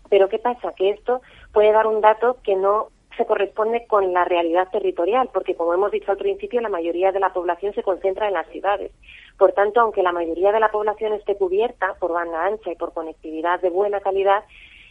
Pero 0.09 0.29
¿qué 0.29 0.39
pasa? 0.39 0.73
Que 0.73 0.91
esto 0.91 1.21
puede 1.51 1.73
dar 1.73 1.87
un 1.87 1.99
dato 1.99 2.37
que 2.43 2.55
no 2.55 2.87
se 3.17 3.25
corresponde 3.25 3.85
con 3.87 4.13
la 4.13 4.25
realidad 4.25 4.69
territorial, 4.71 5.29
porque 5.33 5.55
como 5.55 5.73
hemos 5.73 5.91
dicho 5.91 6.11
al 6.11 6.17
principio, 6.17 6.61
la 6.61 6.69
mayoría 6.69 7.11
de 7.11 7.19
la 7.19 7.33
población 7.33 7.73
se 7.73 7.83
concentra 7.83 8.27
en 8.27 8.33
las 8.33 8.47
ciudades. 8.47 8.91
Por 9.37 9.53
tanto, 9.53 9.81
aunque 9.81 10.03
la 10.03 10.11
mayoría 10.11 10.51
de 10.51 10.59
la 10.59 10.71
población 10.71 11.13
esté 11.13 11.35
cubierta 11.35 11.95
por 11.99 12.11
banda 12.11 12.45
ancha 12.45 12.71
y 12.71 12.75
por 12.75 12.93
conectividad 12.93 13.61
de 13.61 13.69
buena 13.69 13.99
calidad, 13.99 14.43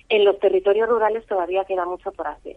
en 0.08 0.24
los 0.24 0.38
territorios 0.38 0.88
rurales 0.88 1.26
todavía 1.26 1.64
queda 1.64 1.84
mucho 1.86 2.12
por 2.12 2.26
hacer. 2.26 2.56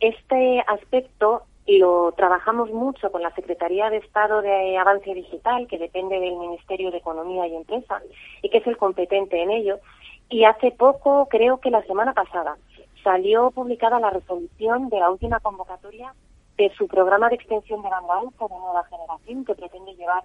Este 0.00 0.64
aspecto 0.66 1.44
lo 1.66 2.12
trabajamos 2.12 2.70
mucho 2.70 3.12
con 3.12 3.22
la 3.22 3.34
Secretaría 3.34 3.88
de 3.90 3.98
Estado 3.98 4.42
de 4.42 4.76
Avance 4.76 5.14
Digital, 5.14 5.66
que 5.68 5.78
depende 5.78 6.18
del 6.18 6.36
Ministerio 6.36 6.90
de 6.90 6.98
Economía 6.98 7.46
y 7.46 7.54
Empresa 7.54 8.02
y 8.42 8.50
que 8.50 8.58
es 8.58 8.66
el 8.66 8.76
competente 8.76 9.40
en 9.40 9.50
ello. 9.50 9.78
Y 10.28 10.44
hace 10.44 10.72
poco, 10.72 11.28
creo 11.28 11.58
que 11.58 11.70
la 11.70 11.82
semana 11.82 12.14
pasada, 12.14 12.56
salió 13.04 13.50
publicada 13.50 14.00
la 14.00 14.10
resolución 14.10 14.88
de 14.88 15.00
la 15.00 15.10
última 15.10 15.40
convocatoria 15.40 16.14
de 16.56 16.70
su 16.76 16.86
programa 16.86 17.28
de 17.28 17.36
extensión 17.36 17.82
de 17.82 17.88
banda 17.88 18.18
alta 18.18 18.46
de 18.46 18.58
nueva 18.58 18.84
generación, 18.84 19.44
que 19.44 19.54
pretende 19.54 19.94
llevar 19.94 20.22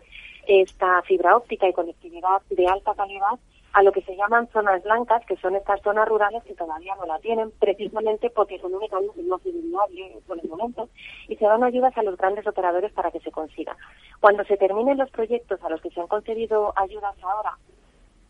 esta 0.47 1.01
fibra 1.03 1.35
óptica 1.35 1.67
y 1.67 1.73
conectividad 1.73 2.41
de 2.49 2.67
alta 2.67 2.93
calidad 2.95 3.39
a 3.73 3.83
lo 3.83 3.91
que 3.91 4.01
se 4.01 4.15
llaman 4.15 4.47
zonas 4.49 4.83
blancas, 4.83 5.25
que 5.25 5.37
son 5.37 5.55
estas 5.55 5.81
zonas 5.81 6.07
rurales 6.07 6.43
que 6.43 6.55
todavía 6.55 6.95
no 6.95 7.05
la 7.05 7.19
tienen, 7.19 7.51
precisamente 7.59 8.29
porque 8.29 8.55
económicamente 8.55 9.21
no 9.23 9.37
es 9.37 9.43
viable 9.43 10.17
por 10.25 10.39
el 10.39 10.49
momento, 10.49 10.89
y 11.27 11.35
se 11.35 11.45
dan 11.45 11.63
ayudas 11.63 11.95
a 11.97 12.03
los 12.03 12.17
grandes 12.17 12.47
operadores 12.47 12.91
para 12.93 13.11
que 13.11 13.19
se 13.19 13.31
consiga. 13.31 13.75
Cuando 14.19 14.43
se 14.45 14.57
terminen 14.57 14.97
los 14.97 15.11
proyectos 15.11 15.63
a 15.63 15.69
los 15.69 15.81
que 15.81 15.89
se 15.89 16.01
han 16.01 16.07
concedido 16.07 16.73
ayudas 16.75 17.15
ahora, 17.21 17.57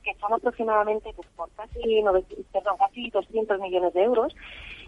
que 0.04 0.14
son 0.16 0.34
aproximadamente 0.34 1.12
pues, 1.16 1.28
por 1.36 1.50
casi, 1.52 2.04
perdón, 2.52 2.78
casi 2.78 3.10
200 3.10 3.60
millones 3.60 3.94
de 3.94 4.04
euros, 4.04 4.36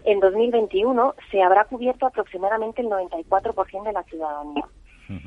en 0.04 0.18
2021 0.18 1.14
se 1.30 1.42
habrá 1.42 1.64
cubierto 1.66 2.06
aproximadamente 2.06 2.80
el 2.80 2.88
94% 2.88 3.82
de 3.84 3.92
la 3.92 4.02
ciudadanía. 4.04 4.64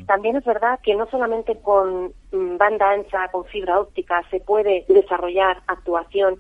También 0.06 0.38
es 0.38 0.46
verdad 0.46 0.80
que 0.82 0.96
no 0.96 1.08
solamente 1.08 1.58
con 1.58 2.14
mm, 2.32 2.58
banda 2.58 2.92
ancha, 2.92 3.28
con 3.32 3.46
fibra 3.46 3.80
óptica, 3.80 4.24
se 4.30 4.40
puede 4.40 4.86
desarrollar 4.88 5.62
actuación 5.68 6.40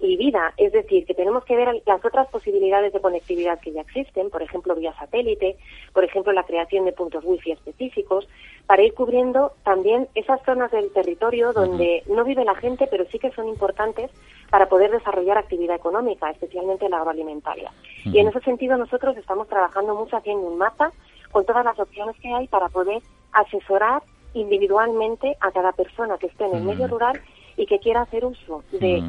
y 0.00 0.16
vida. 0.16 0.52
Es 0.56 0.72
decir, 0.72 1.06
que 1.06 1.14
tenemos 1.14 1.44
que 1.44 1.56
ver 1.56 1.82
las 1.86 2.04
otras 2.04 2.28
posibilidades 2.28 2.92
de 2.92 3.00
conectividad 3.00 3.60
que 3.60 3.72
ya 3.72 3.80
existen, 3.80 4.30
por 4.30 4.42
ejemplo, 4.42 4.74
vía 4.74 4.92
satélite, 4.94 5.56
por 5.92 6.04
ejemplo, 6.04 6.32
la 6.32 6.44
creación 6.44 6.84
de 6.84 6.92
puntos 6.92 7.24
wifi 7.24 7.52
específicos, 7.52 8.28
para 8.66 8.82
ir 8.82 8.94
cubriendo 8.94 9.52
también 9.62 10.08
esas 10.14 10.42
zonas 10.44 10.70
del 10.70 10.92
territorio 10.92 11.52
donde 11.52 12.02
no 12.08 12.24
vive 12.24 12.44
la 12.44 12.54
gente, 12.54 12.86
pero 12.90 13.04
sí 13.06 13.18
que 13.18 13.30
son 13.32 13.48
importantes 13.48 14.10
para 14.50 14.68
poder 14.68 14.90
desarrollar 14.90 15.38
actividad 15.38 15.76
económica, 15.76 16.30
especialmente 16.30 16.88
la 16.88 16.98
agroalimentaria. 16.98 17.70
Y 18.04 18.18
en 18.18 18.28
ese 18.28 18.40
sentido 18.40 18.76
nosotros 18.76 19.16
estamos 19.16 19.48
trabajando 19.48 19.94
mucho 19.94 20.16
haciendo 20.16 20.46
un 20.46 20.58
mapa 20.58 20.92
con 21.34 21.44
todas 21.44 21.64
las 21.64 21.76
opciones 21.80 22.14
que 22.22 22.32
hay 22.32 22.46
para 22.46 22.68
poder 22.68 23.02
asesorar 23.32 24.04
individualmente 24.34 25.36
a 25.40 25.50
cada 25.50 25.72
persona 25.72 26.16
que 26.16 26.28
esté 26.28 26.44
en 26.44 26.54
el 26.54 26.62
medio 26.62 26.86
rural 26.86 27.20
y 27.56 27.66
que 27.66 27.80
quiera 27.80 28.02
hacer 28.02 28.24
uso 28.24 28.62
de 28.70 29.02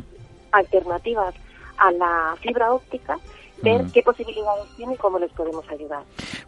alternativas 0.52 1.36
a 1.78 1.92
la 1.92 2.36
fibra 2.42 2.74
óptica 2.74 3.20
ver 3.62 3.86
qué 3.94 4.02
posibilidades 4.02 4.66
tiene 4.76 4.94
y 4.94 4.98
cómo 4.98 5.20
les 5.20 5.32
podemos 5.32 5.68
ayudar. 5.70 6.04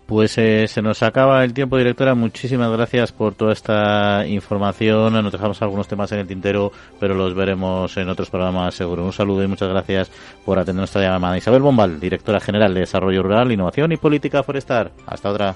Pues 0.06 0.38
eh, 0.38 0.68
se 0.68 0.82
nos 0.82 1.04
acaba 1.04 1.44
el 1.44 1.54
tiempo, 1.54 1.78
directora. 1.78 2.16
Muchísimas 2.16 2.72
gracias 2.72 3.12
por 3.12 3.36
toda 3.36 3.54
esta 3.54 4.26
información. 4.28 5.14
Nos 5.14 5.32
dejamos 5.32 5.62
algunos 5.62 5.88
temas 5.88 6.12
en 6.12 6.20
el 6.20 6.28
tintero, 6.28 6.72
pero 7.00 7.14
los 7.16 7.34
veremos 7.34 7.96
en 7.98 8.10
otros 8.10 8.30
programas 8.30 8.76
seguro. 8.76 9.04
Un 9.04 9.14
saludo 9.14 9.44
y 9.44 9.48
muchas 9.48 9.70
gracias 9.70 10.12
por 10.46 10.60
atender 10.60 10.82
nuestra 10.82 11.02
llamada. 11.02 11.38
Isabel 11.38 11.62
Bombal, 11.62 12.00
directora 12.00 12.40
general 12.40 12.74
de 12.74 12.82
Desarrollo 12.82 13.24
Rural, 13.24 13.52
Innovación 13.52 13.92
y 13.92 13.98
Política 13.98 14.44
Forestal. 14.44 14.92
Hasta 15.06 15.30
otra. 15.30 15.56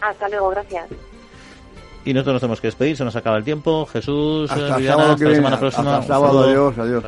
Hasta 0.00 0.28
luego, 0.28 0.50
gracias. 0.50 0.88
Y 2.04 2.12
nosotros 2.12 2.34
nos 2.34 2.40
tenemos 2.42 2.60
que 2.60 2.66
despedir, 2.66 2.96
se 2.96 3.04
nos 3.04 3.16
acaba 3.16 3.38
el 3.38 3.44
tiempo. 3.44 3.86
Jesús, 3.86 4.50
hasta, 4.50 4.76
Viviana, 4.76 5.12
hasta 5.12 5.24
la 5.24 5.34
semana 5.34 5.58
próxima. 5.58 5.96
Hasta 5.96 6.14
sábado, 6.14 6.42
adiós, 6.44 6.78
adiós. 6.78 7.04